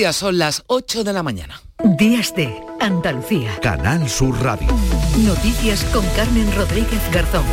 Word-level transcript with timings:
Son 0.00 0.38
las 0.38 0.64
8 0.66 1.04
de 1.04 1.12
la 1.12 1.22
mañana. 1.22 1.60
Días 1.98 2.34
de 2.34 2.58
Andalucía. 2.80 3.58
Canal 3.60 4.08
Sur 4.08 4.34
Radio. 4.42 4.66
Noticias 5.18 5.84
con 5.92 6.04
Carmen 6.16 6.50
Rodríguez 6.56 7.00
Garzón. 7.12 7.44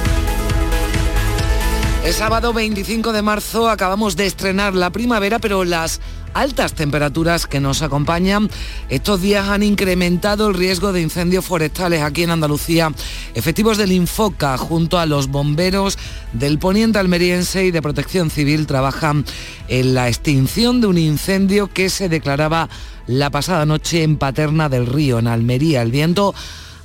El 2.05 2.13
sábado 2.13 2.54
25 2.54 3.12
de 3.12 3.21
marzo 3.21 3.70
acabamos 3.70 4.15
de 4.15 4.28
estrenar 4.28 4.75
la 4.75 4.91
primavera, 4.91 5.39
pero 5.39 5.65
las 5.65 5.99
altas 6.38 6.73
temperaturas 6.73 7.47
que 7.47 7.60
nos 7.60 7.81
acompañan 7.81 8.50
estos 8.89 9.21
días 9.21 9.50
han 9.50 9.64
incrementado 9.64 10.50
el 10.50 10.54
riesgo 10.54 10.93
de 10.93 11.02
incendios 11.02 11.43
forestales 11.43 12.04
aquí 12.04 12.23
en 12.23 12.29
Andalucía. 12.29 12.91
Efectivos 13.34 13.78
del 13.78 13.91
Infoca 13.91 14.57
junto 14.57 15.00
a 15.00 15.07
los 15.07 15.29
bomberos 15.29 15.97
del 16.34 16.60
Poniente 16.60 17.00
Almeriense 17.00 17.65
y 17.65 17.71
de 17.71 17.82
Protección 17.82 18.29
Civil 18.29 18.68
trabajan 18.68 19.25
en 19.68 19.96
la 19.96 20.10
extinción 20.10 20.79
de 20.79 20.88
un 20.88 20.97
incendio 21.00 21.73
que 21.73 21.89
se 21.89 22.07
declaraba 22.07 22.69
la 23.07 23.32
pasada 23.32 23.65
noche 23.65 24.04
en 24.04 24.18
Paterna 24.18 24.69
del 24.69 24.86
Río, 24.86 25.18
en 25.18 25.28
Almería. 25.28 25.82
El 25.82 25.92
viento 25.92 26.36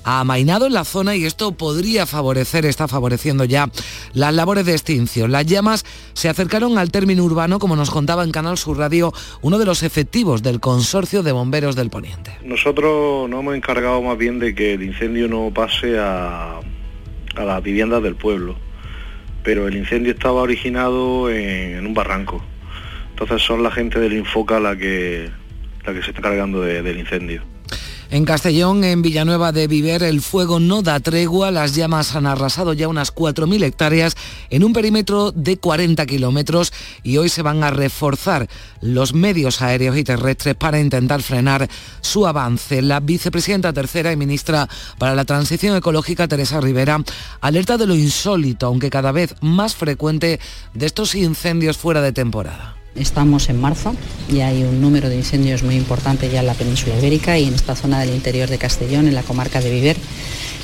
ha 0.04 0.20
amainado 0.20 0.66
en 0.66 0.72
la 0.72 0.84
zona 0.84 1.14
y 1.16 1.24
esto 1.24 1.52
podría 1.52 2.06
favorecer, 2.06 2.66
está 2.66 2.88
favoreciendo 2.88 3.44
ya 3.44 3.70
las 4.14 4.34
labores 4.34 4.66
de 4.66 4.72
extinción. 4.72 5.30
Las 5.32 5.46
llamas 5.46 5.84
se 6.12 6.28
acercaron 6.28 6.78
al 6.78 6.90
término 6.90 7.24
urbano, 7.24 7.58
como 7.58 7.76
nos 7.76 7.90
contaba 7.90 8.24
en 8.24 8.32
Canal 8.32 8.58
Sur 8.58 8.78
Radio, 8.78 9.12
uno 9.42 9.58
de 9.58 9.64
los 9.66 9.82
efectivos 9.82 10.42
del 10.42 10.60
Consorcio 10.60 11.22
de 11.22 11.32
Bomberos 11.32 11.76
del 11.76 11.90
Poniente. 11.90 12.36
Nosotros 12.44 13.28
nos 13.30 13.40
hemos 13.40 13.54
encargado 13.54 14.02
más 14.02 14.18
bien 14.18 14.38
de 14.38 14.54
que 14.54 14.74
el 14.74 14.82
incendio 14.82 15.28
no 15.28 15.50
pase 15.54 15.98
a, 15.98 16.58
a 17.36 17.44
las 17.44 17.62
viviendas 17.62 18.02
del 18.02 18.16
pueblo, 18.16 18.56
pero 19.44 19.68
el 19.68 19.76
incendio 19.76 20.12
estaba 20.12 20.42
originado 20.42 21.30
en, 21.30 21.86
un 21.86 21.94
barranco. 21.94 22.42
Entonces 23.10 23.42
son 23.42 23.62
la 23.62 23.70
gente 23.70 24.00
del 24.00 24.14
Infoca 24.14 24.58
la 24.58 24.76
que, 24.76 25.30
la 25.86 25.92
que 25.94 26.02
se 26.02 26.10
está 26.10 26.22
cargando 26.22 26.60
de- 26.60 26.82
del 26.82 26.98
incendio. 26.98 27.42
En 28.12 28.26
Castellón, 28.26 28.84
en 28.84 29.00
Villanueva 29.00 29.52
de 29.52 29.66
Viver, 29.66 30.02
el 30.02 30.20
fuego 30.20 30.60
no 30.60 30.82
da 30.82 31.00
tregua. 31.00 31.50
Las 31.50 31.74
llamas 31.74 32.14
han 32.14 32.26
arrasado 32.26 32.74
ya 32.74 32.86
unas 32.86 33.14
4.000 33.14 33.64
hectáreas 33.64 34.16
en 34.50 34.64
un 34.64 34.74
perímetro 34.74 35.32
de 35.32 35.56
40 35.56 36.04
kilómetros 36.04 36.74
y 37.02 37.16
hoy 37.16 37.30
se 37.30 37.40
van 37.40 37.64
a 37.64 37.70
reforzar 37.70 38.50
los 38.82 39.14
medios 39.14 39.62
aéreos 39.62 39.96
y 39.96 40.04
terrestres 40.04 40.54
para 40.56 40.78
intentar 40.78 41.22
frenar 41.22 41.70
su 42.02 42.26
avance. 42.26 42.82
La 42.82 43.00
vicepresidenta 43.00 43.72
tercera 43.72 44.12
y 44.12 44.16
ministra 44.18 44.68
para 44.98 45.14
la 45.14 45.24
Transición 45.24 45.74
Ecológica, 45.74 46.28
Teresa 46.28 46.60
Rivera, 46.60 47.02
alerta 47.40 47.78
de 47.78 47.86
lo 47.86 47.94
insólito, 47.94 48.66
aunque 48.66 48.90
cada 48.90 49.12
vez 49.12 49.34
más 49.40 49.74
frecuente, 49.74 50.38
de 50.74 50.84
estos 50.84 51.14
incendios 51.14 51.78
fuera 51.78 52.02
de 52.02 52.12
temporada. 52.12 52.81
Estamos 52.94 53.48
en 53.48 53.58
marzo 53.58 53.94
y 54.28 54.40
hay 54.40 54.64
un 54.64 54.80
número 54.80 55.08
de 55.08 55.16
incendios 55.16 55.62
muy 55.62 55.76
importante 55.76 56.28
ya 56.28 56.40
en 56.40 56.46
la 56.46 56.54
península 56.54 56.98
ibérica 56.98 57.38
y 57.38 57.48
en 57.48 57.54
esta 57.54 57.74
zona 57.74 58.00
del 58.00 58.14
interior 58.14 58.48
de 58.50 58.58
Castellón, 58.58 59.08
en 59.08 59.14
la 59.14 59.22
comarca 59.22 59.60
de 59.60 59.70
Viver, 59.70 59.96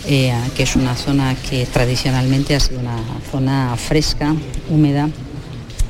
eh, 0.06 0.34
que 0.54 0.64
es 0.64 0.76
una 0.76 0.94
zona 0.94 1.34
que 1.48 1.64
tradicionalmente 1.66 2.54
ha 2.54 2.60
sido 2.60 2.80
una 2.80 2.98
zona 3.30 3.76
fresca, 3.76 4.34
húmeda. 4.68 5.08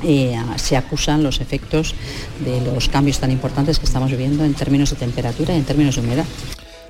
eh, 0.01 0.33
se 0.55 0.77
acusan 0.77 1.23
los 1.23 1.41
efectos 1.41 1.93
de 2.39 2.61
los 2.61 2.87
cambios 2.87 3.19
tan 3.19 3.31
importantes 3.31 3.79
que 3.79 3.85
estamos 3.85 4.09
viviendo 4.09 4.45
en 4.45 4.53
términos 4.53 4.91
de 4.91 4.95
temperatura 4.95 5.53
y 5.53 5.57
en 5.57 5.65
términos 5.65 5.95
de 5.95 6.01
humedad. 6.01 6.25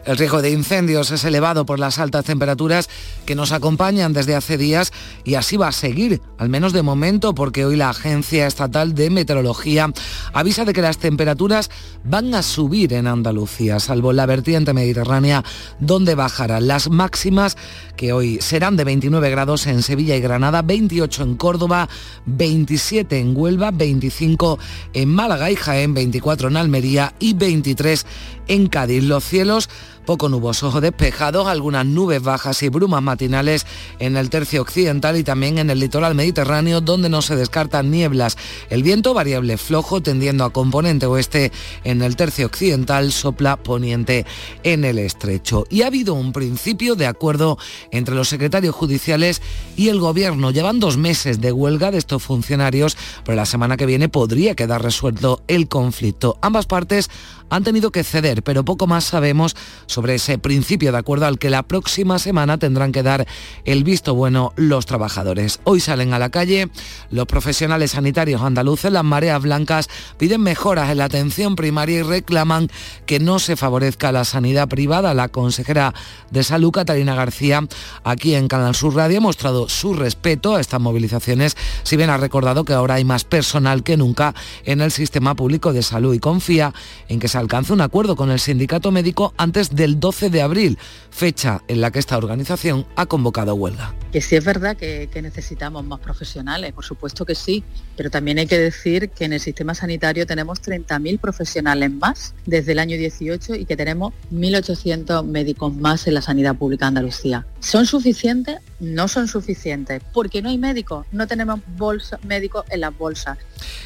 El 0.05 0.17
riesgo 0.17 0.41
de 0.41 0.51
incendios 0.51 1.11
es 1.11 1.23
elevado 1.23 1.65
por 1.65 1.77
las 1.77 1.99
altas 1.99 2.25
temperaturas 2.25 2.89
que 3.25 3.35
nos 3.35 3.51
acompañan 3.51 4.13
desde 4.13 4.35
hace 4.35 4.57
días 4.57 4.91
y 5.23 5.35
así 5.35 5.57
va 5.57 5.67
a 5.67 5.73
seguir, 5.73 6.21
al 6.37 6.49
menos 6.49 6.73
de 6.73 6.83
momento, 6.83 7.35
porque 7.35 7.65
hoy 7.65 7.75
la 7.75 7.89
Agencia 7.89 8.47
Estatal 8.47 8.95
de 8.95 9.09
Meteorología 9.09 9.91
avisa 10.33 10.65
de 10.65 10.73
que 10.73 10.81
las 10.81 10.97
temperaturas 10.97 11.69
van 12.03 12.33
a 12.33 12.43
subir 12.43 12.93
en 12.93 13.07
Andalucía, 13.07 13.79
salvo 13.79 14.13
la 14.13 14.25
vertiente 14.25 14.73
mediterránea, 14.73 15.43
donde 15.79 16.15
bajarán 16.15 16.67
las 16.67 16.89
máximas 16.89 17.57
que 17.97 18.13
hoy 18.13 18.39
serán 18.41 18.77
de 18.77 18.85
29 18.85 19.29
grados 19.29 19.67
en 19.67 19.83
Sevilla 19.83 20.15
y 20.15 20.21
Granada, 20.21 20.61
28 20.61 21.23
en 21.23 21.35
Córdoba, 21.35 21.89
27 22.25 23.19
en 23.19 23.35
Huelva, 23.35 23.71
25 23.71 24.57
en 24.93 25.09
Málaga 25.09 25.51
y 25.51 25.55
Jaén, 25.55 25.93
24 25.93 26.47
en 26.47 26.57
Almería 26.57 27.13
y 27.19 27.33
23 27.33 28.05
en 28.47 28.67
Cádiz. 28.67 29.03
Los 29.03 29.23
cielos 29.23 29.69
poco 30.09 30.27
nubosos 30.27 30.73
o 30.73 30.81
despejados, 30.81 31.45
algunas 31.45 31.85
nubes 31.85 32.23
bajas 32.23 32.63
y 32.63 32.69
brumas 32.69 33.03
matinales 33.03 33.67
en 33.99 34.17
el 34.17 34.31
tercio 34.31 34.63
occidental 34.63 35.15
y 35.17 35.23
también 35.23 35.59
en 35.59 35.69
el 35.69 35.79
litoral 35.79 36.15
mediterráneo 36.15 36.81
donde 36.81 37.09
no 37.09 37.21
se 37.21 37.35
descartan 37.35 37.91
nieblas. 37.91 38.35
El 38.71 38.81
viento 38.81 39.13
variable 39.13 39.55
flojo 39.57 40.01
tendiendo 40.01 40.45
a 40.45 40.51
componente 40.51 41.05
oeste 41.05 41.51
en 41.83 42.01
el 42.01 42.15
tercio 42.15 42.47
occidental, 42.47 43.11
sopla 43.11 43.57
poniente 43.57 44.25
en 44.63 44.83
el 44.83 44.97
estrecho. 44.97 45.65
Y 45.69 45.83
ha 45.83 45.87
habido 45.87 46.15
un 46.15 46.33
principio 46.33 46.95
de 46.95 47.05
acuerdo 47.05 47.59
entre 47.91 48.15
los 48.15 48.29
secretarios 48.29 48.73
judiciales 48.73 49.43
y 49.77 49.89
el 49.89 49.99
gobierno. 49.99 50.49
Llevan 50.49 50.79
dos 50.79 50.97
meses 50.97 51.39
de 51.39 51.51
huelga 51.51 51.91
de 51.91 51.99
estos 51.99 52.23
funcionarios, 52.23 52.97
pero 53.23 53.35
la 53.35 53.45
semana 53.45 53.77
que 53.77 53.85
viene 53.85 54.09
podría 54.09 54.55
quedar 54.55 54.81
resuelto 54.81 55.43
el 55.47 55.67
conflicto. 55.67 56.39
Ambas 56.41 56.65
partes 56.65 57.11
han 57.49 57.63
tenido 57.63 57.91
que 57.91 58.03
ceder, 58.03 58.43
pero 58.43 58.65
poco 58.65 58.87
más 58.87 59.05
sabemos 59.05 59.55
sobre 59.85 60.15
ese 60.15 60.37
principio 60.37 60.91
de 60.91 60.97
acuerdo 60.97 61.25
al 61.25 61.39
que 61.39 61.49
la 61.49 61.63
próxima 61.63 62.19
semana 62.19 62.57
tendrán 62.57 62.91
que 62.91 63.03
dar 63.03 63.27
el 63.65 63.83
visto 63.83 64.15
bueno 64.15 64.53
los 64.55 64.85
trabajadores. 64.85 65.59
Hoy 65.63 65.79
salen 65.79 66.13
a 66.13 66.19
la 66.19 66.29
calle 66.29 66.69
los 67.09 67.25
profesionales 67.25 67.91
sanitarios 67.91 68.41
andaluces, 68.41 68.91
las 68.91 69.03
mareas 69.03 69.41
blancas 69.41 69.89
piden 70.17 70.41
mejoras 70.41 70.91
en 70.91 70.99
la 70.99 71.05
atención 71.05 71.55
primaria 71.55 71.99
y 71.99 72.03
reclaman 72.03 72.69
que 73.05 73.19
no 73.19 73.39
se 73.39 73.55
favorezca 73.55 74.11
la 74.11 74.25
sanidad 74.25 74.67
privada. 74.67 75.13
La 75.13 75.29
consejera 75.29 75.93
de 76.29 76.43
Salud, 76.43 76.71
Catalina 76.71 77.15
García, 77.15 77.67
aquí 78.03 78.35
en 78.35 78.47
Canal 78.47 78.75
Sur 78.75 78.95
Radio 78.95 79.17
ha 79.17 79.21
mostrado 79.21 79.67
su 79.69 79.93
respeto 79.93 80.55
a 80.55 80.61
estas 80.61 80.79
movilizaciones, 80.79 81.57
si 81.83 81.97
bien 81.97 82.09
ha 82.09 82.17
recordado 82.17 82.63
que 82.63 82.73
ahora 82.73 82.95
hay 82.95 83.05
más 83.05 83.23
personal 83.23 83.83
que 83.83 83.97
nunca 83.97 84.35
en 84.65 84.81
el 84.81 84.91
sistema 84.91 85.35
público 85.35 85.73
de 85.73 85.83
salud 85.83 86.13
y 86.13 86.19
confía 86.19 86.73
en 87.07 87.19
que 87.19 87.27
se 87.27 87.38
alcance 87.39 87.73
un 87.73 87.81
acuerdo 87.81 88.15
con 88.15 88.29
el 88.31 88.39
sindicato 88.39 88.91
médico 88.91 89.33
antes 89.37 89.75
del 89.75 89.99
12 89.99 90.29
de 90.29 90.41
abril, 90.41 90.77
fecha 91.09 91.61
en 91.67 91.81
la 91.81 91.91
que 91.91 91.99
esta 91.99 92.17
organización 92.17 92.85
ha 92.95 93.05
convocado 93.05 93.55
huelga. 93.55 93.93
Que 94.11 94.21
sí 94.21 94.35
es 94.35 94.45
verdad 94.45 94.77
que, 94.77 95.09
necesitamos 95.21 95.83
más 95.83 95.99
profesionales, 95.99 96.71
por 96.73 96.85
supuesto 96.85 97.25
que 97.25 97.35
sí, 97.35 97.63
pero 97.97 98.09
también 98.09 98.39
hay 98.39 98.47
que 98.47 98.57
decir 98.57 99.09
que 99.09 99.25
en 99.25 99.33
el 99.33 99.39
sistema 99.39 99.75
sanitario 99.75 100.25
tenemos 100.25 100.61
30.000 100.61 101.19
profesionales 101.19 101.91
más 101.91 102.33
desde 102.45 102.71
el 102.71 102.79
año 102.79 102.97
18 102.97 103.55
y 103.55 103.65
que 103.65 103.75
tenemos 103.75 104.13
1.800 104.31 105.25
médicos 105.25 105.75
más 105.75 106.07
en 106.07 106.13
la 106.13 106.21
sanidad 106.21 106.55
pública 106.55 106.87
Andalucía. 106.87 107.45
¿Son 107.59 107.85
suficientes? 107.85 108.59
No 108.79 109.07
son 109.07 109.27
suficientes, 109.27 110.01
porque 110.13 110.41
no 110.41 110.49
hay 110.49 110.57
médicos, 110.57 111.05
no 111.11 111.27
tenemos 111.27 111.59
bolsa, 111.77 112.19
médicos 112.25 112.65
en 112.69 112.81
las 112.81 112.97
bolsas. 112.97 113.37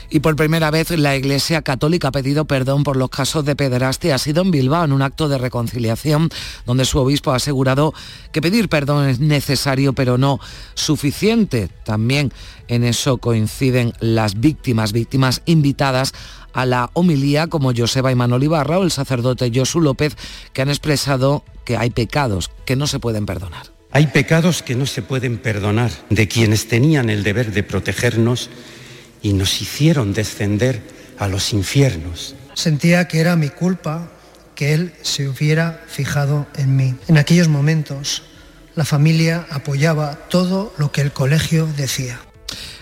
Y 0.10 0.20
por 0.20 0.36
primera 0.36 0.70
vez 0.70 0.92
la 0.92 1.16
Iglesia 1.16 1.64
Católica 1.64 2.10
ha 2.10 2.12
pedido 2.12 2.46
perdón 2.46 2.84
por 2.84 2.98
los 2.98 3.10
casos 3.10 3.46
de 3.46 3.56
pederastia. 3.56 4.16
Ha 4.16 4.20
sido 4.20 4.44
en 4.44 4.52
Bilbao, 4.52 4.86
en 4.86 4.92
un 4.92 5.02
acto 5.02 5.28
de 5.28 5.38
reconciliación, 5.40 6.30
donde 6.66 6.86
su 6.86 7.00
obispo 7.00 7.32
ha 7.32 7.38
asegurado 7.38 7.94
que 8.32 8.42
pedir 8.42 8.70
perdón 8.70 9.08
es 9.10 9.20
necesario, 9.20 9.94
pero 9.94 10.18
no 10.18 10.40
suficiente. 10.76 11.70
También 11.84 12.32
en 12.68 12.84
eso 12.84 13.18
coinciden 13.18 13.94
las 14.00 14.40
víctimas, 14.40 14.92
víctimas 14.92 15.42
invitadas 15.46 16.14
a 16.54 16.66
la 16.66 16.92
homilía 16.94 17.48
como 17.48 17.74
Joseba 17.76 18.12
y 18.12 18.16
Manol 18.16 18.44
Ibarra 18.44 18.80
o 18.80 18.84
el 18.84 18.92
sacerdote 18.92 19.52
Josu 19.54 19.82
López, 19.82 20.16
que 20.54 20.62
han 20.62 20.70
expresado 20.70 21.44
que 21.66 21.78
hay 21.78 21.90
pecados 21.90 22.52
que 22.66 22.76
no 22.76 22.88
se 22.88 23.00
pueden 23.00 23.26
perdonar. 23.26 23.73
Hay 23.96 24.08
pecados 24.08 24.64
que 24.64 24.74
no 24.74 24.88
se 24.88 25.04
pueden 25.04 25.38
perdonar 25.38 25.92
de 26.10 26.28
quienes 26.28 26.68
tenían 26.68 27.12
el 27.12 27.22
deber 27.22 27.52
de 27.52 27.62
protegernos 27.62 28.50
y 29.22 29.34
nos 29.34 29.62
hicieron 29.62 30.14
descender 30.14 30.82
a 31.20 31.28
los 31.28 31.54
infiernos. 31.54 32.36
Sentía 32.56 33.08
que 33.08 33.20
era 33.20 33.36
mi 33.36 33.50
culpa 33.50 34.10
que 34.56 34.74
él 34.74 34.94
se 35.04 35.30
hubiera 35.30 35.84
fijado 35.88 36.48
en 36.56 36.76
mí. 36.76 36.96
En 37.08 37.20
aquellos 37.20 37.50
momentos, 37.50 38.24
la 38.74 38.84
familia 38.84 39.46
apoyaba 39.52 40.16
todo 40.28 40.74
lo 40.80 40.92
que 40.92 41.02
el 41.02 41.12
colegio 41.12 41.68
decía. 41.78 42.20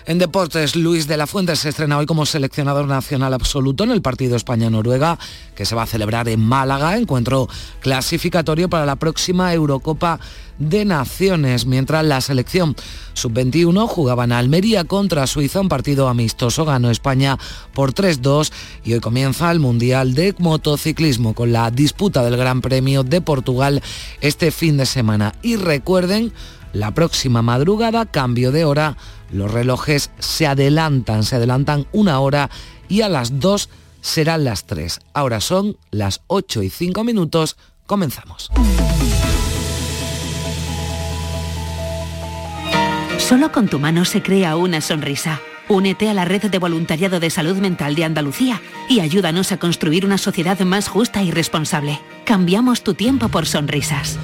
En 0.06 0.18
deportes, 0.18 0.76
Luis 0.76 1.08
de 1.08 1.16
la 1.16 1.28
Fuente 1.28 1.56
se 1.56 1.70
estrena 1.70 1.98
hoy 1.98 2.08
como 2.08 2.26
seleccionador 2.26 2.88
nacional 2.88 3.36
absoluto 3.36 3.84
en 3.84 3.92
el 3.92 4.02
partido 4.02 4.36
España-Noruega, 4.36 5.20
que 5.56 5.66
se 5.66 5.76
va 5.76 5.84
a 5.84 5.88
celebrar 5.88 6.28
en 6.28 6.40
Málaga, 6.40 6.98
encuentro 6.98 7.48
clasificatorio 7.82 8.68
para 8.68 8.88
la 8.88 8.96
próxima 8.96 9.54
Eurocopa 9.54 10.20
de 10.58 10.86
Naciones, 10.86 11.68
mientras 11.68 12.04
la 12.04 12.20
selección 12.20 12.76
sub-21 13.14 13.88
jugaba 13.88 14.24
en 14.24 14.32
Almería 14.32 14.86
contra 14.86 15.28
Suiza, 15.28 15.62
un 15.62 15.70
partido 15.70 16.08
amistoso, 16.08 16.66
ganó 16.66 16.90
España 16.90 17.38
por 17.74 17.94
3-2 17.94 18.52
y 18.84 18.94
hoy 18.94 19.00
comienza 19.02 19.52
el 19.52 19.60
Mundial 19.60 20.16
de 20.16 20.34
Motociclismo 20.40 21.36
con 21.36 21.52
la 21.52 21.70
disputa 21.70 22.24
del 22.24 22.38
Gran 22.38 22.62
Premio 22.62 23.04
de 23.04 23.22
Portugal 23.22 23.82
este 24.20 24.52
fin 24.52 24.78
de 24.78 24.86
semana. 24.88 25.34
Y 25.44 25.58
recuerden, 25.58 26.34
la 26.74 26.92
próxima 26.92 27.42
madrugada, 27.42 28.06
cambio 28.06 28.52
de 28.52 28.66
hora, 28.66 28.98
los 29.32 29.52
relojes 29.52 30.12
se 30.20 30.48
adelantan, 30.48 31.24
se 31.24 31.36
adelantan 31.36 31.88
una 31.92 32.20
hora 32.20 32.50
y 32.88 33.02
a 33.02 33.10
las 33.10 33.40
2 33.40 33.70
serán 34.02 34.44
las 34.44 34.66
3. 34.66 35.00
Ahora 35.14 35.40
son 35.42 35.78
las 35.92 36.22
8 36.28 36.64
y 36.64 36.70
5 36.70 37.04
minutos. 37.04 37.58
Comenzamos. 37.86 38.50
Solo 43.18 43.52
con 43.52 43.68
tu 43.68 43.80
mano 43.80 44.04
se 44.04 44.22
crea 44.22 44.56
una 44.56 44.82
sonrisa. 44.82 45.40
Únete 45.70 46.10
a 46.10 46.14
la 46.14 46.26
red 46.26 46.42
de 46.42 46.60
voluntariado 46.60 47.22
de 47.22 47.30
salud 47.30 47.56
mental 47.58 47.96
de 47.96 48.04
Andalucía 48.04 48.62
y 48.90 49.00
ayúdanos 49.00 49.54
a 49.54 49.58
construir 49.58 50.06
una 50.06 50.18
sociedad 50.18 50.60
más 50.62 50.90
justa 50.90 51.24
y 51.24 51.32
responsable. 51.32 52.02
Cambiamos 52.26 52.84
tu 52.84 52.94
tiempo 52.94 53.30
por 53.30 53.46
sonrisas. 53.46 54.20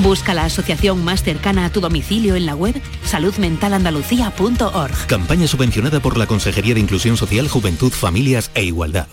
Busca 0.00 0.34
la 0.34 0.44
asociación 0.44 1.04
más 1.04 1.22
cercana 1.22 1.66
a 1.66 1.70
tu 1.70 1.80
domicilio 1.80 2.34
en 2.34 2.46
la 2.46 2.54
web 2.54 2.80
saludmentalandalucía.org. 3.04 5.06
Campaña 5.06 5.46
subvencionada 5.46 6.00
por 6.00 6.16
la 6.16 6.26
Consejería 6.26 6.74
de 6.74 6.80
Inclusión 6.80 7.16
Social, 7.16 7.48
Juventud, 7.48 7.92
Familias 7.92 8.50
e 8.54 8.64
Igualdad. 8.64 9.06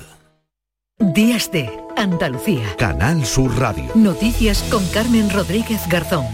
Días 1.00 1.52
de 1.52 1.70
Andalucía. 1.96 2.76
Canal 2.78 3.26
Sur 3.26 3.58
Radio. 3.58 3.86
Noticias 3.96 4.64
con 4.70 4.86
Carmen 4.90 5.30
Rodríguez 5.30 5.81
Garzón. 5.88 6.26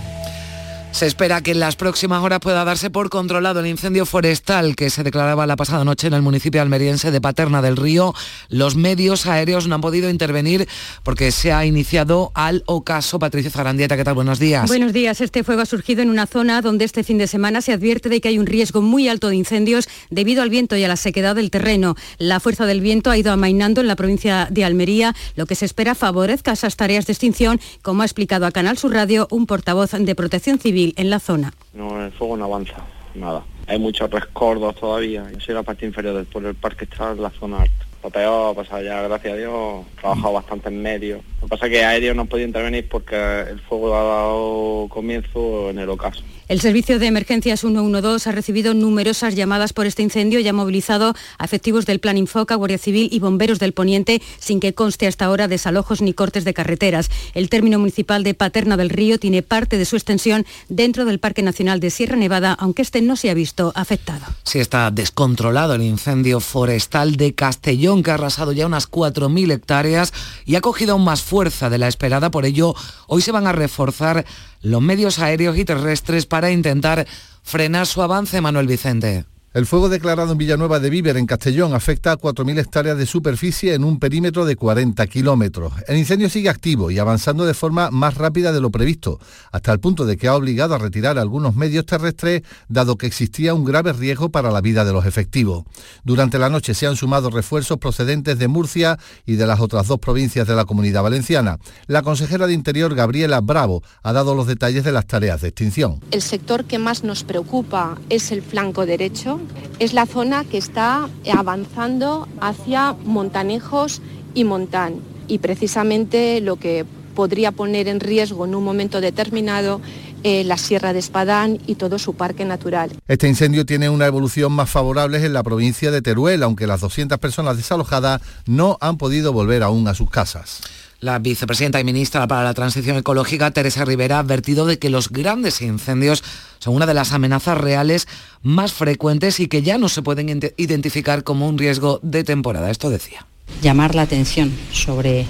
Se 0.96 1.08
espera 1.08 1.42
que 1.42 1.52
en 1.52 1.60
las 1.60 1.76
próximas 1.76 2.24
horas 2.24 2.40
pueda 2.40 2.64
darse 2.64 2.90
por 2.90 3.10
controlado 3.10 3.60
el 3.60 3.68
incendio 3.68 4.06
forestal 4.06 4.78
que 4.78 4.90
se 4.90 5.04
declaraba 5.04 5.46
la 5.46 5.58
pasada 5.58 5.84
noche 5.84 6.08
en 6.08 6.14
el 6.14 6.22
municipio 6.22 6.62
almeriense 6.62 7.12
de 7.12 7.20
Paterna 7.20 7.62
del 7.62 7.76
Río. 7.76 8.14
Los 8.48 8.78
medios 8.78 9.26
aéreos 9.26 9.68
no 9.68 9.76
han 9.76 9.82
podido 9.82 10.10
intervenir 10.10 10.70
porque 11.04 11.34
se 11.34 11.52
ha 11.52 11.66
iniciado 11.66 12.32
al 12.34 12.64
ocaso. 12.66 13.20
Patricia 13.20 13.52
Zarandieta, 13.52 13.98
¿qué 13.98 14.06
tal? 14.06 14.14
Buenos 14.14 14.40
días. 14.40 14.70
Buenos 14.70 14.94
días. 14.94 15.20
Este 15.20 15.44
fuego 15.44 15.64
ha 15.64 15.66
surgido 15.66 16.02
en 16.02 16.10
una 16.10 16.28
zona 16.28 16.62
donde 16.62 16.86
este 16.86 17.04
fin 17.04 17.18
de 17.18 17.28
semana 17.28 17.60
se 17.60 17.74
advierte 17.74 18.08
de 18.08 18.22
que 18.22 18.30
hay 18.30 18.40
un 18.40 18.46
riesgo 18.46 18.82
muy 18.82 19.10
alto 19.10 19.28
de 19.28 19.36
incendios 19.36 19.90
debido 20.12 20.44
al 20.44 20.50
viento 20.50 20.78
y 20.78 20.86
a 20.86 20.88
la 20.88 20.96
sequedad 20.96 21.36
del 21.36 21.52
terreno. 21.52 21.98
La 22.20 22.40
fuerza 22.40 22.66
del 22.66 22.80
viento 22.80 23.12
ha 23.12 23.18
ido 23.18 23.34
amainando 23.34 23.82
en 23.82 23.88
la 23.88 23.98
provincia 23.98 24.48
de 24.50 24.64
Almería, 24.64 25.14
lo 25.36 25.46
que 25.46 25.56
se 25.56 25.66
espera 25.66 25.94
favorezca 25.94 26.54
esas 26.54 26.78
tareas 26.78 27.06
de 27.06 27.12
extinción, 27.12 27.60
como 27.82 28.04
ha 28.04 28.06
explicado 28.06 28.46
a 28.46 28.52
Canal 28.54 28.78
Sur 28.78 28.94
Radio 28.94 29.28
un 29.30 29.46
portavoz 29.46 29.92
de 29.92 30.16
Protección 30.16 30.58
Civil 30.58 30.85
en 30.96 31.10
la 31.10 31.20
zona. 31.20 31.54
No, 31.74 32.04
el 32.04 32.12
fuego 32.12 32.38
no 32.38 32.46
avanza, 32.46 32.78
nada. 33.14 33.44
Hay 33.68 33.80
muchos 33.80 34.10
rescordos 34.10 34.76
todavía. 34.76 35.26
Yo 35.32 35.40
soy 35.40 35.56
la 35.56 35.64
parte 35.64 35.86
inferior, 35.86 36.26
del 36.26 36.56
parque 36.56 36.86
está 36.86 37.12
en 37.12 37.22
la 37.22 37.30
zona 37.32 37.62
alta. 37.62 37.86
Lo 38.04 38.12
peor, 38.12 38.54
pues 38.54 38.70
ya 38.70 39.02
gracias 39.02 39.34
a 39.34 39.38
Dios, 39.38 39.86
trabajado 40.00 40.34
bastante 40.34 40.70
en 40.70 40.80
medio. 40.80 41.24
Lo 41.42 41.48
que 41.48 41.50
pasa 41.50 41.66
es 41.66 41.72
que 41.72 41.84
aéreo 41.84 42.14
no 42.14 42.26
podía 42.26 42.46
intervenir 42.46 42.88
porque 42.88 43.16
el 43.16 43.60
fuego 43.62 43.96
ha 43.96 44.04
dado 44.04 44.88
comienzo 44.90 45.72
en 45.72 45.80
el 45.80 45.90
ocaso. 45.90 46.24
El 46.48 46.62
Servicio 46.62 47.00
de 47.00 47.08
Emergencias 47.08 47.62
112 47.62 48.30
ha 48.30 48.32
recibido 48.32 48.76
numerosas 48.76 49.34
llamadas 49.34 49.74
por 49.74 49.88
este 49.88 50.04
incendio 50.04 50.40
y 50.40 50.48
ha 50.48 50.54
movilizado 50.54 51.16
a 51.40 51.46
efectivos 51.46 51.88
del 51.88 52.00
Plan 52.00 52.20
Infoca, 52.20 52.54
Guardia 52.54 52.78
Civil 52.78 53.10
y 53.12 53.18
bomberos 53.18 53.58
del 53.58 53.74
Poniente 53.74 54.22
sin 54.38 54.60
que 54.60 54.76
conste 54.76 55.08
hasta 55.08 55.26
ahora 55.26 55.48
desalojos 55.48 56.04
ni 56.04 56.14
cortes 56.14 56.46
de 56.46 56.54
carreteras. 56.54 57.10
El 57.34 57.50
término 57.50 57.80
municipal 57.80 58.24
de 58.24 58.36
Paterna 58.36 58.78
del 58.78 58.92
Río 58.92 59.18
tiene 59.18 59.42
parte 59.42 59.80
de 59.80 59.86
su 59.86 59.96
extensión 59.96 60.46
dentro 60.70 61.06
del 61.06 61.18
Parque 61.18 61.42
Nacional 61.42 61.80
de 61.80 61.90
Sierra 61.90 62.16
Nevada, 62.16 62.54
aunque 62.54 62.84
este 62.84 63.02
no 63.02 63.16
se 63.16 63.32
ha 63.32 63.34
visto 63.34 63.72
afectado. 63.74 64.26
Sí 64.44 64.60
está 64.60 64.92
descontrolado 64.92 65.74
el 65.74 65.82
incendio 65.82 66.42
forestal 66.42 67.16
de 67.16 67.34
Castellón 67.34 68.04
que 68.04 68.12
ha 68.12 68.16
arrasado 68.16 68.52
ya 68.52 68.68
unas 68.68 68.88
4.000 68.92 69.52
hectáreas 69.52 70.14
y 70.46 70.58
ha 70.58 70.62
cogido 70.62 70.94
aún 70.94 71.06
más 71.06 71.24
fuerza 71.24 71.72
de 71.72 71.80
la 71.80 71.88
esperada. 71.88 72.30
Por 72.30 72.46
ello, 72.46 72.76
hoy 73.08 73.24
se 73.24 73.32
van 73.32 73.48
a 73.48 73.52
reforzar 73.52 74.28
los 74.62 74.82
medios 74.82 75.20
aéreos 75.20 75.58
y 75.58 75.66
terrestres 75.66 76.26
para 76.26 76.52
intentar 76.52 77.08
frenar 77.44 77.88
su 77.88 78.02
avance, 78.02 78.42
Manuel 78.42 78.68
Vicente. 78.68 79.26
El 79.56 79.66
fuego 79.66 79.88
declarado 79.88 80.34
en 80.34 80.38
Villanueva 80.38 80.82
de 80.82 80.90
Víver, 80.90 81.16
en 81.16 81.26
Castellón, 81.26 81.74
afecta 81.74 82.12
a 82.12 82.18
4.000 82.18 82.60
hectáreas 82.60 82.98
de 82.98 83.06
superficie 83.06 83.74
en 83.74 83.86
un 83.86 84.00
perímetro 84.00 84.44
de 84.44 84.58
40 84.58 85.08
kilómetros. 85.08 85.72
El 85.88 85.96
incendio 85.96 86.30
sigue 86.30 86.50
activo 86.50 86.92
y 86.92 87.00
avanzando 87.00 87.46
de 87.46 87.54
forma 87.54 87.90
más 87.90 88.16
rápida 88.16 88.52
de 88.52 88.60
lo 88.60 88.70
previsto, 88.70 89.18
hasta 89.54 89.72
el 89.72 89.80
punto 89.80 90.06
de 90.06 90.18
que 90.18 90.28
ha 90.28 90.36
obligado 90.36 90.76
a 90.76 90.78
retirar 90.78 91.18
algunos 91.18 91.56
medios 91.56 91.86
terrestres, 91.86 92.42
dado 92.68 92.98
que 92.98 93.08
existía 93.08 93.54
un 93.54 93.64
grave 93.64 93.94
riesgo 93.94 94.28
para 94.28 94.52
la 94.52 94.60
vida 94.60 94.84
de 94.84 94.92
los 94.92 95.06
efectivos. 95.06 95.64
Durante 96.04 96.38
la 96.38 96.50
noche 96.50 96.74
se 96.74 96.86
han 96.86 96.98
sumado 96.98 97.30
refuerzos 97.30 97.78
procedentes 97.78 98.38
de 98.38 98.50
Murcia 98.50 99.00
y 99.26 99.36
de 99.36 99.48
las 99.48 99.62
otras 99.62 99.88
dos 99.88 100.00
provincias 100.00 100.50
de 100.50 100.56
la 100.56 100.66
Comunidad 100.66 101.04
Valenciana. 101.04 101.60
La 101.88 102.02
consejera 102.02 102.46
de 102.46 102.54
Interior, 102.54 102.94
Gabriela 102.94 103.40
Bravo, 103.40 103.84
ha 104.04 104.12
dado 104.12 104.36
los 104.36 104.48
detalles 104.48 104.84
de 104.84 104.92
las 104.92 105.08
tareas 105.08 105.40
de 105.40 105.48
extinción. 105.48 106.02
El 106.12 106.22
sector 106.22 106.66
que 106.66 106.78
más 106.78 107.06
nos 107.06 107.24
preocupa 107.24 107.98
es 108.10 108.34
el 108.34 108.42
flanco 108.42 108.86
derecho 108.86 109.40
es 109.80 109.94
la 109.94 110.06
zona 110.06 110.44
que 110.46 110.58
está 110.58 111.10
avanzando 111.34 112.28
hacia 112.40 112.96
Montanejos 113.04 114.02
y 114.34 114.44
Montán 114.44 114.96
y 115.28 115.40
precisamente 115.40 116.42
lo 116.42 116.58
que 116.58 116.86
podría 117.16 117.52
poner 117.52 117.88
en 117.88 118.00
riesgo 118.00 118.46
en 118.46 118.56
un 118.56 118.64
momento 118.64 119.02
determinado 119.02 119.82
eh, 120.24 120.44
la 120.44 120.58
Sierra 120.58 120.92
de 120.92 121.00
Espadán 121.00 121.60
y 121.68 121.76
todo 121.76 122.00
su 122.00 122.16
parque 122.16 122.46
natural. 122.46 122.92
Este 123.08 123.28
incendio 123.28 123.66
tiene 123.66 123.90
una 123.90 124.08
evolución 124.08 124.52
más 124.52 124.70
favorable 124.70 125.24
en 125.24 125.34
la 125.34 125.44
provincia 125.44 125.92
de 125.92 126.02
Teruel, 126.02 126.44
aunque 126.44 126.68
las 126.68 126.82
200 126.82 127.18
personas 127.20 127.58
desalojadas 127.58 128.22
no 128.48 128.78
han 128.82 128.98
podido 128.98 129.34
volver 129.34 129.64
aún 129.64 129.88
a 129.88 129.94
sus 129.94 130.10
casas. 130.10 130.62
La 131.06 131.20
vicepresidenta 131.20 131.80
y 131.80 131.84
ministra 131.84 132.26
para 132.26 132.44
la 132.44 132.56
Transición 132.56 132.98
Ecológica, 132.98 133.52
Teresa 133.52 133.86
Rivera, 133.86 134.16
ha 134.16 134.22
advertido 134.22 134.66
de 134.66 134.80
que 134.80 134.90
los 134.90 135.10
grandes 135.10 135.62
incendios 135.62 136.24
son 136.58 136.74
una 136.74 136.88
de 136.88 136.96
las 136.96 137.12
amenazas 137.12 137.60
reales 137.60 138.08
más 138.42 138.74
frecuentes 138.74 139.40
y 139.40 139.48
que 139.48 139.62
ya 139.62 139.78
no 139.78 139.88
se 139.88 140.02
pueden 140.02 140.42
identificar 140.58 141.24
como 141.24 141.48
un 141.48 141.60
riesgo 141.60 142.00
de 142.02 142.24
temporada. 142.24 142.72
Esto 142.72 142.90
decía. 142.90 143.28
Llamar 143.62 143.94
la 143.94 144.02
atención 144.02 144.52
sobre 144.72 145.28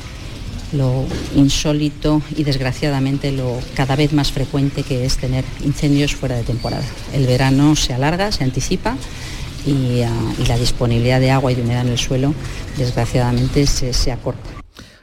lo 0.71 1.05
insólito 1.35 2.21
y 2.37 2.45
desgraciadamente 2.45 3.33
lo 3.33 3.59
cada 3.75 3.97
vez 3.97 4.13
más 4.13 4.31
frecuente 4.31 4.83
que 4.83 5.03
es 5.03 5.17
tener 5.17 5.43
incendios 5.61 6.15
fuera 6.15 6.37
de 6.37 6.43
temporada. 6.43 6.85
El 7.11 7.27
verano 7.27 7.75
se 7.75 7.93
alarga, 7.93 8.31
se 8.31 8.45
anticipa 8.45 8.95
y, 9.65 10.03
ah, 10.03 10.09
la 10.47 10.57
disponibilidad 10.57 11.19
de 11.19 11.31
agua 11.31 11.51
y 11.51 11.59
humedad 11.59 11.81
en 11.81 11.91
el 11.91 11.97
suelo 11.97 12.33
desgraciadamente 12.77 13.67
se 13.67 14.11
acorta 14.13 14.54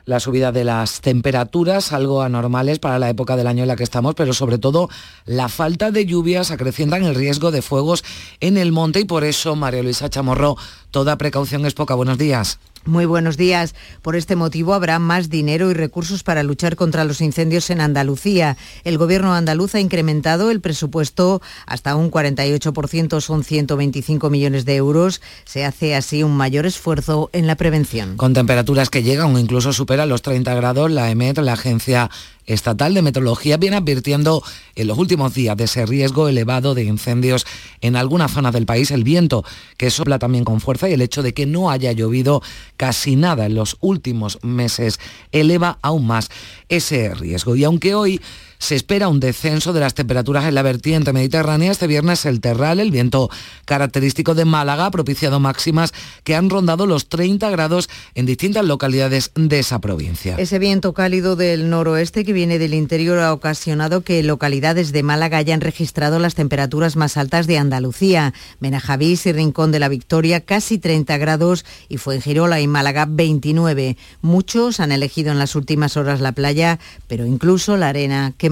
la 0.05 0.21
subida 0.21 0.53
de 0.53 0.65
las 0.65 1.01
temperaturas, 1.01 1.93
algo 1.93 2.23
anormales 2.23 2.79
para 2.79 2.99
la 2.99 3.11
época 3.11 3.37
del 3.37 3.47
año 3.47 3.63
en 3.63 3.69
la 3.69 3.77
que 3.77 3.85
estamos, 3.85 4.15
pero 4.15 4.33
sobre 4.33 4.59
todo 4.59 4.89
la 5.25 5.49
falta 5.49 5.91
de 5.91 6.07
lluvias 6.07 6.51
acrecientan 6.51 7.05
el 7.05 7.15
riesgo 7.15 7.51
de 7.51 7.63
fuegos 7.63 8.05
en 8.41 8.57
el 8.57 8.73
monte 8.73 9.01
y 9.01 9.05
por 9.05 9.25
eso, 9.25 9.57
María 9.57 9.83
Luisa 9.83 10.11
Chamorro, 10.11 10.57
toda 10.91 11.19
precaución 11.19 11.67
es 11.67 11.75
poca. 11.75 11.95
Buenos 11.95 12.19
días. 12.19 12.59
Muy 12.85 13.07
buenos 13.07 13.37
días. 13.37 13.77
Por 14.03 14.17
este 14.17 14.35
motivo 14.35 14.75
habrá 14.75 14.99
más 14.99 15.31
dinero 15.31 15.71
y 15.71 15.75
recursos 15.75 16.25
para 16.25 16.43
luchar 16.43 16.75
contra 16.75 17.05
los 17.05 17.21
incendios 17.21 17.71
en 17.71 17.81
Andalucía. 17.81 18.57
El 18.83 18.99
gobierno 18.99 19.35
andaluz 19.35 19.77
ha 19.77 19.81
incrementado 19.81 20.51
el 20.51 20.61
presupuesto 20.61 21.41
hasta 21.65 21.95
un 21.95 22.11
48%, 22.11 23.21
son 23.21 23.45
125 23.45 24.31
millones 24.31 24.65
de 24.65 24.75
euros. 24.75 25.21
Se 25.45 25.65
hace 25.65 25.95
así 25.95 26.25
un 26.25 26.37
mayor 26.37 26.67
esfuerzo 26.67 27.31
en 27.33 27.47
la 27.47 27.55
prevención. 27.55 28.17
Con 28.17 28.35
temperaturas 28.35 28.91
que 28.91 29.05
llegan 29.05 29.33
o 29.35 29.39
incluso 29.39 29.73
superan 29.73 30.09
los 30.09 30.23
30 30.23 30.53
grados, 30.55 30.91
la 30.91 31.09
EMET, 31.09 31.39
la 31.39 31.53
Agencia 31.53 32.11
Estatal 32.47 32.95
de 32.95 33.03
Meteorología 33.03 33.57
viene 33.57 33.77
advirtiendo 33.77 34.43
en 34.75 34.87
los 34.87 34.99
últimos 34.99 35.35
días 35.35 35.57
de 35.57 35.65
ese 35.65 35.87
riesgo 35.87 36.29
elevado 36.29 36.75
de 36.75 36.85
incendios 36.85 37.47
en 37.81 37.97
algunas 37.97 38.33
zonas 38.33 38.53
del 38.53 38.67
país. 38.67 38.91
El 38.91 39.05
viento 39.05 39.45
que 39.77 39.91
sopla 39.91 40.19
también 40.19 40.45
con 40.45 40.61
fuerza 40.61 40.89
y 40.89 40.93
el 40.93 41.03
hecho 41.03 41.23
de 41.23 41.35
que 41.35 41.47
no 41.47 41.71
haya 41.71 41.93
llovido 41.93 42.43
casi 42.77 43.17
nada 43.17 43.47
en 43.47 43.55
los 43.55 43.77
últimos 43.81 44.39
meses 44.43 44.99
eleva 45.31 45.79
aún 45.83 46.07
más 46.07 46.31
ese 46.69 47.15
riesgo. 47.15 47.57
Y 47.57 47.65
aunque 47.65 47.95
hoy 47.95 48.21
se 48.63 48.77
espera 48.77 49.09
un 49.09 49.19
descenso 49.19 49.73
de 49.73 49.81
las 49.81 49.95
temperaturas 49.95 50.45
en 50.45 50.55
la 50.55 50.63
vertiente 50.63 51.13
mediterránea. 51.13 51.73
Este 51.73 51.89
viernes 51.89 52.25
el 52.27 52.41
terral, 52.41 52.79
el 52.79 52.93
viento 52.93 53.29
característico 53.65 54.37
de 54.37 54.45
Málaga, 54.45 54.87
ha 54.87 54.91
propiciado 54.93 55.41
máximas 55.41 55.93
que 56.23 56.37
han 56.37 56.49
rondado 56.49 56.87
los 56.87 57.09
30 57.09 57.51
grados 57.51 57.91
en 58.15 58.25
distintas 58.25 58.65
localidades 58.65 59.33
de 59.35 59.59
esa 59.59 59.81
provincia. 59.81 60.37
Ese 60.39 60.61
viento 60.61 60.95
cálido 60.95 61.35
del 61.35 61.71
noroeste 61.71 62.25
que 62.25 62.33
viene 62.33 62.61
del 62.61 62.75
interior 62.75 63.19
ha 63.19 63.33
ocasionado 63.33 64.03
que 64.03 64.23
localidades 64.23 64.93
de 64.93 65.03
Málaga 65.03 65.39
hayan 65.39 65.61
registrado 65.61 66.21
las 66.21 66.37
temperaturas 66.37 66.95
más 66.95 67.17
altas 67.17 67.49
de 67.49 67.59
Andalucía. 67.59 68.33
Benajavís 68.61 69.27
y 69.27 69.33
Rincón 69.33 69.73
de 69.73 69.81
la 69.81 69.89
Victoria 69.89 70.41
casi 70.41 70.79
30 70.79 71.19
grados 71.19 71.65
y 71.89 71.97
Fuengirola 71.97 72.61
y 72.61 72.69
Málaga 72.69 73.07
29. 73.11 73.97
Muchos 74.21 74.79
han 74.79 74.93
elegido 74.93 75.33
en 75.33 75.41
las 75.41 75.57
últimas 75.57 75.97
horas 75.97 76.21
la 76.21 76.31
playa, 76.31 76.79
pero 77.09 77.27
incluso 77.27 77.77
la 77.77 77.89
arena 77.89 78.35
que 78.39 78.52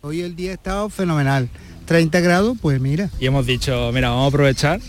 Hoy 0.00 0.22
el 0.22 0.34
día 0.34 0.52
ha 0.52 0.54
estado 0.54 0.88
fenomenal. 0.88 1.48
30 1.84 2.20
grados, 2.20 2.56
pues 2.60 2.80
mira. 2.80 3.10
Y 3.20 3.26
hemos 3.26 3.44
dicho, 3.44 3.90
mira, 3.92 4.08
vamos 4.08 4.24
a 4.24 4.28
aprovechar, 4.28 4.80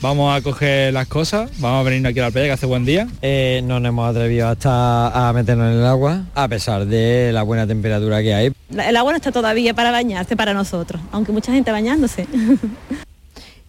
vamos 0.00 0.36
a 0.36 0.40
coger 0.40 0.92
las 0.92 1.08
cosas, 1.08 1.50
vamos 1.58 1.80
a 1.80 1.82
venirnos 1.82 2.10
aquí 2.10 2.20
a 2.20 2.24
la 2.24 2.30
playa 2.30 2.46
que 2.46 2.52
hace 2.52 2.66
buen 2.66 2.84
día. 2.84 3.08
Eh, 3.22 3.60
no 3.64 3.80
nos 3.80 3.88
hemos 3.88 4.08
atrevido 4.08 4.48
hasta 4.48 5.28
a 5.28 5.32
meternos 5.32 5.72
en 5.72 5.80
el 5.80 5.84
agua, 5.86 6.26
a 6.34 6.46
pesar 6.46 6.86
de 6.86 7.32
la 7.32 7.42
buena 7.42 7.66
temperatura 7.66 8.22
que 8.22 8.34
hay. 8.34 8.52
El 8.70 8.96
agua 8.96 9.12
no 9.12 9.16
está 9.16 9.32
todavía 9.32 9.74
para 9.74 9.90
bañarse 9.90 10.36
para 10.36 10.54
nosotros, 10.54 11.02
aunque 11.10 11.32
mucha 11.32 11.52
gente 11.52 11.72
bañándose. 11.72 12.26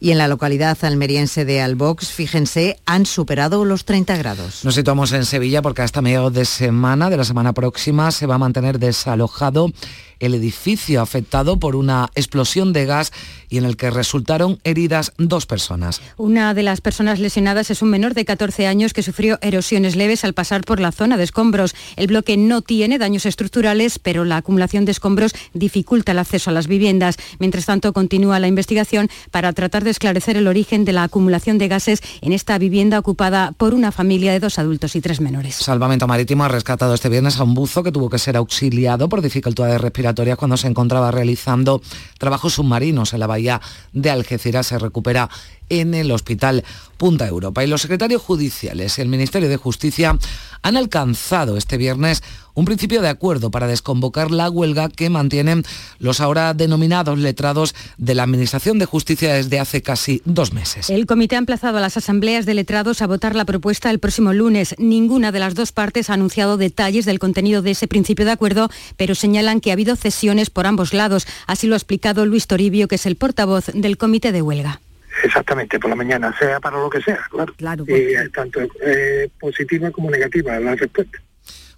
Y 0.01 0.11
en 0.11 0.17
la 0.17 0.29
localidad 0.29 0.77
almeriense 0.83 1.43
de 1.43 1.61
Albox, 1.61 2.07
fíjense, 2.07 2.79
han 2.85 3.05
superado 3.05 3.65
los 3.65 3.83
30 3.83 4.15
grados. 4.15 4.63
Nos 4.63 4.75
situamos 4.75 5.11
en 5.11 5.25
Sevilla 5.25 5.61
porque 5.61 5.81
hasta 5.81 6.01
mediados 6.01 6.31
de 6.33 6.45
semana, 6.45 7.09
de 7.09 7.17
la 7.17 7.25
semana 7.25 7.51
próxima, 7.51 8.09
se 8.11 8.25
va 8.25 8.35
a 8.35 8.37
mantener 8.37 8.79
desalojado 8.79 9.71
el 10.19 10.33
edificio 10.33 11.01
afectado 11.01 11.59
por 11.59 11.75
una 11.75 12.09
explosión 12.15 12.73
de 12.73 12.85
gas 12.85 13.11
y 13.49 13.57
en 13.57 13.65
el 13.65 13.77
que 13.77 13.89
resultaron 13.89 14.59
heridas 14.63 15.13
dos 15.17 15.45
personas. 15.45 16.01
Una 16.17 16.53
de 16.53 16.63
las 16.63 16.81
personas 16.81 17.19
lesionadas 17.19 17.71
es 17.71 17.81
un 17.81 17.89
menor 17.89 18.13
de 18.13 18.25
14 18.25 18.67
años 18.67 18.93
que 18.93 19.03
sufrió 19.03 19.39
erosiones 19.41 19.95
leves 19.95 20.23
al 20.23 20.33
pasar 20.33 20.63
por 20.63 20.79
la 20.79 20.91
zona 20.91 21.17
de 21.17 21.23
escombros. 21.23 21.75
El 21.95 22.07
bloque 22.07 22.37
no 22.37 22.61
tiene 22.61 22.97
daños 22.97 23.25
estructurales, 23.25 23.99
pero 23.99 24.25
la 24.25 24.37
acumulación 24.37 24.85
de 24.85 24.91
escombros 24.91 25.33
dificulta 25.53 26.11
el 26.11 26.19
acceso 26.19 26.49
a 26.49 26.53
las 26.53 26.67
viviendas. 26.67 27.17
Mientras 27.39 27.65
tanto, 27.65 27.93
continúa 27.93 28.39
la 28.39 28.47
investigación 28.47 29.09
para 29.31 29.53
tratar 29.53 29.83
de 29.83 29.91
esclarecer 29.91 30.37
el 30.37 30.47
origen 30.47 30.85
de 30.85 30.93
la 30.93 31.03
acumulación 31.03 31.57
de 31.57 31.67
gases 31.67 32.01
en 32.21 32.33
esta 32.33 32.57
vivienda 32.57 32.99
ocupada 32.99 33.53
por 33.57 33.73
una 33.73 33.91
familia 33.91 34.31
de 34.31 34.39
dos 34.39 34.59
adultos 34.59 34.95
y 34.95 35.01
tres 35.01 35.21
menores. 35.21 35.55
Salvamento 35.55 36.07
Marítimo 36.07 36.43
ha 36.43 36.49
rescatado 36.49 36.93
este 36.93 37.09
viernes 37.09 37.39
a 37.39 37.43
un 37.43 37.53
buzo 37.53 37.83
que 37.83 37.91
tuvo 37.91 38.09
que 38.09 38.19
ser 38.19 38.37
auxiliado 38.37 39.09
por 39.09 39.21
dificultades 39.21 39.79
respiratorias 39.79 40.08
cuando 40.37 40.57
se 40.57 40.67
encontraba 40.67 41.11
realizando 41.11 41.81
trabajos 42.17 42.53
submarinos 42.53 43.13
en 43.13 43.19
la 43.19 43.27
bahía 43.27 43.61
de 43.93 44.09
Algeciras. 44.09 44.67
Se 44.67 44.79
recupera 44.79 45.29
en 45.69 45.93
el 45.93 46.11
Hospital 46.11 46.63
Punta 46.97 47.27
Europa. 47.27 47.63
Y 47.63 47.67
los 47.67 47.81
secretarios 47.81 48.21
judiciales 48.21 48.97
y 48.97 49.01
el 49.01 49.07
Ministerio 49.07 49.49
de 49.49 49.57
Justicia 49.57 50.17
han 50.61 50.77
alcanzado 50.77 51.57
este 51.57 51.77
viernes 51.77 52.23
un 52.59 52.65
principio 52.65 53.01
de 53.01 53.07
acuerdo 53.07 53.51
para 53.51 53.67
desconvocar 53.67 54.31
la 54.31 54.49
huelga 54.49 54.89
que 54.89 55.09
mantienen 55.09 55.63
los 55.97 56.19
ahora 56.19 56.53
denominados 56.53 57.17
letrados 57.17 57.73
de 57.97 58.15
la 58.15 58.23
Administración 58.23 58.79
de 58.79 58.85
Justicia 58.85 59.33
desde 59.33 59.59
hace 59.59 59.81
casi 59.81 60.21
dos 60.25 60.53
meses. 60.53 60.89
El 60.89 61.05
comité 61.05 61.35
ha 61.35 61.39
emplazado 61.39 61.77
a 61.77 61.81
las 61.81 61.95
asambleas 61.95 62.45
de 62.45 62.53
letrados 62.53 63.01
a 63.01 63.07
votar 63.07 63.35
la 63.35 63.45
propuesta 63.45 63.89
el 63.89 63.99
próximo 63.99 64.33
lunes. 64.33 64.75
Ninguna 64.77 65.31
de 65.31 65.39
las 65.39 65.55
dos 65.55 65.71
partes 65.71 66.09
ha 66.09 66.15
anunciado 66.15 66.57
detalles 66.57 67.05
del 67.05 67.17
contenido 67.17 67.61
de 67.61 67.71
ese 67.71 67.87
principio 67.87 68.25
de 68.25 68.31
acuerdo, 68.31 68.69
pero 68.97 69.15
señalan 69.15 69.61
que 69.61 69.71
ha 69.71 69.73
habido 69.73 69.95
cesiones 69.95 70.49
por 70.49 70.67
ambos 70.67 70.93
lados. 70.93 71.27
Así 71.47 71.67
lo 71.67 71.75
ha 71.75 71.77
explicado 71.77 72.25
Luis 72.25 72.47
Toribio, 72.47 72.89
que 72.89 72.95
es 72.95 73.05
el 73.05 73.15
portavoz 73.15 73.67
del 73.73 73.97
comité 73.97 74.33
de 74.33 74.41
huelga. 74.41 74.81
Exactamente, 75.23 75.79
por 75.79 75.89
la 75.89 75.95
mañana, 75.95 76.35
sea 76.37 76.59
para 76.59 76.77
lo 76.77 76.89
que 76.89 77.01
sea, 77.01 77.19
claro. 77.29 77.53
claro 77.55 77.85
y 77.87 78.29
tanto 78.31 78.59
eh, 78.85 79.29
positiva 79.39 79.91
como 79.91 80.09
negativa 80.09 80.59
la 80.59 80.75
respuesta. 80.75 81.19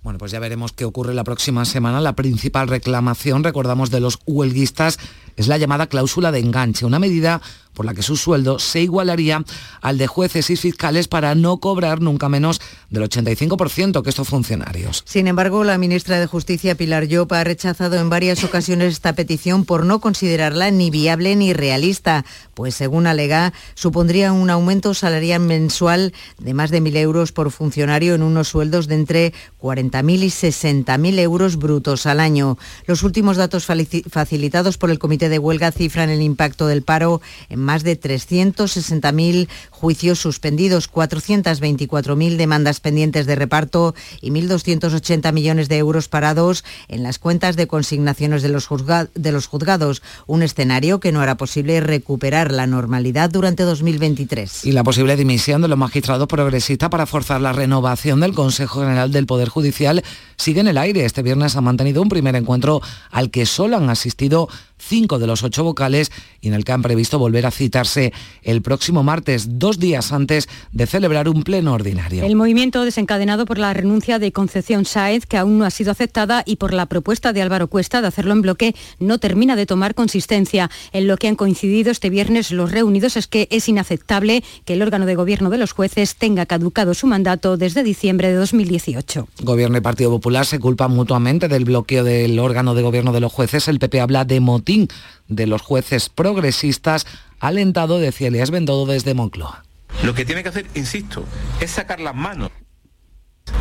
Bueno, 0.04 0.18
pues 0.18 0.32
ya 0.32 0.40
veremos 0.40 0.72
qué 0.72 0.84
ocurre 0.84 1.14
la 1.14 1.24
próxima 1.24 1.64
semana. 1.64 2.02
La 2.02 2.16
principal 2.16 2.68
reclamación, 2.68 3.44
recordamos, 3.44 3.92
de 3.92 4.00
los 4.00 4.18
huelguistas 4.26 4.98
es 5.36 5.48
la 5.48 5.60
llamada 5.60 5.88
cláusula 5.88 6.32
de 6.32 6.40
enganche, 6.40 6.88
una 6.88 6.98
medida 6.98 7.40
por 7.74 7.86
la 7.86 7.94
que 7.94 8.02
su 8.02 8.18
sueldo 8.18 8.60
se 8.60 8.82
igualaría 8.82 9.44
al 9.82 9.98
de 9.98 10.08
jueces 10.08 10.50
y 10.50 10.56
fiscales 10.56 11.08
para 11.08 11.36
no 11.36 11.58
cobrar 11.58 12.02
nunca 12.02 12.30
menos 12.30 12.62
del 12.90 13.04
85% 13.04 14.02
que 14.02 14.10
estos 14.10 14.28
funcionarios. 14.28 15.04
Sin 15.06 15.28
embargo, 15.28 15.64
la 15.64 15.78
ministra 15.78 16.20
de 16.20 16.28
Justicia, 16.28 16.76
Pilar 16.76 17.08
Llop, 17.08 17.32
ha 17.34 17.44
rechazado 17.44 17.98
en 17.98 18.10
varias 18.10 18.44
ocasiones 18.44 18.94
esta 18.94 19.14
petición 19.14 19.66
por 19.66 19.86
no 19.86 20.00
considerarla 20.02 20.72
ni 20.72 20.90
viable 20.90 21.36
ni 21.36 21.54
realista, 21.54 22.26
pues 22.54 22.76
según 22.76 23.08
alega, 23.08 23.54
supondría 23.74 24.34
un 24.34 24.50
aumento 24.50 24.94
salarial 24.94 25.42
mensual 25.42 26.14
de 26.40 26.54
más 26.54 26.72
de 26.72 26.82
1.000 26.82 26.98
euros 26.98 27.32
por 27.32 27.52
funcionario 27.52 28.16
en 28.16 28.24
unos 28.24 28.50
sueldos 28.50 28.88
de 28.88 28.96
entre 28.96 29.34
40.000 29.62 30.24
y 30.24 30.28
60.000 30.28 31.20
euros 31.20 31.58
brutos 31.58 32.06
al 32.06 32.20
año. 32.20 32.58
Los 32.86 33.04
últimos 33.04 33.38
datos 33.38 33.66
facilitados 33.66 34.78
por 34.78 34.92
el 34.92 35.00
Comité 35.00 35.30
de 35.30 35.40
Huelga 35.40 35.72
cifran 35.72 36.10
el 36.10 36.22
impacto 36.22 36.68
del 36.68 36.84
paro 36.84 37.22
en 37.50 37.61
más 37.62 37.84
de 37.84 38.00
360.000 38.00 39.48
juicios 39.70 40.20
suspendidos, 40.20 40.92
424.000 40.92 42.36
demandas 42.36 42.80
pendientes 42.80 43.26
de 43.26 43.36
reparto 43.36 43.96
y 44.22 44.32
1.280 44.32 45.32
millones 45.34 45.70
de 45.70 45.78
euros 45.78 46.08
parados 46.08 46.64
en 46.88 47.04
las 47.04 47.20
cuentas 47.20 47.56
de 47.56 47.68
consignaciones 47.68 48.42
de 48.42 48.50
los, 48.50 48.68
de 49.14 49.32
los 49.32 49.48
juzgados, 49.48 50.02
un 50.28 50.44
escenario 50.44 51.00
que 51.00 51.12
no 51.12 51.22
hará 51.22 51.36
posible 51.36 51.80
recuperar 51.80 52.52
la 52.52 52.68
normalidad 52.68 53.30
durante 53.30 53.64
2023. 53.64 54.66
Y 54.66 54.72
la 54.72 54.84
posible 54.84 55.16
dimisión 55.16 55.62
de 55.62 55.68
los 55.68 55.78
magistrados 55.78 56.28
progresistas 56.28 56.90
para 56.90 57.06
forzar 57.06 57.42
la 57.42 57.54
renovación 57.54 58.20
del 58.20 58.34
Consejo 58.34 58.82
General 58.82 59.12
del 59.12 59.26
Poder 59.26 59.50
Judicial 59.50 60.04
sigue 60.38 60.62
en 60.62 60.68
el 60.68 60.78
aire. 60.78 61.06
Este 61.06 61.22
viernes 61.22 61.56
ha 61.56 61.62
mantenido 61.62 62.02
un 62.02 62.10
primer 62.10 62.36
encuentro 62.36 62.82
al 63.12 63.32
que 63.32 63.46
solo 63.46 63.78
han 63.78 63.90
asistido 63.90 64.50
cinco 64.82 65.20
de 65.20 65.28
los 65.28 65.44
ocho 65.44 65.64
vocales 65.64 66.12
y 66.42 66.48
en 66.48 66.54
el 66.54 66.64
que 66.66 66.72
han 66.72 66.82
previsto 66.82 67.20
volver 67.20 67.46
a 67.46 67.52
citarse 67.52 68.12
el 68.42 68.62
próximo 68.62 69.04
martes, 69.04 69.60
dos 69.60 69.80
días 69.80 70.12
antes 70.12 70.50
de 70.72 70.88
celebrar 70.88 71.30
un 71.30 71.44
pleno 71.44 71.74
ordinario. 71.74 72.24
El 72.24 72.36
movimiento 72.36 72.84
desencadenado 72.84 73.46
por 73.46 73.58
la 73.58 73.74
renuncia 73.74 74.20
de 74.20 74.32
Concepción 74.32 74.86
Sáez, 74.86 75.26
que 75.26 75.38
aún 75.38 75.58
no 75.58 75.66
ha 75.66 75.70
sido 75.70 75.92
aceptada, 75.92 76.44
y 76.46 76.56
por 76.56 76.74
la 76.74 76.88
propuesta 76.88 77.34
de 77.34 77.42
Álvaro 77.42 77.68
Cuesta 77.68 78.02
de 78.02 78.08
hacerlo 78.08 78.34
en 78.34 78.42
bloque, 78.42 78.76
no 79.00 79.20
termina 79.20 79.56
de 79.56 79.66
tomar 79.66 79.96
consistencia. 79.96 80.70
En 80.92 81.08
lo 81.08 81.18
que 81.18 81.28
han 81.28 81.36
coincidido 81.36 81.92
este 81.92 82.10
viernes 82.10 82.52
los 82.52 82.72
reunidos 82.72 83.18
es 83.18 83.28
que 83.28 83.48
es 83.52 83.70
inaceptable 83.70 84.44
que 84.66 84.74
el 84.74 84.82
órgano 84.82 85.06
de 85.06 85.16
gobierno 85.16 85.50
de 85.50 85.58
los 85.58 85.72
jueces 85.72 86.16
tenga 86.16 86.46
caducado 86.46 86.94
su 86.94 87.08
mandato 87.08 87.58
desde 87.58 87.84
diciembre 87.84 88.30
de 88.30 88.36
2018. 88.36 89.28
Gobierno 89.44 89.78
y 89.78 89.82
Partido 89.82 90.10
Popular 90.10 90.46
se 90.46 90.60
culpan 90.60 90.92
mutuamente 90.92 91.48
del 91.48 91.66
bloqueo 91.66 92.04
del 92.04 92.40
órgano 92.40 92.74
de 92.76 92.82
gobierno 92.82 93.12
de 93.12 93.20
los 93.20 93.32
jueces. 93.32 93.68
El 93.68 93.80
PP 93.80 94.02
habla 94.02 94.26
de 94.26 94.40
motín 94.72 94.88
de 95.28 95.48
los 95.48 95.62
jueces 95.62 96.10
progresistas 96.10 97.06
alentado 97.40 98.00
de 98.00 98.14
Elías 98.20 98.52
Bendodo 98.52 98.86
desde 98.86 99.14
Moncloa. 99.14 99.64
Lo 100.04 100.14
que 100.14 100.26
tiene 100.26 100.44
que 100.44 100.50
hacer, 100.50 100.68
insisto, 100.76 101.26
es 101.60 101.72
sacar 101.72 102.00
las 102.00 102.16
manos 102.16 102.52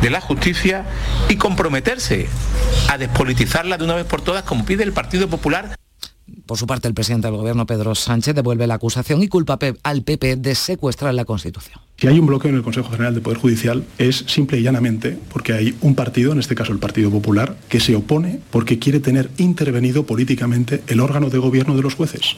de 0.01 0.09
la 0.09 0.21
justicia 0.21 0.85
y 1.29 1.35
comprometerse 1.35 2.27
a 2.89 2.97
despolitizarla 2.97 3.77
de 3.77 3.83
una 3.83 3.95
vez 3.95 4.05
por 4.05 4.21
todas, 4.21 4.43
como 4.43 4.65
pide 4.65 4.83
el 4.83 4.93
Partido 4.93 5.27
Popular. 5.27 5.75
Por 6.45 6.57
su 6.57 6.65
parte, 6.65 6.87
el 6.87 6.93
presidente 6.93 7.27
del 7.27 7.37
gobierno, 7.37 7.65
Pedro 7.65 7.95
Sánchez, 7.95 8.35
devuelve 8.35 8.67
la 8.67 8.75
acusación 8.75 9.21
y 9.21 9.27
culpa 9.27 9.59
al 9.83 10.03
PP 10.03 10.37
de 10.37 10.55
secuestrar 10.55 11.13
la 11.13 11.25
Constitución. 11.25 11.79
Si 12.01 12.07
hay 12.07 12.17
un 12.17 12.25
bloqueo 12.25 12.49
en 12.49 12.55
el 12.57 12.63
Consejo 12.63 12.89
General 12.89 13.13
del 13.13 13.21
Poder 13.21 13.37
Judicial 13.37 13.83
es 13.99 14.23
simple 14.25 14.57
y 14.57 14.63
llanamente 14.63 15.19
porque 15.31 15.53
hay 15.53 15.75
un 15.81 15.93
partido, 15.93 16.31
en 16.31 16.39
este 16.39 16.55
caso 16.55 16.73
el 16.73 16.79
Partido 16.79 17.11
Popular, 17.11 17.55
que 17.69 17.79
se 17.79 17.95
opone 17.95 18.39
porque 18.49 18.79
quiere 18.79 18.99
tener 18.99 19.29
intervenido 19.37 20.03
políticamente 20.03 20.81
el 20.87 20.99
órgano 20.99 21.29
de 21.29 21.37
gobierno 21.37 21.75
de 21.75 21.83
los 21.83 21.93
jueces. 21.93 22.37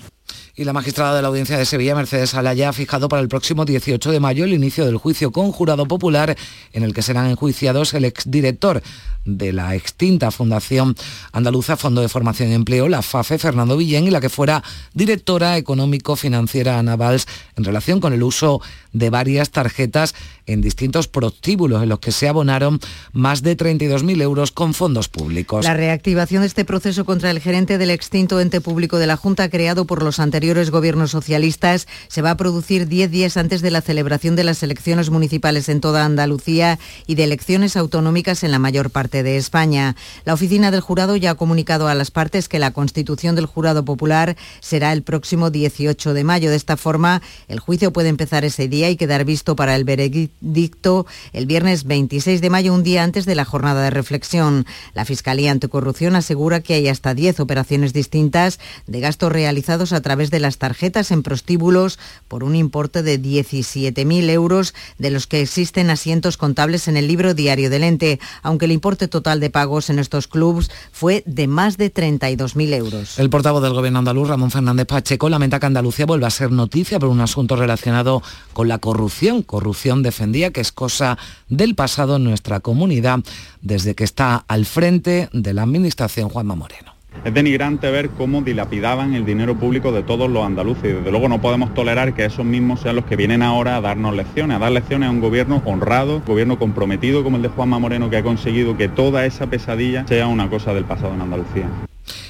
Y 0.55 0.65
la 0.65 0.73
magistrada 0.73 1.15
de 1.15 1.23
la 1.23 1.29
Audiencia 1.29 1.57
de 1.57 1.65
Sevilla, 1.65 1.95
Mercedes 1.95 2.35
Alaya, 2.35 2.69
ha 2.69 2.73
fijado 2.73 3.09
para 3.09 3.23
el 3.23 3.27
próximo 3.27 3.65
18 3.65 4.11
de 4.11 4.19
mayo 4.19 4.45
el 4.45 4.53
inicio 4.53 4.85
del 4.85 4.97
juicio 4.97 5.31
con 5.31 5.51
jurado 5.51 5.87
popular 5.87 6.37
en 6.73 6.83
el 6.83 6.93
que 6.93 7.01
serán 7.01 7.25
enjuiciados 7.25 7.95
el 7.95 8.05
exdirector 8.05 8.83
de 9.25 9.51
la 9.51 9.73
extinta 9.73 10.29
Fundación 10.29 10.95
Andaluza 11.31 11.75
Fondo 11.75 12.01
de 12.01 12.09
Formación 12.09 12.51
y 12.51 12.53
Empleo, 12.53 12.87
la 12.87 13.01
FAFE, 13.01 13.39
Fernando 13.39 13.77
Villén, 13.77 14.05
y 14.05 14.11
la 14.11 14.21
que 14.21 14.29
fuera 14.29 14.63
directora 14.93 15.57
económico-financiera 15.57 16.77
Ana 16.77 16.97
Valls 16.97 17.25
en 17.55 17.63
relación 17.63 17.99
con 17.99 18.13
el 18.13 18.21
uso 18.21 18.61
de 18.91 19.09
varias 19.09 19.49
tarjetas 19.49 20.13
en 20.45 20.61
distintos 20.61 21.07
prostíbulos 21.07 21.81
en 21.81 21.89
los 21.89 21.99
que 21.99 22.11
se 22.11 22.27
abonaron 22.27 22.79
más 23.13 23.41
de 23.41 23.57
32.000 23.57 24.21
euros 24.21 24.51
con 24.51 24.73
fondos 24.73 25.07
públicos. 25.07 25.65
La 25.65 25.73
reactivación 25.73 26.41
de 26.41 26.47
este 26.47 26.65
proceso 26.65 27.05
contra 27.05 27.31
el 27.31 27.39
gerente 27.39 27.77
del 27.77 27.89
extinto 27.89 28.39
ente 28.39 28.61
público 28.61 28.99
de 28.99 29.07
la 29.07 29.15
Junta 29.15 29.49
creado 29.49 29.85
por 29.85 30.03
los 30.03 30.19
anteriores 30.19 30.42
gobiernos 30.71 31.11
socialistas 31.11 31.87
se 32.09 32.21
va 32.21 32.31
a 32.31 32.37
producir 32.37 32.87
10 32.87 33.09
días 33.09 33.37
antes 33.37 33.61
de 33.61 33.71
la 33.71 33.79
celebración 33.81 34.35
de 34.35 34.43
las 34.43 34.61
elecciones 34.61 35.09
municipales 35.09 35.69
en 35.69 35.79
toda 35.79 36.03
Andalucía 36.03 36.79
y 37.07 37.15
de 37.15 37.23
elecciones 37.23 37.77
autonómicas 37.77 38.43
en 38.43 38.51
la 38.51 38.59
mayor 38.59 38.89
parte 38.89 39.23
de 39.23 39.37
España. 39.37 39.95
La 40.25 40.33
oficina 40.33 40.69
del 40.69 40.81
jurado 40.81 41.15
ya 41.15 41.31
ha 41.31 41.35
comunicado 41.35 41.87
a 41.87 41.95
las 41.95 42.11
partes 42.11 42.49
que 42.49 42.59
la 42.59 42.71
constitución 42.71 43.35
del 43.35 43.45
jurado 43.45 43.85
popular 43.85 44.35
será 44.59 44.91
el 44.91 45.01
próximo 45.01 45.49
18 45.49 46.13
de 46.13 46.23
mayo. 46.25 46.49
De 46.49 46.57
esta 46.57 46.75
forma, 46.75 47.21
el 47.47 47.59
juicio 47.59 47.93
puede 47.93 48.09
empezar 48.09 48.43
ese 48.43 48.67
día 48.67 48.89
y 48.89 48.97
quedar 48.97 49.23
visto 49.23 49.55
para 49.55 49.77
el 49.77 49.85
veredicto 49.85 51.05
el 51.31 51.45
viernes 51.45 51.85
26 51.85 52.41
de 52.41 52.49
mayo, 52.49 52.73
un 52.73 52.83
día 52.83 53.03
antes 53.03 53.25
de 53.25 53.35
la 53.35 53.45
jornada 53.45 53.81
de 53.81 53.91
reflexión. 53.91 54.65
La 54.93 55.05
Fiscalía 55.05 55.51
Anticorrupción 55.51 56.17
asegura 56.17 56.59
que 56.59 56.73
hay 56.73 56.89
hasta 56.89 57.13
10 57.13 57.39
operaciones 57.39 57.93
distintas 57.93 58.59
de 58.87 58.99
gastos 58.99 59.31
realizados 59.31 59.93
a 59.93 60.01
través 60.01 60.32
de 60.33 60.39
las 60.39 60.57
tarjetas 60.57 61.11
en 61.11 61.21
prostíbulos 61.21 61.99
por 62.27 62.43
un 62.43 62.55
importe 62.55 63.03
de 63.03 63.21
17.000 63.21 64.29
euros, 64.31 64.73
de 64.97 65.11
los 65.11 65.27
que 65.27 65.41
existen 65.41 65.91
asientos 65.91 66.37
contables 66.37 66.87
en 66.87 66.97
el 66.97 67.07
libro 67.07 67.35
diario 67.35 67.69
del 67.69 67.83
ente, 67.83 68.19
aunque 68.41 68.65
el 68.65 68.71
importe 68.71 69.07
total 69.07 69.39
de 69.39 69.51
pagos 69.51 69.91
en 69.91 69.99
estos 69.99 70.27
clubs 70.27 70.71
fue 70.91 71.23
de 71.27 71.47
más 71.47 71.77
de 71.77 71.93
32.000 71.93 72.73
euros. 72.73 73.19
El 73.19 73.29
portavoz 73.29 73.61
del 73.61 73.73
Gobierno 73.73 73.99
andaluz, 73.99 74.27
Ramón 74.27 74.49
Fernández 74.49 74.87
Pacheco, 74.87 75.29
lamenta 75.29 75.59
que 75.59 75.67
Andalucía 75.67 76.07
vuelva 76.07 76.27
a 76.27 76.31
ser 76.31 76.51
noticia 76.51 76.99
por 76.99 77.09
un 77.09 77.21
asunto 77.21 77.55
relacionado 77.55 78.23
con 78.53 78.67
la 78.67 78.79
corrupción. 78.79 79.43
Corrupción 79.43 80.01
defendía 80.01 80.51
que 80.51 80.61
es 80.61 80.71
cosa 80.71 81.19
del 81.47 81.75
pasado 81.75 82.15
en 82.15 82.23
nuestra 82.23 82.59
comunidad 82.59 83.19
desde 83.61 83.93
que 83.93 84.03
está 84.03 84.45
al 84.47 84.65
frente 84.65 85.29
de 85.31 85.53
la 85.53 85.61
Administración 85.61 86.29
Juanma 86.29 86.55
Moreno. 86.55 86.92
Es 87.25 87.33
denigrante 87.33 87.89
ver 87.89 88.09
cómo 88.09 88.41
dilapidaban 88.41 89.13
el 89.13 89.25
dinero 89.25 89.55
público 89.55 89.91
de 89.91 90.03
todos 90.03 90.29
los 90.29 90.45
andaluces 90.45 90.83
y 90.85 90.93
desde 90.93 91.11
luego 91.11 91.29
no 91.29 91.39
podemos 91.39 91.73
tolerar 91.73 92.13
que 92.13 92.25
esos 92.25 92.45
mismos 92.45 92.81
sean 92.81 92.97
los 92.97 93.05
que 93.05 93.15
vienen 93.15 93.41
ahora 93.41 93.77
a 93.77 93.81
darnos 93.81 94.13
lecciones, 94.13 94.57
a 94.57 94.59
dar 94.59 94.71
lecciones 94.71 95.07
a 95.07 95.11
un 95.11 95.21
gobierno 95.21 95.61
honrado, 95.65 96.21
gobierno 96.27 96.59
comprometido 96.59 97.23
como 97.23 97.37
el 97.37 97.43
de 97.43 97.49
Juanma 97.49 97.79
Moreno 97.79 98.09
que 98.09 98.17
ha 98.17 98.23
conseguido 98.23 98.75
que 98.75 98.89
toda 98.89 99.25
esa 99.25 99.47
pesadilla 99.47 100.05
sea 100.07 100.27
una 100.27 100.49
cosa 100.49 100.73
del 100.73 100.83
pasado 100.83 101.13
en 101.13 101.21
Andalucía. 101.21 101.69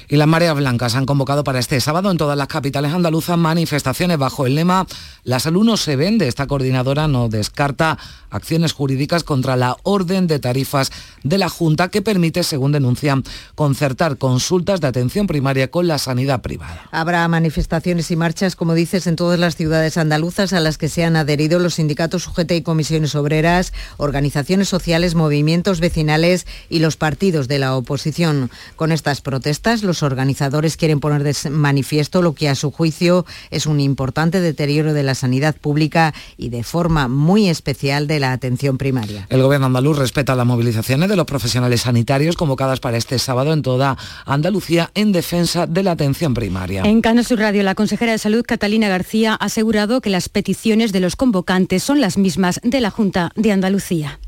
Y 0.08 0.16
las 0.16 0.28
mareas 0.28 0.56
blancas 0.56 0.94
han 0.94 1.06
convocado 1.06 1.44
para 1.44 1.58
este 1.58 1.80
sábado 1.80 2.10
en 2.10 2.16
todas 2.16 2.36
las 2.36 2.48
capitales 2.48 2.92
andaluzas 2.92 3.38
manifestaciones 3.38 4.18
bajo 4.18 4.46
el 4.46 4.54
lema 4.54 4.86
La 5.24 5.40
salud 5.40 5.64
no 5.64 5.76
se 5.76 5.96
vende. 5.96 6.28
Esta 6.28 6.46
coordinadora 6.46 7.08
no 7.08 7.28
descarta 7.28 7.98
acciones 8.30 8.72
jurídicas 8.72 9.24
contra 9.24 9.56
la 9.56 9.76
orden 9.84 10.26
de 10.26 10.38
tarifas 10.38 10.90
de 11.22 11.38
la 11.38 11.48
Junta 11.48 11.88
que 11.88 12.02
permite, 12.02 12.42
según 12.42 12.72
denuncian, 12.72 13.24
concertar 13.54 14.18
consultas 14.18 14.80
de 14.80 14.88
atención 14.88 15.26
primaria 15.26 15.70
con 15.70 15.86
la 15.86 15.98
sanidad 15.98 16.42
privada. 16.42 16.88
Habrá 16.90 17.26
manifestaciones 17.28 18.10
y 18.10 18.16
marchas, 18.16 18.56
como 18.56 18.74
dices, 18.74 19.06
en 19.06 19.16
todas 19.16 19.38
las 19.38 19.56
ciudades 19.56 19.96
andaluzas 19.96 20.52
a 20.52 20.60
las 20.60 20.78
que 20.78 20.88
se 20.88 21.04
han 21.04 21.16
adherido 21.16 21.58
los 21.58 21.74
sindicatos 21.74 22.26
UGT 22.26 22.52
y 22.52 22.62
comisiones 22.62 23.14
obreras, 23.14 23.72
organizaciones 23.96 24.68
sociales, 24.68 25.14
movimientos 25.14 25.80
vecinales 25.80 26.46
y 26.68 26.80
los 26.80 26.96
partidos 26.96 27.48
de 27.48 27.58
la 27.58 27.76
oposición. 27.76 28.50
Con 28.76 28.92
estas 28.92 29.20
protestas, 29.20 29.82
los 29.82 29.93
organizadores 30.02 30.76
quieren 30.76 31.00
poner 31.00 31.22
de 31.22 31.34
manifiesto 31.50 32.22
lo 32.22 32.34
que 32.34 32.48
a 32.48 32.54
su 32.54 32.70
juicio 32.70 33.26
es 33.50 33.66
un 33.66 33.80
importante 33.80 34.40
deterioro 34.40 34.92
de 34.92 35.02
la 35.02 35.14
sanidad 35.14 35.56
pública 35.56 36.14
y 36.36 36.48
de 36.48 36.62
forma 36.62 37.08
muy 37.08 37.48
especial 37.48 38.06
de 38.06 38.20
la 38.20 38.32
atención 38.32 38.78
primaria. 38.78 39.26
El 39.30 39.42
gobierno 39.42 39.66
andaluz 39.66 39.98
respeta 39.98 40.34
las 40.34 40.46
movilizaciones 40.46 41.08
de 41.08 41.16
los 41.16 41.26
profesionales 41.26 41.82
sanitarios 41.82 42.36
convocadas 42.36 42.80
para 42.80 42.96
este 42.96 43.18
sábado 43.18 43.52
en 43.52 43.62
toda 43.62 43.96
Andalucía 44.26 44.90
en 44.94 45.12
defensa 45.12 45.66
de 45.66 45.82
la 45.82 45.92
atención 45.92 46.34
primaria. 46.34 46.82
En 46.82 47.00
Canal 47.00 47.24
Sur 47.24 47.38
Radio, 47.38 47.62
la 47.62 47.74
consejera 47.74 48.12
de 48.12 48.18
Salud, 48.18 48.44
Catalina 48.46 48.88
García, 48.88 49.32
ha 49.32 49.44
asegurado 49.46 50.00
que 50.00 50.10
las 50.10 50.28
peticiones 50.28 50.92
de 50.92 51.00
los 51.00 51.16
convocantes 51.16 51.82
son 51.82 52.00
las 52.00 52.18
mismas 52.18 52.60
de 52.62 52.80
la 52.80 52.90
Junta 52.90 53.30
de 53.36 53.52
Andalucía. 53.52 54.18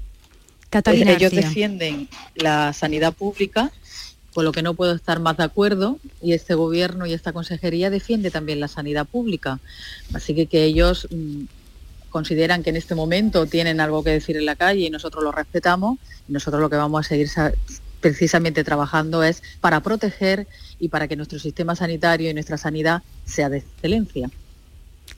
Catalina 0.71 1.13
ellos 1.13 1.33
defienden 1.33 2.09
la 2.35 2.73
sanidad 2.73 3.13
pública 3.13 3.71
con 4.37 4.45
lo 4.45 4.53
que 4.53 4.61
no 4.61 4.75
puedo 4.75 4.95
estar 4.95 5.19
más 5.19 5.39
de 5.39 5.45
acuerdo 5.45 5.99
y 6.21 6.35
este 6.35 6.53
gobierno 6.53 7.07
y 7.07 7.15
esta 7.15 7.33
consejería 7.33 7.89
defiende 7.89 8.31
también 8.31 8.61
la 8.61 8.69
sanidad 8.69 9.07
pública. 9.07 9.61
Así 10.13 10.35
que 10.35 10.45
que 10.45 10.65
ellos 10.65 11.09
mm, 11.11 11.45
consideran 12.11 12.63
que 12.63 12.69
en 12.69 12.77
este 12.77 12.95
momento 12.95 13.47
tienen 13.47 13.81
algo 13.81 14.05
que 14.05 14.11
decir 14.11 14.37
en 14.37 14.45
la 14.45 14.55
calle 14.55 14.81
y 14.81 14.91
nosotros 14.91 15.25
lo 15.25 15.33
respetamos, 15.33 15.99
y 16.29 16.35
nosotros 16.35 16.61
lo 16.61 16.69
que 16.69 16.77
vamos 16.77 17.07
a 17.07 17.09
seguir 17.09 17.31
precisamente 18.03 18.63
trabajando 18.63 19.23
es 19.23 19.43
para 19.63 19.81
proteger 19.81 20.47
y 20.79 20.91
para 20.91 21.09
que 21.09 21.17
nuestro 21.17 21.39
sistema 21.39 21.75
sanitario 21.75 22.29
y 22.29 22.35
nuestra 22.35 22.59
sanidad 22.59 23.03
sea 23.25 23.49
de 23.49 23.61
excelencia. 23.61 24.29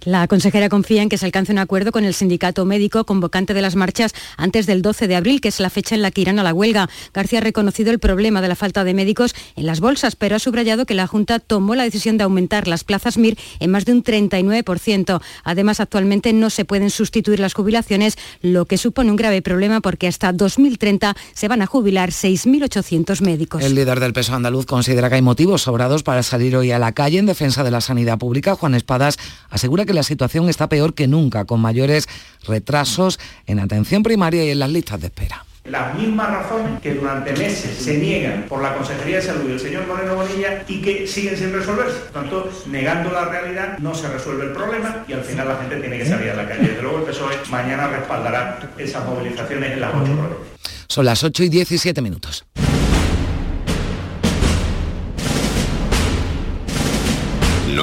La 0.04 0.26
consejera 0.28 0.68
confía 0.68 1.02
en 1.02 1.08
que 1.08 1.18
se 1.18 1.26
alcance 1.26 1.52
un 1.52 1.58
acuerdo 1.58 1.90
con 1.90 2.04
el 2.04 2.14
sindicato 2.14 2.64
médico 2.64 3.04
convocante 3.04 3.52
de 3.52 3.62
las 3.62 3.74
marchas 3.74 4.14
antes 4.36 4.66
del 4.66 4.80
12 4.80 5.08
de 5.08 5.16
abril, 5.16 5.40
que 5.40 5.48
es 5.48 5.58
la 5.60 5.70
fecha 5.70 5.94
en 5.94 6.02
la 6.02 6.10
que 6.10 6.20
irán 6.20 6.38
a 6.38 6.42
la 6.42 6.54
huelga. 6.54 6.88
García 7.12 7.40
ha 7.40 7.42
reconocido 7.42 7.90
el 7.90 7.98
problema 7.98 8.40
de 8.40 8.48
la 8.48 8.54
falta 8.54 8.84
de 8.84 8.94
médicos 8.94 9.34
en 9.56 9.66
las 9.66 9.80
bolsas, 9.80 10.14
pero 10.14 10.36
ha 10.36 10.38
subrayado 10.38 10.86
que 10.86 10.94
la 10.94 11.06
Junta 11.06 11.40
tomó 11.40 11.74
la 11.74 11.82
decisión 11.82 12.16
de 12.16 12.24
aumentar 12.24 12.68
las 12.68 12.84
plazas 12.84 13.18
MIR 13.18 13.36
en 13.58 13.70
más 13.70 13.84
de 13.84 13.92
un 13.92 14.04
39%. 14.04 15.20
Además, 15.42 15.80
actualmente 15.80 16.32
no 16.32 16.50
se 16.50 16.64
pueden 16.64 16.90
sustituir 16.90 17.40
las 17.40 17.54
jubilaciones, 17.54 18.16
lo 18.40 18.66
que 18.66 18.78
supone 18.78 19.10
un 19.10 19.16
grave 19.16 19.42
problema 19.42 19.80
porque 19.80 20.06
hasta 20.06 20.32
2030 20.32 21.16
se 21.34 21.48
van 21.48 21.62
a 21.62 21.66
jubilar 21.66 22.10
6.800 22.10 23.20
médicos. 23.20 23.62
El 23.62 23.74
líder 23.74 23.98
del 23.98 24.12
peso 24.12 24.34
andaluz 24.34 24.66
considera 24.66 25.08
que 25.08 25.16
hay 25.16 25.22
motivos 25.22 25.62
sobrados 25.62 26.02
para 26.02 26.22
salir 26.22 26.56
hoy 26.56 26.70
a 26.70 26.78
la 26.78 26.92
calle 26.92 27.18
en 27.18 27.26
defensa 27.26 27.64
de 27.64 27.70
la 27.70 27.80
sanidad 27.80 28.18
pública. 28.18 28.54
Juan 28.54 28.74
Espadas 28.74 29.18
asegura 29.58 29.84
que 29.84 29.92
la 29.92 30.02
situación 30.02 30.48
está 30.48 30.68
peor 30.68 30.94
que 30.94 31.08
nunca, 31.08 31.44
con 31.44 31.60
mayores 31.60 32.08
retrasos 32.46 33.18
en 33.46 33.58
atención 33.58 34.02
primaria 34.02 34.44
y 34.44 34.50
en 34.50 34.60
las 34.60 34.70
listas 34.70 35.00
de 35.00 35.08
espera. 35.08 35.44
Las 35.64 35.94
mismas 35.96 36.30
razones 36.30 36.80
que 36.80 36.94
durante 36.94 37.32
meses 37.32 37.76
se 37.76 37.98
niegan 37.98 38.44
por 38.48 38.62
la 38.62 38.74
Consejería 38.74 39.16
de 39.16 39.22
Salud 39.22 39.50
y 39.50 39.52
el 39.52 39.60
señor 39.60 39.86
Moreno 39.86 40.14
Bonilla 40.14 40.64
y 40.66 40.80
que 40.80 41.06
siguen 41.06 41.36
sin 41.36 41.52
resolverse. 41.52 41.98
Por 41.98 42.22
tanto, 42.22 42.50
negando 42.68 43.10
la 43.10 43.26
realidad 43.26 43.78
no 43.78 43.94
se 43.94 44.08
resuelve 44.08 44.44
el 44.44 44.52
problema 44.52 45.04
y 45.06 45.12
al 45.12 45.22
final 45.22 45.48
la 45.48 45.56
gente 45.56 45.76
tiene 45.76 45.98
que 45.98 46.06
salir 46.06 46.30
a 46.30 46.36
la 46.36 46.48
calle. 46.48 46.68
Desde 46.68 46.80
luego 46.80 46.98
el 46.98 47.04
PSOE 47.04 47.36
mañana 47.50 47.88
respaldará 47.88 48.60
esas 48.78 49.04
movilizaciones 49.04 49.72
en 49.72 49.80
las 49.80 49.90
ocho 49.94 50.04
provincias. 50.04 50.58
Son 50.88 51.04
las 51.04 51.22
8 51.22 51.44
y 51.44 51.48
17 51.50 52.00
minutos. 52.00 52.46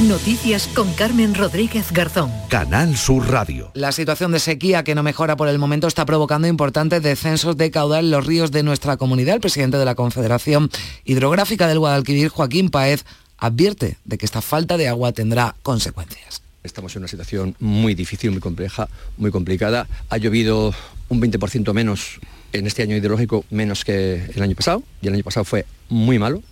Noticias 0.00 0.66
con 0.68 0.92
Carmen 0.94 1.34
Rodríguez 1.34 1.92
Garzón. 1.92 2.32
Canal 2.48 2.96
Sur 2.96 3.30
Radio. 3.30 3.70
La 3.74 3.92
situación 3.92 4.32
de 4.32 4.40
sequía 4.40 4.82
que 4.82 4.96
no 4.96 5.04
mejora 5.04 5.36
por 5.36 5.46
el 5.46 5.60
momento 5.60 5.86
está 5.86 6.04
provocando 6.04 6.48
importantes 6.48 7.02
descensos 7.02 7.56
de 7.56 7.70
caudal 7.70 8.06
en 8.06 8.10
los 8.10 8.26
ríos 8.26 8.50
de 8.50 8.64
nuestra 8.64 8.96
comunidad. 8.96 9.36
El 9.36 9.40
presidente 9.40 9.76
de 9.76 9.84
la 9.84 9.94
Confederación 9.94 10.70
Hidrográfica 11.04 11.68
del 11.68 11.78
Guadalquivir, 11.78 12.30
Joaquín 12.30 12.70
Paez, 12.70 13.04
advierte 13.38 13.98
de 14.04 14.18
que 14.18 14.26
esta 14.26 14.40
falta 14.40 14.76
de 14.76 14.88
agua 14.88 15.12
tendrá 15.12 15.54
consecuencias. 15.62 16.42
Estamos 16.64 16.96
en 16.96 17.02
una 17.02 17.08
situación 17.08 17.54
muy 17.60 17.94
difícil, 17.94 18.32
muy 18.32 18.40
compleja, 18.40 18.88
muy 19.18 19.30
complicada. 19.30 19.86
Ha 20.08 20.16
llovido 20.16 20.74
un 21.10 21.20
20% 21.20 21.72
menos 21.74 22.18
en 22.52 22.66
este 22.66 22.82
año 22.82 22.96
hidrológico 22.96 23.44
menos 23.50 23.84
que 23.84 24.22
el 24.34 24.42
año 24.42 24.54
pasado, 24.54 24.82
y 25.00 25.08
el 25.08 25.14
año 25.14 25.24
pasado 25.24 25.44
fue 25.44 25.66
muy 25.88 26.18
malo, 26.18 26.42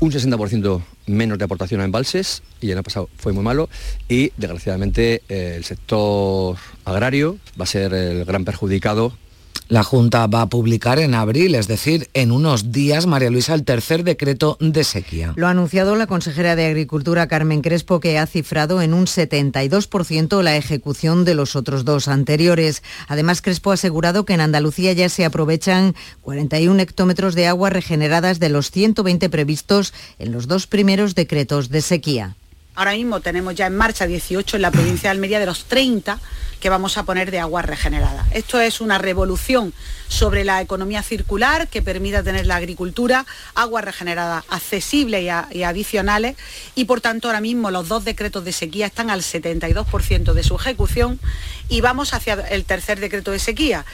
un 0.00 0.12
60% 0.12 0.82
menos 1.06 1.38
de 1.38 1.44
aportación 1.44 1.80
a 1.80 1.84
embalses, 1.84 2.42
y 2.60 2.70
el 2.70 2.78
año 2.78 2.82
pasado 2.82 3.08
fue 3.16 3.32
muy 3.32 3.44
malo, 3.44 3.68
y 4.08 4.32
desgraciadamente 4.36 5.22
eh, 5.28 5.54
el 5.56 5.64
sector 5.64 6.56
agrario 6.84 7.38
va 7.58 7.64
a 7.64 7.66
ser 7.66 7.94
el 7.94 8.24
gran 8.24 8.44
perjudicado 8.44 9.16
la 9.68 9.82
Junta 9.82 10.26
va 10.26 10.42
a 10.42 10.48
publicar 10.48 10.98
en 10.98 11.14
abril, 11.14 11.54
es 11.54 11.66
decir, 11.66 12.08
en 12.14 12.30
unos 12.30 12.72
días, 12.72 13.06
María 13.06 13.30
Luisa, 13.30 13.54
el 13.54 13.64
tercer 13.64 14.04
decreto 14.04 14.56
de 14.60 14.84
sequía. 14.84 15.32
Lo 15.36 15.46
ha 15.46 15.50
anunciado 15.50 15.96
la 15.96 16.06
consejera 16.06 16.56
de 16.56 16.66
Agricultura, 16.66 17.28
Carmen 17.28 17.62
Crespo, 17.62 18.00
que 18.00 18.18
ha 18.18 18.26
cifrado 18.26 18.80
en 18.82 18.94
un 18.94 19.06
72% 19.06 20.42
la 20.42 20.56
ejecución 20.56 21.24
de 21.24 21.34
los 21.34 21.56
otros 21.56 21.84
dos 21.84 22.08
anteriores. 22.08 22.82
Además, 23.08 23.42
Crespo 23.42 23.70
ha 23.70 23.74
asegurado 23.74 24.24
que 24.24 24.34
en 24.34 24.40
Andalucía 24.40 24.92
ya 24.92 25.08
se 25.08 25.24
aprovechan 25.24 25.94
41 26.22 26.80
hectómetros 26.80 27.34
de 27.34 27.46
agua 27.46 27.70
regeneradas 27.70 28.38
de 28.38 28.48
los 28.48 28.70
120 28.70 29.28
previstos 29.30 29.92
en 30.18 30.32
los 30.32 30.46
dos 30.46 30.66
primeros 30.66 31.14
decretos 31.14 31.68
de 31.70 31.82
sequía. 31.82 32.36
Ahora 32.76 32.92
mismo 32.92 33.20
tenemos 33.20 33.54
ya 33.54 33.66
en 33.66 33.76
marcha 33.76 34.06
18 34.06 34.56
en 34.56 34.62
la 34.62 34.70
provincia 34.70 35.08
de 35.08 35.12
Almería 35.12 35.40
de 35.40 35.46
los 35.46 35.64
30 35.64 36.20
que 36.60 36.68
vamos 36.68 36.98
a 36.98 37.04
poner 37.04 37.30
de 37.30 37.38
agua 37.38 37.62
regenerada. 37.62 38.26
Esto 38.32 38.60
es 38.60 38.82
una 38.82 38.98
revolución 38.98 39.72
sobre 40.08 40.44
la 40.44 40.60
economía 40.60 41.02
circular 41.02 41.68
que 41.68 41.80
permita 41.80 42.22
tener 42.22 42.46
la 42.46 42.56
agricultura, 42.56 43.24
agua 43.54 43.80
regenerada 43.80 44.44
accesible 44.50 45.22
y, 45.22 45.56
y 45.56 45.62
adicionales 45.62 46.36
y 46.74 46.84
por 46.84 47.00
tanto 47.00 47.28
ahora 47.28 47.40
mismo 47.40 47.70
los 47.70 47.88
dos 47.88 48.04
decretos 48.04 48.44
de 48.44 48.52
sequía 48.52 48.86
están 48.86 49.08
al 49.08 49.22
72% 49.22 50.34
de 50.34 50.42
su 50.42 50.56
ejecución 50.56 51.18
y 51.70 51.80
vamos 51.80 52.12
hacia 52.12 52.34
el 52.34 52.64
tercer 52.66 53.00
decreto 53.00 53.30
de 53.30 53.38
sequía. 53.38 53.86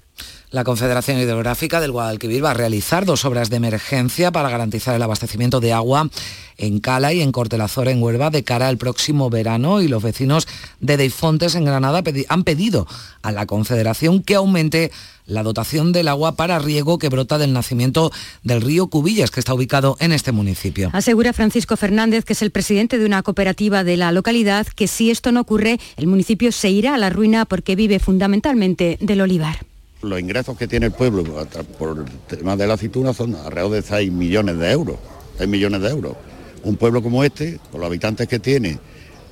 La 0.52 0.64
Confederación 0.64 1.18
Hidrográfica 1.18 1.80
del 1.80 1.92
Guadalquivir 1.92 2.44
va 2.44 2.50
a 2.50 2.54
realizar 2.54 3.06
dos 3.06 3.24
obras 3.24 3.48
de 3.48 3.56
emergencia 3.56 4.32
para 4.32 4.50
garantizar 4.50 4.94
el 4.94 5.00
abastecimiento 5.00 5.60
de 5.60 5.72
agua 5.72 6.10
en 6.58 6.78
Cala 6.78 7.14
y 7.14 7.22
en 7.22 7.32
Cortelazor, 7.32 7.88
en 7.88 8.02
Huelva, 8.02 8.28
de 8.28 8.44
cara 8.44 8.68
al 8.68 8.76
próximo 8.76 9.30
verano 9.30 9.80
y 9.80 9.88
los 9.88 10.02
vecinos 10.02 10.46
de 10.78 10.98
Deifontes, 10.98 11.54
en 11.54 11.64
Granada, 11.64 12.02
han 12.28 12.44
pedido 12.44 12.86
a 13.22 13.32
la 13.32 13.46
Confederación 13.46 14.22
que 14.22 14.34
aumente 14.34 14.92
la 15.24 15.42
dotación 15.42 15.90
del 15.90 16.08
agua 16.08 16.36
para 16.36 16.58
riego 16.58 16.98
que 16.98 17.08
brota 17.08 17.38
del 17.38 17.54
nacimiento 17.54 18.12
del 18.42 18.60
río 18.60 18.88
Cubillas, 18.88 19.30
que 19.30 19.40
está 19.40 19.54
ubicado 19.54 19.96
en 20.00 20.12
este 20.12 20.32
municipio. 20.32 20.90
Asegura 20.92 21.32
Francisco 21.32 21.78
Fernández, 21.78 22.26
que 22.26 22.34
es 22.34 22.42
el 22.42 22.50
presidente 22.50 22.98
de 22.98 23.06
una 23.06 23.22
cooperativa 23.22 23.84
de 23.84 23.96
la 23.96 24.12
localidad, 24.12 24.66
que 24.66 24.86
si 24.86 25.10
esto 25.10 25.32
no 25.32 25.40
ocurre, 25.40 25.80
el 25.96 26.08
municipio 26.08 26.52
se 26.52 26.68
irá 26.68 26.94
a 26.94 26.98
la 26.98 27.08
ruina 27.08 27.46
porque 27.46 27.74
vive 27.74 27.98
fundamentalmente 28.00 28.98
del 29.00 29.22
olivar. 29.22 29.71
Los 30.02 30.18
ingresos 30.18 30.58
que 30.58 30.66
tiene 30.66 30.86
el 30.86 30.92
pueblo 30.92 31.22
por 31.78 31.98
el 31.98 32.36
tema 32.38 32.56
de 32.56 32.66
la 32.66 32.74
aceituna 32.74 33.14
son 33.14 33.36
alrededor 33.36 33.70
de 33.70 33.82
6 33.82 34.10
millones 34.10 34.58
de 34.58 34.70
euros. 34.70 34.96
6 35.38 35.48
millones 35.48 35.80
de 35.80 35.88
euros. 35.90 36.16
Un 36.64 36.76
pueblo 36.76 37.02
como 37.02 37.22
este, 37.22 37.60
con 37.70 37.80
los 37.80 37.86
habitantes 37.86 38.26
que 38.28 38.38
tiene, 38.38 38.78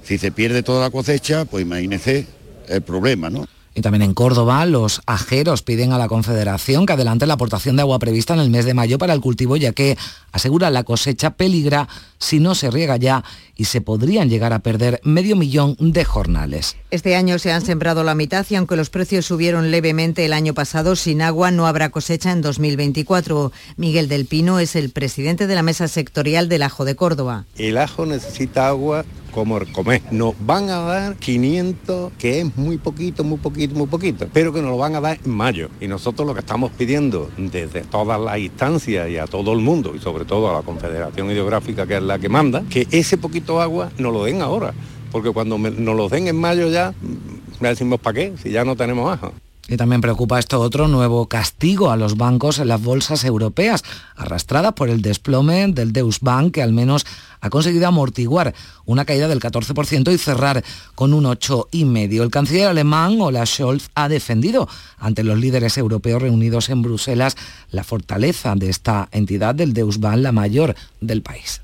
Si 0.03 0.17
se 0.17 0.33
pierde 0.33 0.63
toda 0.63 0.81
la 0.81 0.91
cosecha, 0.91 1.45
pues 1.45 1.63
imagínese 1.63 2.27
el 2.69 2.83
problema, 2.83 3.29
¿no? 3.29 3.47
Y 3.75 3.83
también 3.83 4.03
en 4.03 4.15
Córdoba, 4.15 4.67
los 4.67 5.01
ajeros 5.07 5.63
piden 5.63 5.93
a 5.93 5.99
la 5.99 6.09
Confederación 6.09 6.87
que 6.87 6.95
adelante 6.95 7.27
la 7.27 7.35
aportación 7.35 7.77
de 7.77 7.83
agua 7.83 8.01
prevista 8.01 8.35
en 8.35 8.41
el 8.41 8.51
mes 8.51 8.65
de 8.65 8.75
mayo 8.75 8.99
para 8.99 9.15
el 9.15 9.21
cultivo, 9.21 9.57
ya 9.57 9.73
que 9.73 9.97
asegura 10.33 10.71
la 10.71 10.83
cosecha 10.83 11.31
peligra 11.31 11.89
si 12.19 12.41
no 12.41 12.55
se 12.55 12.71
riega 12.71 12.97
ya 12.97 13.25
y 13.57 13.67
se 13.67 13.81
podrían 13.81 14.29
llegar 14.29 14.53
a 14.53 14.59
perder 14.59 15.01
medio 15.05 15.37
millón 15.37 15.77
de 15.79 16.05
jornales. 16.05 16.77
Este 16.91 17.15
año 17.15 17.39
se 17.39 17.53
han 17.53 17.65
sembrado 17.65 18.03
la 18.03 18.15
mitad 18.15 18.45
y 18.51 18.57
aunque 18.57 18.77
los 18.77 18.91
precios 18.91 19.27
subieron 19.27 19.71
levemente 19.71 20.25
el 20.25 20.33
año 20.33 20.53
pasado, 20.53 20.97
sin 20.97 21.23
agua 21.23 21.51
no 21.51 21.67
habrá 21.67 21.91
cosecha 21.91 22.33
en 22.33 22.43
2024. 22.43 23.53
Miguel 23.77 24.09
del 24.09 24.27
Pino 24.27 24.59
es 24.59 24.75
el 24.75 24.91
presidente 24.91 25.47
de 25.47 25.55
la 25.55 25.63
Mesa 25.63 25.87
Sectorial 25.87 26.49
del 26.49 26.63
Ajo 26.63 26.85
de 26.85 26.97
Córdoba. 26.97 27.45
El 27.57 27.79
ajo 27.79 28.05
necesita 28.05 28.69
agua 28.69 29.05
como 29.31 29.61
comer. 29.73 30.03
Nos 30.11 30.35
van 30.45 30.69
a 30.71 30.79
dar 30.79 31.17
500, 31.17 32.13
que 32.19 32.41
es 32.41 32.57
muy 32.57 32.79
poquito, 32.79 33.25
muy 33.25 33.39
poquito, 33.39 33.75
muy 33.75 33.87
poquito, 33.87 34.27
pero 34.33 34.53
que 34.53 34.61
nos 34.61 34.71
lo 34.71 34.79
van 34.79 34.95
a 34.97 35.01
dar 35.01 35.19
en 35.25 35.31
mayo. 35.31 35.69
Y 35.81 35.89
nosotros 35.89 36.27
lo 36.27 36.35
que 36.35 36.41
estamos 36.41 36.71
pidiendo 36.73 37.31
desde 37.37 37.83
todas 37.83 38.21
las 38.21 38.39
instancias 38.39 39.09
y 39.09 39.19
a 39.19 39.27
todo 39.27 39.53
el 39.53 39.61
mundo, 39.61 39.93
y 39.95 39.99
sobre 39.99 40.25
todo 40.25 40.51
a 40.51 40.55
la 40.55 40.63
Confederación 40.63 41.31
Hidrográfica, 41.31 41.87
que 41.87 41.97
es 41.97 42.03
la 42.03 42.19
que 42.19 42.29
manda, 42.29 42.63
que 42.69 42.87
ese 42.91 43.19
poquito 43.19 43.61
agua 43.61 43.91
nos 43.99 44.13
lo 44.13 44.25
den 44.25 44.43
ahora. 44.43 44.75
Porque 45.11 45.31
cuando 45.31 45.59
nos 45.59 45.97
lo 45.97 46.09
den 46.09 46.29
en 46.29 46.37
mayo 46.37 46.69
ya, 46.69 46.91
mm, 46.93 47.63
ya 47.63 47.69
decimos 47.69 48.01
para 48.01 48.15
qué, 48.15 48.33
si 48.41 48.51
ya 48.51 48.65
no 48.65 48.77
tenemos 48.77 49.13
ajo. 49.13 49.33
Y 49.71 49.77
también 49.77 50.01
preocupa 50.01 50.41
esto 50.41 50.61
otro 50.61 50.89
nuevo 50.89 51.29
castigo 51.29 51.93
a 51.93 51.97
los 51.97 52.17
bancos 52.17 52.59
en 52.59 52.67
las 52.67 52.83
bolsas 52.83 53.23
europeas, 53.23 53.85
arrastrada 54.17 54.73
por 54.73 54.91
el 54.91 55.01
desplome 55.01 55.69
del 55.69 55.93
Deus 55.93 56.19
Bank, 56.19 56.55
que 56.55 56.63
al 56.63 56.73
menos 56.73 57.07
ha 57.41 57.51
conseguido 57.51 57.87
amortiguar 57.87 58.53
una 58.85 59.05
caída 59.05 59.29
del 59.29 59.39
14% 59.39 60.13
y 60.13 60.19
cerrar 60.19 60.65
con 60.97 61.15
un 61.15 61.23
8,5%. 61.23 62.21
El 62.21 62.31
canciller 62.31 62.67
alemán, 62.67 63.21
Olaf 63.21 63.49
Scholz, 63.49 63.91
ha 63.95 64.09
defendido 64.09 64.69
ante 64.99 65.23
los 65.23 65.39
líderes 65.39 65.79
europeos 65.79 66.21
reunidos 66.21 66.69
en 66.69 66.83
Bruselas 66.83 67.37
la 67.71 67.85
fortaleza 67.85 68.57
de 68.57 68.71
esta 68.71 69.09
entidad 69.13 69.55
del 69.55 69.73
Deus 69.73 70.01
Bank, 70.01 70.17
la 70.17 70.33
mayor 70.33 70.75
del 71.01 71.23
país. 71.23 71.63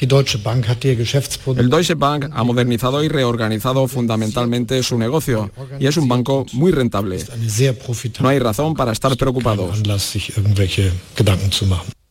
El 0.00 1.70
Deutsche 1.70 1.94
Bank 1.94 2.26
ha 2.32 2.44
modernizado 2.44 3.04
y 3.04 3.08
reorganizado 3.08 3.86
fundamentalmente 3.86 4.82
su 4.82 4.98
negocio 4.98 5.50
y 5.78 5.86
es 5.86 5.96
un 5.96 6.08
banco 6.08 6.46
muy 6.52 6.72
rentable. 6.72 7.18
No 8.20 8.28
hay 8.28 8.38
razón 8.38 8.74
para 8.74 8.92
estar 8.92 9.16
preocupado. 9.16 9.70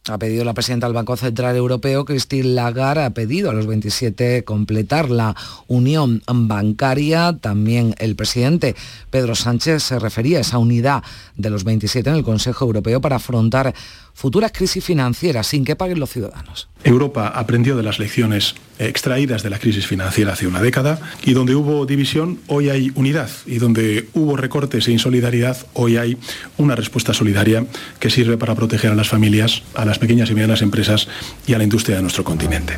Ha 0.09 0.17
pedido 0.17 0.43
la 0.43 0.55
presidenta 0.55 0.87
del 0.87 0.95
Banco 0.95 1.15
Central 1.17 1.55
Europeo, 1.55 2.03
Christine 2.03 2.49
Lagarde, 2.55 3.03
ha 3.03 3.09
pedido 3.11 3.51
a 3.51 3.53
los 3.53 3.67
27 3.67 4.43
completar 4.43 5.11
la 5.11 5.35
unión 5.67 6.23
bancaria. 6.25 7.37
También 7.39 7.93
el 7.99 8.15
presidente 8.15 8.75
Pedro 9.11 9.35
Sánchez 9.35 9.83
se 9.83 9.99
refería 9.99 10.39
a 10.39 10.41
esa 10.41 10.57
unidad 10.57 11.03
de 11.35 11.49
los 11.51 11.63
27 11.63 12.09
en 12.09 12.15
el 12.15 12.23
Consejo 12.23 12.65
Europeo 12.65 13.01
para 13.01 13.17
afrontar 13.17 13.75
futuras 14.19 14.51
crisis 14.51 14.83
financieras 14.83 15.47
sin 15.47 15.63
que 15.63 15.77
paguen 15.77 15.97
los 15.97 16.09
ciudadanos. 16.09 16.67
Europa 16.83 17.29
aprendió 17.29 17.77
de 17.77 17.83
las 17.83 17.99
lecciones 17.99 18.55
extraídas 18.77 19.43
de 19.43 19.49
la 19.49 19.59
crisis 19.59 19.87
financiera 19.87 20.33
hace 20.33 20.45
una 20.45 20.61
década 20.61 20.99
y 21.23 21.33
donde 21.33 21.55
hubo 21.55 21.85
división 21.85 22.37
hoy 22.47 22.69
hay 22.69 22.91
unidad 22.95 23.29
y 23.45 23.59
donde 23.59 24.09
hubo 24.13 24.35
recortes 24.35 24.89
e 24.89 24.91
insolidaridad 24.91 25.55
hoy 25.73 25.95
hay 25.95 26.17
una 26.57 26.75
respuesta 26.75 27.13
solidaria 27.13 27.65
que 28.01 28.09
sirve 28.09 28.35
para 28.35 28.55
proteger 28.55 28.91
a 28.91 28.95
las 28.95 29.07
familias, 29.07 29.63
a 29.73 29.85
las 29.85 29.99
pequeñas 29.99 30.29
y 30.29 30.33
medianas 30.33 30.61
empresas 30.61 31.07
y 31.47 31.53
a 31.53 31.57
la 31.57 31.63
industria 31.63 31.95
de 31.95 32.01
nuestro 32.01 32.25
continente. 32.25 32.73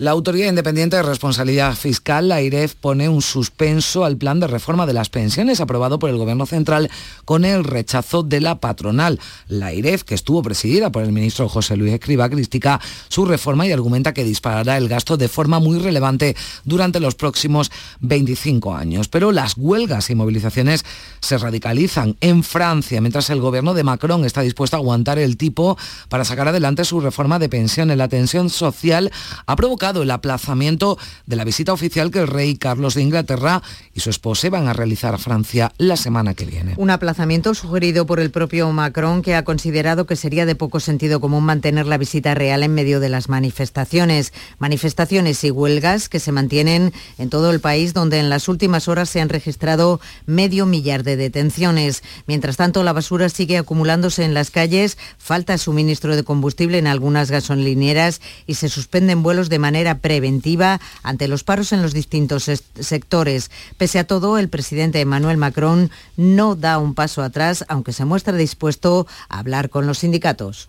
La 0.00 0.12
Autoridad 0.12 0.48
Independiente 0.48 0.96
de 0.96 1.02
Responsabilidad 1.02 1.74
Fiscal, 1.74 2.26
la 2.26 2.40
IREF, 2.40 2.74
pone 2.74 3.10
un 3.10 3.20
suspenso 3.20 4.06
al 4.06 4.16
plan 4.16 4.40
de 4.40 4.46
reforma 4.46 4.86
de 4.86 4.94
las 4.94 5.10
pensiones 5.10 5.60
aprobado 5.60 5.98
por 5.98 6.08
el 6.08 6.16
Gobierno 6.16 6.46
Central 6.46 6.90
con 7.26 7.44
el 7.44 7.64
rechazo 7.64 8.22
de 8.22 8.40
la 8.40 8.60
patronal. 8.60 9.20
La 9.46 9.74
IREF, 9.74 10.04
que 10.04 10.14
estuvo 10.14 10.40
presidida 10.40 10.90
por 10.90 11.02
el 11.02 11.12
ministro 11.12 11.50
José 11.50 11.76
Luis 11.76 11.92
Escriba, 11.92 12.30
critica 12.30 12.80
su 13.08 13.26
reforma 13.26 13.66
y 13.66 13.72
argumenta 13.72 14.14
que 14.14 14.24
disparará 14.24 14.78
el 14.78 14.88
gasto 14.88 15.18
de 15.18 15.28
forma 15.28 15.58
muy 15.58 15.78
relevante 15.78 16.34
durante 16.64 16.98
los 16.98 17.14
próximos 17.14 17.70
25 18.00 18.74
años. 18.74 19.08
Pero 19.08 19.32
las 19.32 19.52
huelgas 19.58 20.08
y 20.08 20.14
movilizaciones 20.14 20.82
se 21.20 21.36
radicalizan 21.36 22.16
en 22.22 22.42
Francia, 22.42 23.02
mientras 23.02 23.28
el 23.28 23.42
gobierno 23.42 23.74
de 23.74 23.84
Macron 23.84 24.24
está 24.24 24.40
dispuesto 24.40 24.78
a 24.78 24.80
aguantar 24.80 25.18
el 25.18 25.36
tipo 25.36 25.76
para 26.08 26.24
sacar 26.24 26.48
adelante 26.48 26.86
su 26.86 27.02
reforma 27.02 27.38
de 27.38 27.50
pensiones. 27.50 27.98
La 27.98 28.08
tensión 28.08 28.48
social 28.48 29.12
ha 29.44 29.56
provocado 29.56 29.89
el 29.96 30.10
aplazamiento 30.10 30.98
de 31.26 31.36
la 31.36 31.44
visita 31.44 31.72
oficial 31.72 32.10
que 32.10 32.20
el 32.20 32.26
rey 32.26 32.56
Carlos 32.56 32.94
de 32.94 33.02
Inglaterra 33.02 33.62
y 33.94 34.00
su 34.00 34.10
esposa 34.10 34.40
van 34.48 34.68
a 34.68 34.72
realizar 34.72 35.14
a 35.14 35.18
Francia 35.18 35.72
la 35.76 35.96
semana 35.96 36.34
que 36.34 36.46
viene. 36.46 36.74
Un 36.76 36.90
aplazamiento 36.90 37.54
sugerido 37.54 38.06
por 38.06 38.20
el 38.20 38.30
propio 38.30 38.70
Macron 38.72 39.22
que 39.22 39.34
ha 39.34 39.44
considerado 39.44 40.06
que 40.06 40.16
sería 40.16 40.46
de 40.46 40.54
poco 40.54 40.80
sentido 40.80 41.20
común 41.20 41.44
mantener 41.44 41.86
la 41.86 41.98
visita 41.98 42.34
real 42.34 42.62
en 42.62 42.74
medio 42.74 43.00
de 43.00 43.08
las 43.08 43.28
manifestaciones. 43.28 44.32
Manifestaciones 44.58 45.42
y 45.44 45.50
huelgas 45.50 46.08
que 46.08 46.20
se 46.20 46.32
mantienen 46.32 46.92
en 47.18 47.30
todo 47.30 47.50
el 47.50 47.60
país 47.60 47.92
donde 47.92 48.18
en 48.18 48.30
las 48.30 48.48
últimas 48.48 48.88
horas 48.88 49.08
se 49.08 49.20
han 49.20 49.28
registrado 49.28 50.00
medio 50.26 50.66
millar 50.66 51.02
de 51.02 51.16
detenciones. 51.16 52.02
Mientras 52.26 52.56
tanto, 52.56 52.82
la 52.82 52.92
basura 52.92 53.28
sigue 53.28 53.58
acumulándose 53.58 54.24
en 54.24 54.34
las 54.34 54.50
calles, 54.50 54.98
falta 55.18 55.58
suministro 55.58 56.14
de 56.14 56.24
combustible 56.24 56.78
en 56.78 56.86
algunas 56.86 57.30
gasolineras 57.30 58.20
y 58.46 58.54
se 58.54 58.68
suspenden 58.68 59.22
vuelos 59.22 59.48
de 59.48 59.58
manera 59.58 59.79
preventiva 59.98 60.80
ante 61.02 61.28
los 61.28 61.44
paros 61.44 61.72
en 61.72 61.82
los 61.82 61.92
distintos 61.92 62.44
sectores. 62.78 63.50
Pese 63.76 63.98
a 63.98 64.06
todo, 64.06 64.38
el 64.38 64.48
presidente 64.48 65.00
Emmanuel 65.00 65.36
Macron 65.36 65.90
no 66.16 66.56
da 66.56 66.78
un 66.78 66.94
paso 66.94 67.22
atrás, 67.22 67.64
aunque 67.68 67.92
se 67.92 68.04
muestra 68.04 68.36
dispuesto 68.36 69.06
a 69.28 69.38
hablar 69.38 69.70
con 69.70 69.86
los 69.86 69.98
sindicatos. 69.98 70.68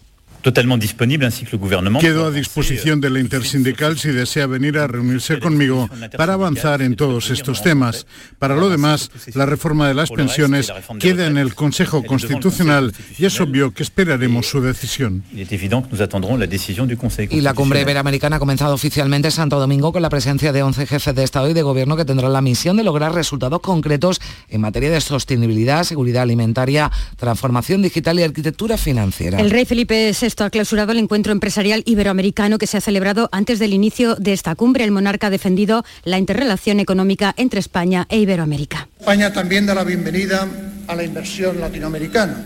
Quedo 2.00 2.26
a 2.26 2.32
disposición 2.32 3.00
de 3.00 3.10
la 3.10 3.20
intersindical 3.20 3.98
si 3.98 4.10
desea 4.10 4.48
venir 4.48 4.78
a 4.78 4.88
reunirse 4.88 5.40
conmigo 5.40 5.90
para 6.18 6.34
avanzar 6.34 6.82
en 6.82 6.96
todos 6.96 7.30
estos 7.30 7.62
temas. 7.62 8.08
Para 8.40 8.56
lo 8.56 8.70
demás, 8.70 9.12
la 9.34 9.46
reforma 9.46 9.88
de 9.88 9.94
las 9.94 10.10
pensiones 10.10 10.72
queda 11.00 11.28
en 11.28 11.38
el 11.38 11.54
Consejo 11.54 12.04
Constitucional 12.04 12.94
y 13.18 13.26
es 13.26 13.40
obvio 13.40 13.72
que 13.72 13.84
esperaremos 13.84 14.48
su 14.48 14.62
decisión. 14.62 15.24
Y 15.32 17.42
la 17.42 17.54
cumbre 17.54 17.82
iberoamericana 17.82 18.38
ha 18.38 18.40
comenzado 18.40 18.74
oficialmente 18.74 19.28
en 19.28 19.32
Santo 19.32 19.60
Domingo 19.60 19.94
con 19.94 20.02
la 20.02 20.10
presencia 20.10 20.52
de 20.52 20.64
11 20.64 20.88
jefes 20.88 21.16
de 21.16 21.24
Estado 21.24 21.50
y 21.50 21.54
de 21.54 21.62
Gobierno 21.62 21.96
que 21.96 22.06
tendrán 22.06 22.34
la 22.34 22.42
misión 22.42 22.78
de 22.78 22.84
lograr 22.84 23.14
resultados 23.14 23.62
concretos 23.62 24.20
en 24.50 24.62
materia 24.62 24.90
de 24.90 25.02
sostenibilidad, 25.02 25.84
seguridad 25.84 26.24
alimentaria, 26.24 26.92
transformación 27.18 27.82
digital 27.82 28.20
y 28.20 28.24
arquitectura 28.24 28.78
financiera. 28.78 29.40
El 29.40 29.52
rey 29.52 29.66
Felipe 29.66 30.12
VI 30.20 30.31
esto 30.32 30.46
ha 30.46 30.50
clausurado 30.50 30.94
el 30.94 31.00
encuentro 31.00 31.34
empresarial 31.34 31.84
iberoamericano 31.86 32.58
que 32.58 32.66
se 32.66 32.78
ha 32.78 32.82
celebrado 32.82 33.28
antes 33.34 33.60
del 33.60 33.74
inicio 33.74 34.16
de 34.16 34.32
esta 34.32 34.56
cumbre. 34.56 34.86
El 34.86 34.92
monarca 34.92 35.28
ha 35.28 35.30
defendido 35.30 35.84
la 36.06 36.18
interrelación 36.18 36.80
económica 36.80 37.34
entre 37.36 37.60
España 37.60 38.06
e 38.08 38.18
Iberoamérica. 38.18 38.88
España 38.98 39.34
también 39.34 39.66
da 39.66 39.76
la 39.76 39.84
bienvenida 39.84 40.48
a 40.88 40.96
la 40.96 41.04
inversión 41.04 41.60
latinoamericana 41.60 42.46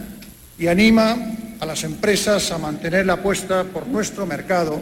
y 0.58 0.66
anima 0.66 1.16
a 1.60 1.66
las 1.68 1.84
empresas 1.84 2.52
a 2.52 2.58
mantener 2.58 3.06
la 3.06 3.14
apuesta 3.14 3.66
por 3.66 3.86
nuestro 3.86 4.26
mercado, 4.26 4.82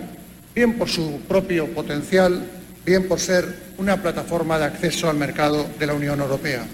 bien 0.55 0.77
por 0.77 0.87
su 0.87 1.19
propio 1.27 1.67
potencial, 1.73 2.41
bien 2.85 3.09
por 3.09 3.19
ser 3.19 3.73
una 3.79 4.01
plataforma 4.01 4.57
de 4.57 4.63
acceso 4.63 5.09
al 5.09 5.17
mercado 5.17 5.67
de 5.77 5.87
la 5.87 5.93
Unión 5.93 6.21
Europea 6.21 6.65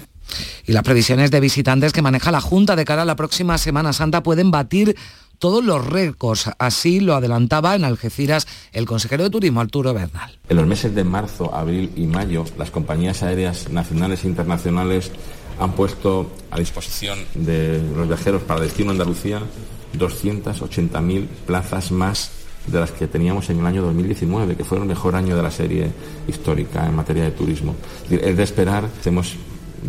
y 0.69 0.71
las 0.71 0.83
previsiones 0.83 1.31
de 1.31 1.39
visitantes 1.39 1.93
que 1.93 2.03
maneja 2.03 2.31
la 2.31 2.41
Junta 2.41 2.75
de 2.75 2.85
cara 2.85 3.01
a 3.01 3.05
la 3.05 3.15
próxima 3.15 3.57
Semana 3.57 3.91
Santa 3.91 4.21
pueden 4.21 4.51
batir 4.51 4.95
todos 5.39 5.63
los 5.63 5.85
récords. 5.85 6.51
Así 6.59 6.99
lo 6.99 7.15
adelantaba 7.15 7.75
en 7.75 7.85
Algeciras 7.85 8.47
el 8.71 8.85
consejero 8.85 9.23
de 9.23 9.29
Turismo, 9.29 9.61
Arturo 9.61 9.93
Bernal. 9.93 10.37
En 10.47 10.57
los 10.57 10.67
meses 10.67 10.93
de 10.93 11.03
marzo, 11.03 11.55
abril 11.55 11.91
y 11.95 12.05
mayo, 12.05 12.45
las 12.57 12.69
compañías 12.69 13.23
aéreas 13.23 13.69
nacionales 13.69 14.23
e 14.23 14.27
internacionales 14.27 15.11
han 15.59 15.73
puesto 15.73 16.31
a 16.51 16.59
disposición 16.59 17.19
de 17.33 17.81
los 17.95 18.07
viajeros 18.07 18.43
para 18.43 18.61
destino 18.61 18.91
Andalucía 18.91 19.41
280.000 19.97 21.27
plazas 21.45 21.91
más 21.91 22.31
de 22.67 22.79
las 22.79 22.91
que 22.91 23.07
teníamos 23.07 23.49
en 23.49 23.59
el 23.59 23.65
año 23.65 23.81
2019, 23.81 24.55
que 24.55 24.63
fue 24.63 24.77
el 24.77 24.85
mejor 24.85 25.15
año 25.15 25.35
de 25.35 25.41
la 25.41 25.51
serie 25.51 25.91
histórica 26.27 26.85
en 26.85 26.95
materia 26.95 27.23
de 27.23 27.31
turismo. 27.31 27.75
Es 28.09 28.37
de 28.37 28.43
esperar, 28.43 28.85
estemos 28.85 29.35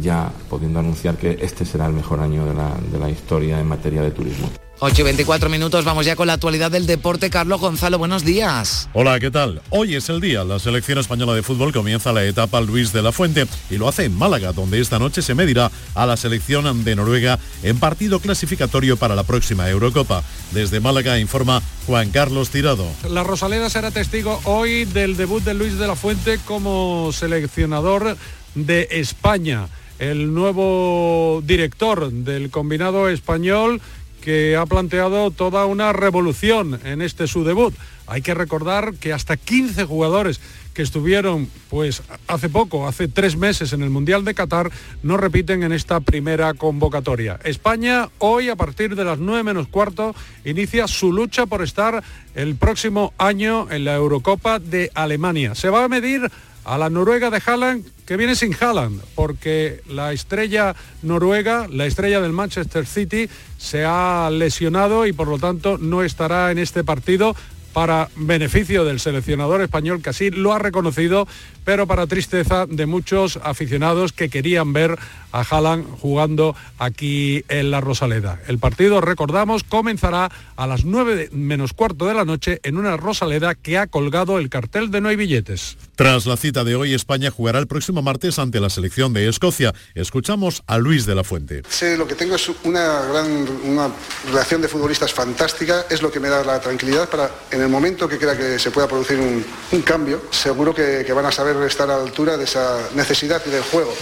ya 0.01 0.33
pudiendo 0.49 0.79
anunciar 0.79 1.17
que 1.17 1.39
este 1.43 1.65
será 1.65 1.87
el 1.87 1.93
mejor 1.93 2.21
año 2.21 2.47
de 2.47 2.99
la 2.99 3.11
historia 3.11 3.61
en 3.61 3.69
materia 3.69 4.03
de 4.03 4.13
turismo. 4.13 4.49
8 4.83 5.03
y 5.03 5.05
24 5.05 5.51
minutos, 5.51 5.85
vamos 5.85 6.07
ya 6.07 6.17
con 6.17 6.27
la 6.27 6.33
actualidad 6.33 6.71
del 6.71 6.87
deporte. 6.87 7.29
Carlos 7.29 7.61
Gonzalo, 7.61 7.99
buenos 7.99 8.25
días. 8.25 8.89
Hola, 8.95 9.21
¿qué 9.21 9.31
tal? 9.31 9.61
Hoy 9.69 9.95
es 9.95 10.09
el 10.09 10.23
día. 10.23 10.43
La 10.43 10.59
selección 10.59 10.97
española 10.97 11.35
de 11.35 11.43
fútbol 11.43 11.71
comienza 11.71 12.15
la 12.15 12.25
etapa 12.25 12.63
Luis 12.63 12.91
de 12.91 13.03
la 13.03 13.13
Fuente 13.13 13.47
y 13.69 13.77
lo 13.77 13.89
hace 13.89 14.07
en 14.07 14.17
Málaga, 14.17 14.55
donde 14.55 14.81
esta 14.81 14.99
noche 14.99 15.21
se 15.21 15.35
medirá 15.35 15.71
a 15.95 16.07
la 16.07 16.17
selección 16.17 16.83
de 16.83 16.97
Noruega 16.97 17.39
en 17.63 17.79
partido 17.79 18.21
clasificatorio 18.21 18.97
para 18.97 19.15
la 19.15 19.25
próxima 19.25 19.69
Eurocopa. 19.69 20.25
Desde 20.53 20.81
Málaga 20.81 21.19
informa 21.19 21.61
Juan 21.87 22.09
Carlos 22.09 22.49
Tirado. 22.49 22.87
La 23.07 23.23
Rosaleda 23.23 23.69
será 23.69 23.91
testigo 23.91 24.41
hoy 24.45 24.87
del 24.87 25.19
debut 25.19 25.45
de 25.45 25.53
Luis 25.53 25.77
de 25.77 25.89
la 25.89 25.95
Fuente 25.95 26.39
como 26.47 27.11
seleccionador 27.13 28.17
de 28.55 28.89
España. 28.93 29.69
El 29.99 30.33
nuevo 30.33 31.43
director 31.45 32.11
del 32.11 32.49
combinado 32.49 33.11
español 33.11 33.83
que 34.21 34.57
ha 34.57 34.67
planteado 34.67 35.31
toda 35.31 35.67
una 35.67 35.93
revolución 35.93 36.81
en 36.85 37.03
este 37.03 37.27
su 37.27 37.45
debut. 37.45 37.75
Hay 38.07 38.23
que 38.23 38.35
recordar 38.35 38.95
que 38.95 39.13
hasta 39.13 39.37
15 39.37 39.85
jugadores 39.85 40.41
que 40.75 40.83
estuvieron 40.83 41.49
pues 41.69 42.03
hace 42.27 42.49
poco, 42.49 42.87
hace 42.87 43.09
tres 43.09 43.37
meses 43.37 43.73
en 43.73 43.83
el 43.83 43.91
Mundial 43.91 44.25
de 44.25 44.35
Qatar, 44.35 44.71
no 45.03 45.17
repiten 45.17 45.63
en 45.63 45.73
esta 45.73 46.01
primera 46.01 46.55
convocatoria. 46.55 47.39
España 47.45 48.09
hoy 48.19 48.49
a 48.49 48.57
partir 48.57 48.97
de 48.97 49.05
las 49.05 49.19
9 49.19 49.43
menos 49.43 49.69
cuarto 49.69 50.15
inicia 50.45 50.87
su 50.89 51.13
lucha 51.13 51.47
por 51.47 51.63
estar 51.63 52.03
el 52.35 52.57
próximo 52.57 53.13
año 53.19 53.69
en 53.71 53.85
la 53.85 53.95
Eurocopa 53.95 54.59
de 54.59 54.91
Alemania. 54.95 55.55
Se 55.55 55.71
va 55.71 55.85
a 55.85 55.89
medir 55.89 56.31
a 56.65 56.79
la 56.79 56.91
Noruega 56.91 57.31
de 57.31 57.43
Haaland, 57.45 57.85
que 58.07 58.17
viene 58.17 58.35
sin 58.35 58.55
Haaland, 58.59 59.01
porque 59.15 59.83
la 59.89 60.13
estrella 60.13 60.75
noruega, 61.03 61.67
la 61.69 61.87
estrella 61.87 62.21
del 62.21 62.33
Manchester 62.33 62.87
City, 62.87 63.29
se 63.59 63.85
ha 63.85 64.31
lesionado 64.31 65.07
y 65.07 65.13
por 65.13 65.29
lo 65.29 65.39
tanto 65.39 65.79
no 65.79 66.03
estará 66.03 66.51
en 66.51 66.59
este 66.59 66.85
partido 66.85 67.35
para 67.73 68.09
beneficio 68.17 68.85
del 68.85 69.01
seleccionador 69.01 69.63
español 69.63 70.03
que 70.03 70.11
así 70.11 70.31
lo 70.31 70.53
ha 70.53 70.59
reconocido, 70.59 71.29
pero 71.71 71.87
para 71.87 72.09
tristeza 72.09 72.67
de 72.67 72.87
muchos 72.87 73.39
aficionados 73.45 74.13
que 74.13 74.29
querían 74.29 74.73
ver 74.73 74.99
a 75.31 75.43
Haaland 75.43 75.87
jugando 76.01 76.57
aquí 76.79 77.45
en 77.49 77.71
la 77.71 77.81
Rosaleda. 77.81 78.41
El 78.49 78.59
partido, 78.59 79.01
recordamos, 79.01 79.63
comenzará 79.63 80.33
a 80.57 80.67
las 80.67 80.85
9 80.85 81.29
menos 81.31 81.73
cuarto 81.73 82.07
de 82.07 82.15
la 82.15 82.25
noche 82.25 82.59
en 82.65 82.77
una 82.77 82.97
Rosaleda 82.97 83.55
que 83.55 83.79
ha 83.79 83.87
colgado 83.87 84.39
el 84.39 84.51
cartel 84.51 84.91
de 84.91 85.01
no 85.01 85.11
hay 85.11 85.17
billetes. 85.17 85.77
Tras 85.95 86.27
la 86.27 86.37
cita 86.37 86.65
de 86.65 86.75
hoy, 86.75 86.95
España 86.95 87.31
jugará 87.31 87.59
el 87.59 87.67
próximo 87.67 88.03
martes 88.03 88.39
ante 88.39 88.59
la 88.59 88.71
selección 88.71 89.13
de 89.13 89.29
Escocia. 89.29 89.75
Escuchamos 89.95 90.63
a 90.67 90.79
Luis 90.79 91.07
de 91.07 91.15
la 91.15 91.25
Fuente. 91.25 91.63
Sé, 91.69 91.97
lo 91.97 92.07
que 92.07 92.15
tengo 92.15 92.37
es 92.37 92.51
una 92.65 93.03
gran 93.03 93.47
una 93.65 93.91
relación 94.27 94.63
de 94.63 94.69
futbolistas 94.69 95.13
fantástica, 95.13 95.85
es 95.91 96.01
lo 96.03 96.11
que 96.11 96.21
me 96.21 96.29
da 96.29 96.43
la 96.43 96.59
tranquilidad 96.61 97.09
para 97.09 97.31
en 97.51 97.61
el 97.61 97.69
momento 97.69 98.09
que 98.09 98.19
crea 98.19 98.37
que 98.37 98.59
se 98.59 98.71
pueda 98.71 98.89
producir 98.89 99.19
un, 99.19 99.83
cambio, 99.83 100.23
seguro 100.31 100.75
que, 100.75 101.11
van 101.13 101.27
a 101.27 101.33
saber 101.33 101.57
estar 101.67 101.91
a 101.91 101.97
la 101.97 102.03
altura 102.03 102.37
de 102.37 102.45
esa 102.45 102.89
necesidad 102.95 103.45
del 103.45 103.63
juego, 103.63 103.95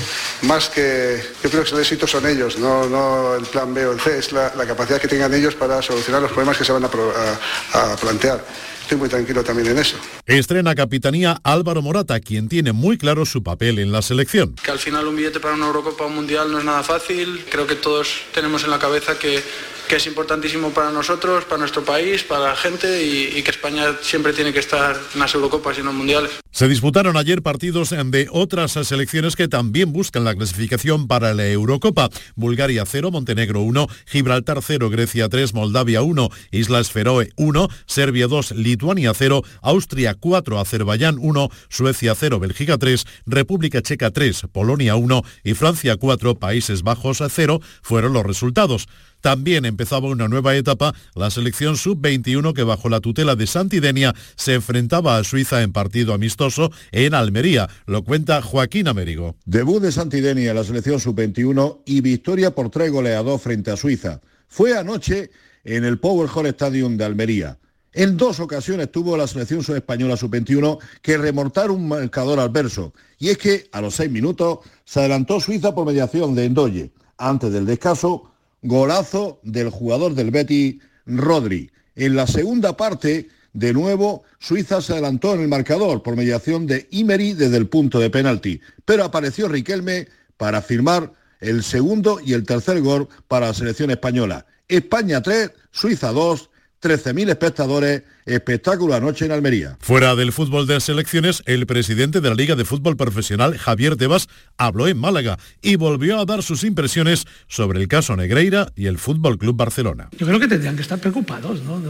más 0.42 0.68
que 0.68 1.23
yo 1.42 1.51
creo 1.51 1.64
que 1.64 1.71
el 1.71 1.81
éxito 1.81 2.07
son 2.07 2.27
ellos, 2.27 2.59
no, 2.59 3.35
el 3.35 3.44
plan 3.47 3.73
B 3.75 3.87
o 3.87 3.92
el 3.92 4.01
C, 4.01 4.18
es 4.18 4.33
la, 4.33 4.51
capacidad 4.66 5.01
que 5.01 5.09
tengan 5.09 5.33
ellos 5.33 5.55
para 5.55 5.81
solucionar 5.83 6.23
los 6.23 6.31
problemas 6.31 6.59
que 6.59 6.64
se 6.64 6.73
van 6.73 6.85
a 6.85 7.97
plantear 8.01 8.44
estoy 8.88 8.99
muy 9.01 9.11
tranquilo 9.11 9.44
también 9.44 9.68
en 9.68 9.79
eso. 9.79 9.97
Estrena 10.25 10.75
capitanía 10.75 11.38
Álvaro 11.44 11.83
Morata, 11.83 12.21
quien 12.21 12.49
tiene 12.49 12.73
muy 12.73 12.97
claro 12.97 13.27
su 13.27 13.42
papel 13.42 13.79
en 13.79 13.92
la 13.92 14.01
selección. 14.01 14.55
Que 14.55 14.71
al 14.71 14.79
final 14.79 15.07
un 15.07 15.14
billete 15.14 15.40
para 15.40 15.55
una 15.55 15.66
Eurocopa 15.66 16.05
o 16.05 16.07
un 16.07 16.14
Mundial 16.14 16.51
no 16.51 16.59
es 16.59 16.64
nada 16.64 16.83
fácil. 16.83 17.44
Creo 17.51 17.66
que 17.66 17.75
todos 17.75 18.23
tenemos 18.33 18.64
en 18.64 18.71
la 18.71 18.79
cabeza 18.79 19.18
que 19.18 19.42
que 19.88 19.96
es 19.96 20.07
importantísimo 20.07 20.70
para 20.70 20.90
nosotros, 20.90 21.44
para 21.44 21.59
nuestro 21.59 21.85
país, 21.85 22.22
para 22.22 22.51
la 22.51 22.57
gente 22.57 23.03
y, 23.03 23.42
que 23.42 23.51
España 23.51 23.96
siempre 24.03 24.33
tiene 24.33 24.53
que 24.53 24.59
estar 24.59 24.96
en 25.14 25.20
las 25.20 25.35
Eurocopas 25.35 25.77
y 25.77 25.81
en 25.81 25.87
los 25.87 25.94
Mundiales. 25.94 26.31
Se 26.51 26.68
disputaron 26.68 27.16
ayer 27.16 27.40
partidos 27.42 27.90
de 27.90 28.29
otras 28.31 28.72
selecciones 28.72 29.37
que 29.37 29.48
también 29.48 29.92
buscan 29.92 30.24
la 30.24 30.35
clasificación 30.35 31.09
para 31.09 31.33
la 31.33 31.46
Eurocopa. 31.46 32.11
Bulgaria 32.37 32.85
0, 32.87 33.11
Montenegro 33.11 33.62
1, 33.62 33.87
Gibraltar 34.07 34.61
0, 34.62 34.90
Grecia 34.90 35.29
3, 35.29 35.55
Moldavia 35.55 36.03
1, 36.03 36.29
Islas 36.51 36.90
Feroe 36.90 37.31
1, 37.37 37.68
Serbia 37.87 38.27
2, 38.27 38.53
Lituania 38.53 39.12
0, 39.14 39.42
Austria 39.62 40.14
4, 40.14 40.61
Azerbaiyán 40.61 41.16
1, 41.18 41.48
Suecia 41.68 42.14
0, 42.14 42.40
Bélgica 42.40 42.77
3, 42.77 43.07
República 43.27 43.81
Checa 43.81 44.11
3, 44.11 44.42
Polonia 44.53 44.96
1 44.96 45.22
y 45.44 45.55
Francia 45.55 45.96
4, 45.96 46.35
Países 46.35 46.83
Bajos 46.83 47.22
0 47.27 47.61
fueron 47.83 48.12
los 48.12 48.27
resultados. 48.27 48.88
También 49.20 49.64
empezaba 49.64 50.09
una 50.09 50.28
nueva 50.28 50.54
etapa 50.54 50.94
la 51.14 51.31
selección 51.31 51.76
sub-21 51.76 52.52
que 52.54 52.62
bajo 52.62 52.88
la 52.88 53.00
tutela 53.00 53.35
de 53.37 53.46
Santidenia 53.46 54.14
se 54.37 54.54
enfrentaba 54.54 55.16
a 55.16 55.24
Suiza 55.24 55.62
en 55.62 55.72
partido 55.72 56.14
amistoso 56.14 56.70
en 56.92 57.14
Almería. 57.14 57.68
Lo 57.87 58.04
cuenta 58.04 58.42
Joaquín 58.42 58.88
Américo. 58.88 59.37
Debut 59.44 59.83
de 59.83 59.92
Santidenia 59.92 60.50
en 60.50 60.57
la 60.57 60.64
selección 60.64 61.00
sub-21 61.00 61.83
y 61.87 62.00
victoria 62.00 62.54
por 62.54 62.70
tres 62.70 62.90
goleados 62.90 63.42
frente 63.42 63.70
a 63.70 63.76
Suiza. 63.76 64.20
Fue 64.46 64.76
anoche 64.76 65.31
en 65.64 65.85
el 65.85 65.98
Power 65.98 66.28
Hall 66.35 66.46
Stadium 66.46 66.96
de 66.96 67.04
Almería. 67.04 67.59
En 67.92 68.16
dos 68.16 68.38
ocasiones 68.38 68.92
tuvo 68.92 69.16
la 69.16 69.26
selección 69.26 69.61
española 69.76 70.16
sub-21 70.16 70.78
que 71.02 71.18
remontar 71.18 71.70
un 71.70 71.88
marcador 71.88 72.38
adverso. 72.38 72.92
Y 73.18 73.31
es 73.31 73.38
que 73.38 73.68
a 73.72 73.81
los 73.81 73.94
seis 73.94 74.11
minutos 74.11 74.61
se 74.85 75.00
adelantó 75.00 75.40
Suiza 75.40 75.74
por 75.74 75.87
mediación 75.87 76.35
de 76.35 76.44
Endoye. 76.44 76.92
Antes 77.16 77.52
del 77.52 77.66
descanso, 77.66 78.31
Golazo 78.62 79.40
del 79.42 79.71
jugador 79.71 80.14
del 80.14 80.31
Betty, 80.31 80.81
Rodri. 81.07 81.71
En 81.94 82.16
la 82.16 82.27
segunda 82.27 82.77
parte, 82.77 83.29
de 83.53 83.73
nuevo, 83.73 84.25
Suiza 84.38 84.81
se 84.81 84.92
adelantó 84.92 85.35
en 85.35 85.40
el 85.40 85.49
marcador 85.49 86.03
por 86.03 86.16
mediación 86.16 86.66
de 86.66 86.87
Imery 86.90 87.33
desde 87.33 87.57
el 87.57 87.68
punto 87.68 87.99
de 87.99 88.11
penalti, 88.11 88.61
pero 88.85 89.05
apareció 89.05 89.49
Riquelme 89.49 90.09
para 90.37 90.62
firmar 90.62 91.12
el 91.40 91.62
segundo 91.62 92.21
y 92.25 92.33
el 92.35 92.44
tercer 92.44 92.81
gol 92.81 93.09
para 93.27 93.49
la 93.49 93.55
selección 93.55 93.90
española. 93.90 94.47
España 94.68 95.23
3, 95.23 95.51
Suiza 95.71 96.12
2, 96.12 96.51
13.000 96.83 97.31
espectadores 97.31 98.03
Espectáculo 98.29 98.95
anoche 98.95 99.25
en 99.25 99.33
Almería. 99.33 99.77
Fuera 99.81 100.14
del 100.14 100.33
fútbol 100.33 100.67
de 100.67 100.81
selecciones, 100.81 101.43
el 101.47 101.67
presidente 101.67 102.21
de 102.21 102.29
la 102.29 102.35
Liga 102.35 102.55
de 102.57 102.64
Fútbol 102.64 102.97
Profesional, 102.97 103.57
Javier 103.57 103.97
Tebas, 103.97 104.29
habló 104.57 104.88
en 104.88 104.99
Málaga 104.99 105.38
y 105.62 105.77
volvió 105.77 106.19
a 106.19 106.25
dar 106.25 106.43
sus 106.43 106.64
impresiones 106.64 107.27
sobre 107.47 107.81
el 107.81 107.88
caso 107.88 108.17
Negreira 108.17 108.73
y 108.77 108.87
el 108.87 108.99
Fútbol 108.99 109.38
Club 109.38 109.57
Barcelona. 109.57 110.09
Yo 110.19 110.27
creo 110.27 110.41
que 110.41 110.49
tendrían 110.49 110.77
que 110.77 110.83
estar 110.83 110.99
preocupados, 110.99 111.62
¿no? 111.62 111.81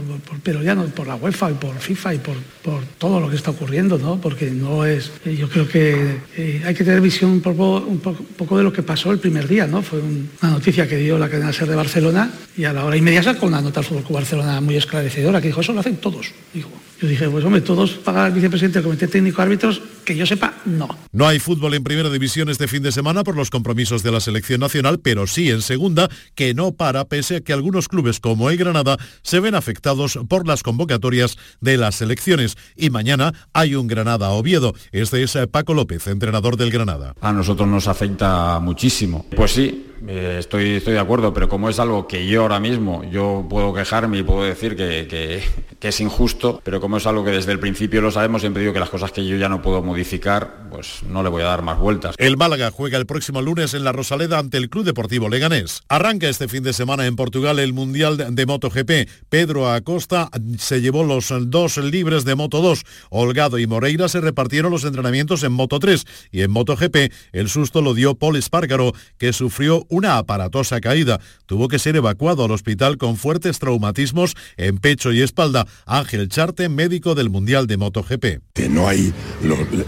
pero 0.43 0.63
ya 0.63 0.75
no 0.75 0.85
por 0.87 1.07
la 1.07 1.17
UEFA 1.17 1.51
y 1.51 1.55
por 1.55 1.79
FIFA 1.79 2.15
y 2.15 2.19
por, 2.19 2.37
por 2.63 2.85
todo 2.99 3.21
lo 3.21 3.29
que 3.29 3.37
está 3.37 3.51
ocurriendo, 3.51 3.99
¿no? 3.99 4.21
porque 4.21 4.51
no 4.51 4.85
es. 4.85 5.11
Eh, 5.25 5.37
yo 5.37 5.49
creo 5.49 5.69
que 5.69 6.21
eh, 6.37 6.63
hay 6.65 6.75
que 6.75 6.85
tener 6.85 7.01
visión 7.01 7.31
un 7.31 7.41
poco, 7.41 7.79
un 7.79 7.99
poco, 7.99 8.59
de 8.59 8.65
lo 8.65 8.73
que 8.73 8.83
pasó 8.83 9.11
el 9.13 9.19
primer 9.19 9.49
día, 9.49 9.67
¿no? 9.67 9.83
Fue 9.83 10.01
una 10.01 10.53
noticia 10.53 10.87
que 10.87 10.97
dio 10.97 11.19
la 11.19 11.29
cadena 11.29 11.53
SER 11.53 11.69
de 11.69 11.75
Barcelona 11.77 12.31
y 12.57 12.65
a 12.65 12.73
la 12.73 12.85
hora 12.85 12.97
inmediata 12.97 13.39
con 13.39 13.49
una 13.49 13.61
nota 13.61 13.81
del 13.81 13.89
Fútbol 13.89 14.05
Club 14.05 14.15
Barcelona 14.17 14.61
muy 14.61 14.77
esclarecedora 14.77 15.41
que 15.41 15.49
dijo 15.49 15.61
eso 15.61 15.73
lo 15.73 15.81
hacen 15.81 15.97
todos. 15.97 16.28
Digo, 16.53 16.71
yo 17.01 17.07
dije, 17.07 17.29
pues 17.29 17.45
hombre, 17.45 17.61
todos 17.61 17.93
pagan 17.93 18.27
al 18.27 18.33
vicepresidente 18.33 18.79
del 18.79 18.85
Comité 18.85 19.07
Técnico 19.07 19.37
de 19.37 19.43
Árbitros, 19.45 19.81
que 20.05 20.17
yo 20.17 20.27
sepa, 20.27 20.55
no. 20.65 20.89
No 21.13 21.29
hay 21.29 21.39
fútbol 21.39 21.75
en 21.75 21.85
primera 21.85 22.11
división 22.11 22.49
este 22.49 22.67
fin 22.67 22.83
de 22.83 22.91
semana 22.91 23.23
por 23.23 23.37
los 23.37 23.51
compromisos 23.51 24.03
de 24.03 24.11
la 24.11 24.21
selección 24.21 24.61
nacional, 24.61 24.99
pero 24.99 25.27
sí 25.27 25.51
en 25.51 25.63
segunda, 25.63 26.09
que 26.35 26.55
no 26.55 26.73
para, 26.73 27.05
pese 27.05 27.37
a 27.37 27.41
que 27.41 27.53
algunos 27.53 27.89
clubes 27.89 28.19
como 28.19 28.51
el 28.51 28.57
Granada 28.57 28.97
se 29.23 29.39
ven 29.39 29.55
afectados 29.55 30.19
por 30.29 30.47
las 30.47 30.65
convocatorias 30.65 31.37
de 31.61 31.77
las 31.77 31.95
selecciones. 31.95 32.57
Y 32.75 32.91
mañana 32.91 33.33
hay 33.53 33.77
un 33.77 33.87
Granada-Oviedo. 33.87 34.75
Este 34.91 35.23
es 35.23 35.39
Paco 35.53 35.75
López, 35.75 36.07
entrenador 36.09 36.57
del 36.57 36.73
Granada. 36.73 37.15
A 37.21 37.33
nosotros 37.33 37.69
nos 37.69 37.87
afecta 37.87 38.59
muchísimo. 38.61 39.25
Pues 39.37 39.53
sí, 39.53 39.89
eh, 40.07 40.37
estoy, 40.39 40.75
estoy 40.75 40.95
de 40.95 41.01
acuerdo, 41.01 41.33
pero 41.33 41.49
como 41.49 41.69
es 41.69 41.79
algo 41.79 42.07
que 42.07 42.27
yo 42.27 42.43
ahora 42.43 42.61
mismo, 42.61 43.03
yo 43.11 43.47
puedo 43.49 43.75
quejarme 43.75 44.19
y 44.19 44.23
puedo 44.23 44.45
decir 44.45 44.77
que, 44.77 45.43
es 45.81 46.01
injusto, 46.01 46.61
pero 46.65 46.81
como 46.89 46.97
es 46.97 47.07
algo 47.07 47.23
que 47.23 47.33
desde 47.33 47.53
el 47.53 47.61
principio 47.61 48.01
lo 48.01 48.11
sabemos, 48.11 48.41
siempre 48.41 48.63
digo 48.63 48.73
que 48.73 48.81
las 48.81 48.89
cosas 48.89 49.13
que 49.13 49.23
yo 49.23 49.37
ya 49.37 49.51
no 49.51 49.61
puedo 49.61 49.83
modificar, 49.83 50.71
pues 50.71 51.03
no 51.07 51.23
le 51.23 51.29
voy 51.29 51.43
a 51.43 51.45
dar 51.45 51.61
más 51.61 51.79
vueltas. 51.79 52.15
El 52.17 52.39
Málaga 52.39 52.71
juega 52.71 52.97
el 52.97 53.05
próximo 53.05 53.43
lunes 53.43 53.75
en 53.75 53.85
la 53.85 53.93
Rosaleda 53.93 54.39
ante 54.39 54.57
el 54.57 54.71
Club 54.71 54.87
Deportivo 54.87 55.29
Leganés. 55.29 55.83
Arranca 55.91 56.31
este 56.31 56.49
fin 56.49 56.63
de 56.63 56.73
semana 56.73 57.05
en 57.05 57.15
Portugal 57.15 57.59
el 57.59 57.75
Mundial 57.75 58.35
de 58.35 58.47
MotoGP. 58.47 59.07
Pedro 59.29 59.71
Acosta 59.71 60.31
se 60.57 60.81
llevó 60.81 61.05
los 61.05 61.31
dos 61.51 61.77
libres 61.77 62.25
de 62.25 62.35
Moto 62.35 62.63
2. 62.63 62.83
Holgado 63.11 63.59
y 63.59 63.67
Moreira 63.67 64.09
se 64.09 64.23
repartieron 64.23 64.73
los 64.73 64.85
entrenamientos 64.85 65.43
en 65.43 65.53
Moto 65.53 65.81
3 65.81 66.07
y 66.33 66.41
en 66.41 66.51
MotoGP 66.51 67.13
el 67.33 67.51
susto 67.51 67.83
lo 67.83 67.93
dio 67.93 68.15
Paul 68.15 68.37
Espargaro, 68.37 68.95
que 69.19 69.35
sufrió 69.35 69.85
una 69.91 70.17
aparatosa 70.17 70.81
caída. 70.81 71.21
Tuvo 71.45 71.69
que 71.69 71.79
ser 71.79 71.97
evacuado 71.97 72.47
al 72.47 72.51
hospital 72.51 72.97
con 72.97 73.19
fuertes 73.19 73.59
traumatismos 73.59 74.37
en 74.57 74.79
pecho 74.79 75.13
y 75.13 75.21
espalda. 75.21 75.67
Ángel 75.85 76.31
Charte, 76.31 76.71
médico 76.79 77.17
del 77.17 77.29
Mundial 77.29 77.67
de 77.67 77.77
MotoGP. 77.77 78.25
No 78.71 78.87
hay 78.87 79.13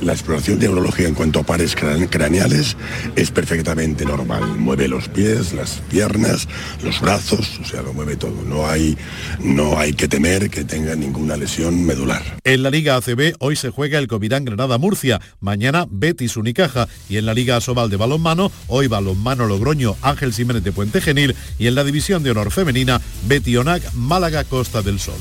la 0.00 0.12
exploración 0.12 0.58
de 0.58 0.66
neurología 0.66 1.06
en 1.06 1.14
cuanto 1.14 1.38
a 1.38 1.44
pares 1.44 1.76
craneales 1.76 2.76
es 3.14 3.30
perfectamente 3.30 4.04
normal. 4.04 4.58
Mueve 4.58 4.88
los 4.88 5.08
pies, 5.08 5.52
las 5.52 5.82
piernas, 5.88 6.48
los 6.82 7.00
brazos, 7.00 7.60
o 7.62 7.64
sea, 7.64 7.82
lo 7.82 7.92
mueve 7.92 8.16
todo. 8.16 8.42
No 8.44 8.66
hay, 8.66 8.98
no 9.38 9.78
hay 9.78 9.92
que 9.92 10.08
temer 10.08 10.50
que 10.50 10.64
tenga 10.64 10.96
ninguna 10.96 11.36
lesión 11.36 11.84
medular. 11.86 12.22
En 12.42 12.64
la 12.64 12.70
Liga 12.70 12.96
ACB 12.96 13.34
hoy 13.38 13.54
se 13.54 13.70
juega 13.70 14.00
el 14.00 14.08
Covirán 14.08 14.44
Granada 14.44 14.76
Murcia, 14.76 15.20
mañana 15.38 15.86
Betis 15.88 16.36
Unicaja 16.36 16.88
y 17.08 17.18
en 17.18 17.26
la 17.26 17.34
Liga 17.34 17.56
Asobal 17.56 17.88
de 17.88 17.98
balonmano 17.98 18.50
hoy 18.66 18.88
balonmano 18.88 19.46
Logroño 19.46 19.94
Ángel 20.02 20.32
Jiménez 20.32 20.64
de 20.64 20.72
Puente 20.72 21.00
Genil 21.00 21.36
y 21.56 21.68
en 21.68 21.76
la 21.76 21.84
división 21.84 22.24
de 22.24 22.32
honor 22.32 22.50
femenina 22.50 23.00
Betionac 23.28 23.94
Málaga 23.94 24.42
Costa 24.42 24.82
del 24.82 24.98
Sol. 24.98 25.20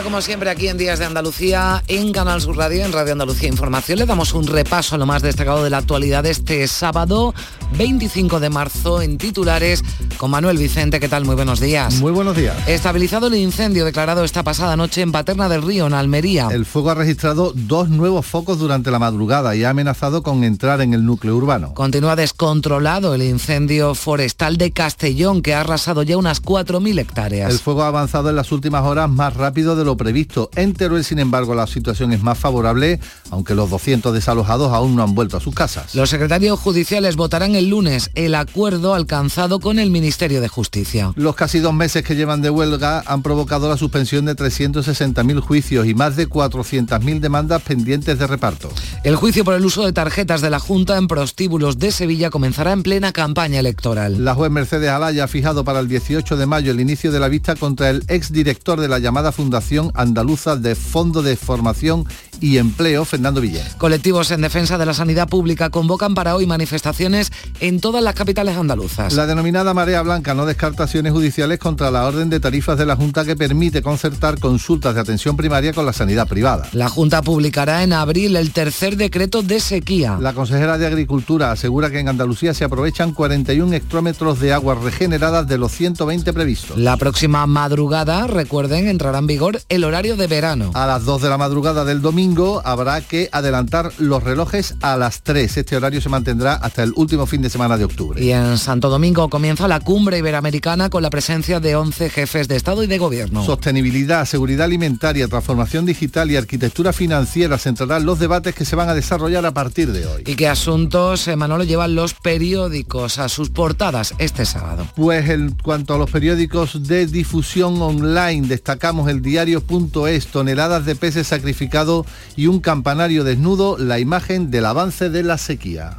Hora, 0.00 0.04
como 0.04 0.20
siempre, 0.22 0.50
aquí 0.50 0.68
en 0.68 0.78
Días 0.78 0.98
de 0.98 1.04
Andalucía, 1.04 1.82
en 1.86 2.12
Canal 2.12 2.40
Sur 2.40 2.56
Radio, 2.56 2.84
en 2.84 2.92
Radio 2.92 3.12
Andalucía 3.12 3.48
Información, 3.48 3.98
le 3.98 4.06
damos 4.06 4.32
un 4.34 4.46
repaso 4.46 4.94
a 4.94 4.98
lo 4.98 5.06
más 5.06 5.22
destacado 5.22 5.62
de 5.62 5.70
la 5.70 5.78
actualidad 5.78 6.24
este 6.26 6.66
sábado 6.66 7.34
25 7.76 8.40
de 8.40 8.50
marzo 8.50 9.02
en 9.02 9.18
titulares 9.18 9.84
con 10.16 10.30
Manuel 10.30 10.58
Vicente. 10.58 11.00
¿Qué 11.00 11.08
tal? 11.08 11.24
Muy 11.24 11.34
buenos 11.34 11.60
días. 11.60 11.94
Muy 12.00 12.12
buenos 12.12 12.36
días. 12.36 12.56
Estabilizado 12.66 13.26
el 13.26 13.34
incendio 13.34 13.84
declarado 13.84 14.24
esta 14.24 14.42
pasada 14.42 14.76
noche 14.76 15.02
en 15.02 15.12
Paterna 15.12 15.48
del 15.48 15.62
Río, 15.62 15.86
en 15.86 15.94
Almería. 15.94 16.48
El 16.50 16.66
fuego 16.66 16.90
ha 16.90 16.94
registrado 16.94 17.52
dos 17.54 17.88
nuevos 17.88 18.26
focos 18.26 18.58
durante 18.58 18.90
la 18.90 18.98
madrugada 18.98 19.54
y 19.54 19.64
ha 19.64 19.70
amenazado 19.70 20.22
con 20.22 20.44
entrar 20.44 20.80
en 20.80 20.94
el 20.94 21.04
núcleo 21.04 21.36
urbano. 21.36 21.74
Continúa 21.74 22.16
descontrolado 22.16 23.14
el 23.14 23.22
incendio 23.22 23.94
forestal 23.94 24.56
de 24.56 24.72
Castellón, 24.72 25.42
que 25.42 25.54
ha 25.54 25.60
arrasado 25.60 26.02
ya 26.02 26.16
unas 26.16 26.42
4.000 26.42 26.98
hectáreas. 26.98 27.52
El 27.52 27.58
fuego 27.58 27.82
ha 27.82 27.88
avanzado 27.88 28.30
en 28.30 28.36
las 28.36 28.52
últimas 28.52 28.84
horas 28.84 29.08
más 29.10 29.34
rápido 29.34 29.50
rápido 29.50 29.74
de 29.74 29.84
lo 29.84 29.89
previsto. 29.96 30.50
En 30.56 30.74
Teruel, 30.74 31.04
sin 31.04 31.18
embargo, 31.18 31.54
la 31.54 31.66
situación 31.66 32.12
es 32.12 32.22
más 32.22 32.38
favorable, 32.38 33.00
aunque 33.30 33.54
los 33.54 33.70
200 33.70 34.12
desalojados 34.12 34.72
aún 34.72 34.96
no 34.96 35.02
han 35.02 35.14
vuelto 35.14 35.36
a 35.36 35.40
sus 35.40 35.54
casas. 35.54 35.94
Los 35.94 36.10
secretarios 36.10 36.58
judiciales 36.58 37.16
votarán 37.16 37.54
el 37.54 37.68
lunes 37.68 38.10
el 38.14 38.34
acuerdo 38.34 38.94
alcanzado 38.94 39.60
con 39.60 39.78
el 39.78 39.90
Ministerio 39.90 40.40
de 40.40 40.48
Justicia. 40.48 41.12
Los 41.16 41.34
casi 41.34 41.60
dos 41.60 41.74
meses 41.74 42.02
que 42.02 42.16
llevan 42.16 42.42
de 42.42 42.50
huelga 42.50 43.02
han 43.06 43.22
provocado 43.22 43.68
la 43.68 43.76
suspensión 43.76 44.24
de 44.24 44.36
360.000 44.36 45.40
juicios 45.40 45.86
y 45.86 45.94
más 45.94 46.16
de 46.16 46.28
400.000 46.28 47.20
demandas 47.20 47.62
pendientes 47.62 48.18
de 48.18 48.26
reparto. 48.26 48.70
El 49.04 49.16
juicio 49.16 49.44
por 49.44 49.54
el 49.54 49.64
uso 49.64 49.84
de 49.84 49.92
tarjetas 49.92 50.40
de 50.40 50.50
la 50.50 50.58
Junta 50.58 50.96
en 50.96 51.08
prostíbulos 51.08 51.78
de 51.78 51.92
Sevilla 51.92 52.30
comenzará 52.30 52.72
en 52.72 52.82
plena 52.82 53.12
campaña 53.12 53.60
electoral. 53.60 54.24
La 54.24 54.34
juez 54.34 54.50
Mercedes 54.50 54.90
Alaya 54.90 55.24
ha 55.24 55.28
fijado 55.28 55.64
para 55.64 55.80
el 55.80 55.88
18 55.88 56.36
de 56.36 56.46
mayo 56.46 56.72
el 56.72 56.80
inicio 56.80 57.12
de 57.12 57.20
la 57.20 57.28
vista 57.28 57.56
contra 57.56 57.90
el 57.90 58.04
exdirector 58.08 58.80
de 58.80 58.88
la 58.88 58.98
llamada 58.98 59.32
Fundación 59.32 59.79
Andaluza 59.94 60.56
de 60.56 60.74
Fondo 60.74 61.22
de 61.22 61.36
Formación 61.36 62.04
y 62.40 62.58
Empleo, 62.58 63.04
Fernando 63.04 63.40
Villén. 63.40 63.64
Colectivos 63.78 64.30
en 64.30 64.40
defensa 64.40 64.78
de 64.78 64.86
la 64.86 64.94
sanidad 64.94 65.28
pública 65.28 65.70
convocan 65.70 66.14
para 66.14 66.34
hoy 66.34 66.46
manifestaciones 66.46 67.32
en 67.60 67.80
todas 67.80 68.02
las 68.02 68.14
capitales 68.14 68.56
andaluzas. 68.56 69.12
La 69.12 69.26
denominada 69.26 69.74
Marea 69.74 70.02
Blanca 70.02 70.34
no 70.34 70.46
descarta 70.46 70.84
acciones 70.84 71.12
judiciales 71.12 71.58
contra 71.58 71.90
la 71.90 72.06
orden 72.06 72.30
de 72.30 72.40
tarifas 72.40 72.78
de 72.78 72.86
la 72.86 72.96
Junta 72.96 73.24
que 73.24 73.36
permite 73.36 73.82
concertar 73.82 74.38
consultas 74.38 74.94
de 74.94 75.00
atención 75.00 75.36
primaria 75.36 75.72
con 75.72 75.86
la 75.86 75.92
sanidad 75.92 76.26
privada. 76.28 76.66
La 76.72 76.88
Junta 76.88 77.22
publicará 77.22 77.82
en 77.82 77.92
abril 77.92 78.36
el 78.36 78.52
tercer 78.52 78.96
decreto 78.96 79.42
de 79.42 79.60
sequía. 79.60 80.18
La 80.20 80.32
consejera 80.32 80.78
de 80.78 80.86
Agricultura 80.86 81.52
asegura 81.52 81.90
que 81.90 81.98
en 81.98 82.08
Andalucía 82.08 82.54
se 82.54 82.64
aprovechan 82.64 83.12
41 83.12 83.74
hectómetros 83.74 84.40
de 84.40 84.52
aguas 84.52 84.78
regeneradas 84.82 85.46
de 85.46 85.58
los 85.58 85.72
120 85.72 86.32
previstos. 86.32 86.78
La 86.78 86.96
próxima 86.96 87.46
madrugada, 87.46 88.26
recuerden, 88.26 88.88
entrarán 88.88 89.26
vigor 89.26 89.60
el 89.68 89.84
horario 89.84 90.16
de 90.16 90.26
verano. 90.26 90.70
A 90.74 90.86
las 90.86 91.04
2 91.04 91.22
de 91.22 91.28
la 91.28 91.38
madrugada 91.38 91.84
del 91.84 92.00
domingo 92.00 92.29
habrá 92.64 93.00
que 93.00 93.28
adelantar 93.32 93.92
los 93.98 94.22
relojes 94.22 94.74
a 94.80 94.96
las 94.96 95.22
3. 95.22 95.56
Este 95.56 95.76
horario 95.76 96.00
se 96.00 96.08
mantendrá 96.08 96.54
hasta 96.54 96.82
el 96.82 96.92
último 96.96 97.26
fin 97.26 97.42
de 97.42 97.50
semana 97.50 97.76
de 97.76 97.84
octubre. 97.84 98.22
Y 98.22 98.30
en 98.32 98.58
Santo 98.58 98.88
Domingo 98.88 99.28
comienza 99.28 99.68
la 99.68 99.80
cumbre 99.80 100.18
iberoamericana 100.18 100.90
con 100.90 101.02
la 101.02 101.10
presencia 101.10 101.60
de 101.60 101.76
11 101.76 102.10
jefes 102.10 102.48
de 102.48 102.56
Estado 102.56 102.82
y 102.82 102.86
de 102.86 102.98
Gobierno. 102.98 103.44
Sostenibilidad, 103.44 104.24
seguridad 104.26 104.66
alimentaria, 104.66 105.28
transformación 105.28 105.86
digital 105.86 106.30
y 106.30 106.36
arquitectura 106.36 106.92
financiera 106.92 107.58
centrarán 107.58 108.04
los 108.04 108.18
debates 108.18 108.54
que 108.54 108.64
se 108.64 108.76
van 108.76 108.88
a 108.88 108.94
desarrollar 108.94 109.44
a 109.46 109.52
partir 109.52 109.92
de 109.92 110.06
hoy. 110.06 110.22
¿Y 110.26 110.34
qué 110.34 110.48
asuntos, 110.48 111.26
eh, 111.28 111.36
Manolo, 111.36 111.64
llevan 111.64 111.94
los 111.94 112.14
periódicos 112.14 113.18
a 113.18 113.28
sus 113.28 113.50
portadas 113.50 114.14
este 114.18 114.44
sábado? 114.44 114.86
Pues 114.96 115.28
en 115.28 115.52
cuanto 115.62 115.94
a 115.94 115.98
los 115.98 116.10
periódicos 116.10 116.86
de 116.86 117.06
difusión 117.06 117.80
online, 117.80 118.46
destacamos 118.46 119.08
el 119.08 119.22
diario.es, 119.22 120.26
toneladas 120.28 120.84
de 120.84 120.96
peces 120.96 121.26
sacrificados 121.26 122.06
y 122.36 122.46
un 122.46 122.60
campanario 122.60 123.24
desnudo, 123.24 123.78
la 123.78 123.98
imagen 123.98 124.50
del 124.50 124.66
avance 124.66 125.10
de 125.10 125.22
la 125.22 125.38
sequía. 125.38 125.98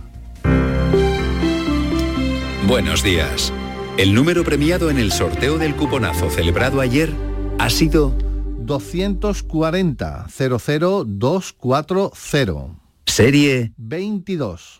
Buenos 2.67 3.03
días. 3.03 3.51
El 3.97 4.13
número 4.13 4.43
premiado 4.43 4.89
en 4.89 4.97
el 4.97 5.11
sorteo 5.11 5.57
del 5.57 5.75
cuponazo 5.75 6.29
celebrado 6.29 6.79
ayer 6.79 7.13
ha 7.59 7.69
sido 7.69 8.15
240 8.59 10.27
00240. 10.27 12.75
Serie 13.05 13.73
22. 13.77 14.79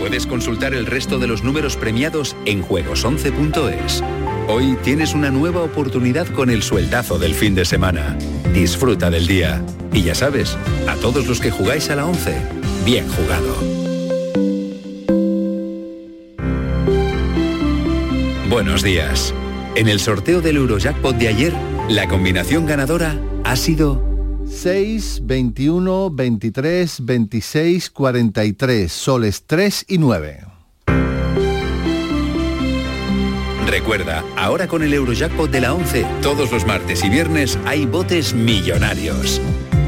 Puedes 0.00 0.26
consultar 0.26 0.74
el 0.74 0.86
resto 0.86 1.18
de 1.18 1.26
los 1.26 1.44
números 1.44 1.76
premiados 1.76 2.34
en 2.46 2.64
juegos11.es. 2.64 4.02
Hoy 4.50 4.78
tienes 4.82 5.12
una 5.12 5.30
nueva 5.30 5.62
oportunidad 5.62 6.26
con 6.28 6.48
el 6.48 6.62
sueldazo 6.62 7.18
del 7.18 7.34
fin 7.34 7.54
de 7.54 7.66
semana. 7.66 8.16
Disfruta 8.54 9.10
del 9.10 9.26
día. 9.26 9.62
Y 9.92 10.02
ya 10.04 10.14
sabes, 10.14 10.56
a 10.88 10.94
todos 10.94 11.26
los 11.26 11.38
que 11.38 11.50
jugáis 11.50 11.90
a 11.90 11.96
la 11.96 12.06
11, 12.06 12.34
bien 12.82 13.06
jugado. 13.10 13.54
Buenos 18.48 18.82
días. 18.82 19.34
En 19.74 19.86
el 19.86 20.00
sorteo 20.00 20.40
del 20.40 20.56
Eurojackpot 20.56 21.16
de 21.16 21.28
ayer, 21.28 21.52
la 21.90 22.08
combinación 22.08 22.64
ganadora 22.64 23.20
ha 23.44 23.54
sido 23.54 24.02
6, 24.48 25.20
21, 25.24 26.10
23, 26.10 27.04
26, 27.04 27.90
43, 27.90 28.90
soles 28.90 29.44
3 29.46 29.84
y 29.88 29.98
9. 29.98 30.47
Recuerda, 33.68 34.24
ahora 34.36 34.66
con 34.66 34.82
el 34.82 34.94
Eurojackpot 34.94 35.50
de 35.50 35.60
la 35.60 35.74
11, 35.74 36.06
todos 36.22 36.50
los 36.50 36.64
martes 36.64 37.04
y 37.04 37.10
viernes 37.10 37.58
hay 37.66 37.84
botes 37.84 38.32
millonarios. 38.32 39.42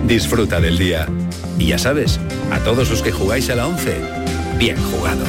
Disfruta 0.06 0.60
del 0.60 0.76
día. 0.76 1.08
Y 1.58 1.68
ya 1.68 1.78
sabes, 1.78 2.20
a 2.52 2.58
todos 2.58 2.90
los 2.90 3.02
que 3.02 3.10
jugáis 3.10 3.48
a 3.48 3.54
la 3.54 3.66
11, 3.66 3.96
bien 4.58 4.76
jugado. 4.76 5.24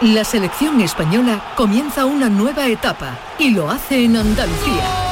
La 0.00 0.22
selección 0.22 0.80
española 0.80 1.42
comienza 1.56 2.04
una 2.04 2.28
nueva 2.28 2.68
etapa 2.68 3.18
y 3.36 3.50
lo 3.50 3.68
hace 3.68 4.04
en 4.04 4.16
Andalucía. 4.16 5.07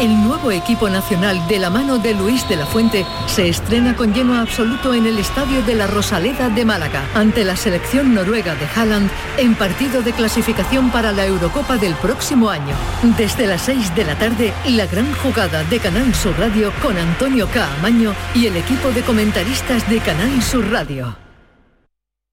El 0.00 0.24
nuevo 0.24 0.50
equipo 0.50 0.90
nacional 0.90 1.46
de 1.46 1.60
la 1.60 1.70
mano 1.70 1.98
de 1.98 2.14
Luis 2.14 2.48
de 2.48 2.56
la 2.56 2.66
Fuente 2.66 3.06
se 3.26 3.48
estrena 3.48 3.94
con 3.94 4.12
lleno 4.12 4.36
absoluto 4.36 4.92
en 4.92 5.06
el 5.06 5.18
Estadio 5.18 5.62
de 5.62 5.76
la 5.76 5.86
Rosaleda 5.86 6.48
de 6.48 6.64
Málaga 6.64 7.04
ante 7.14 7.44
la 7.44 7.54
selección 7.54 8.12
noruega 8.12 8.56
de 8.56 8.66
Haaland 8.74 9.08
en 9.38 9.54
partido 9.54 10.02
de 10.02 10.12
clasificación 10.12 10.90
para 10.90 11.12
la 11.12 11.26
Eurocopa 11.26 11.76
del 11.76 11.94
próximo 11.94 12.50
año. 12.50 12.74
Desde 13.16 13.46
las 13.46 13.62
6 13.62 13.94
de 13.94 14.04
la 14.04 14.18
tarde, 14.18 14.52
la 14.66 14.86
gran 14.86 15.12
jugada 15.14 15.62
de 15.62 15.78
Canal 15.78 16.12
Sur 16.12 16.36
Radio 16.40 16.72
con 16.82 16.98
Antonio 16.98 17.48
Caamaño 17.54 18.14
y 18.34 18.46
el 18.46 18.56
equipo 18.56 18.90
de 18.90 19.02
comentaristas 19.02 19.88
de 19.88 20.00
Canal 20.00 20.42
Sur 20.42 20.72
Radio. 20.72 21.16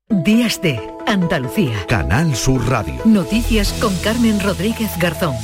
Días 0.09 0.59
de 0.61 0.81
Andalucía. 1.05 1.85
Canal 1.87 2.35
Sur 2.35 2.67
Radio. 2.67 3.01
Noticias 3.05 3.71
con 3.73 3.95
Carmen 3.99 4.39
Rodríguez 4.39 4.91
Garzón. 4.97 5.35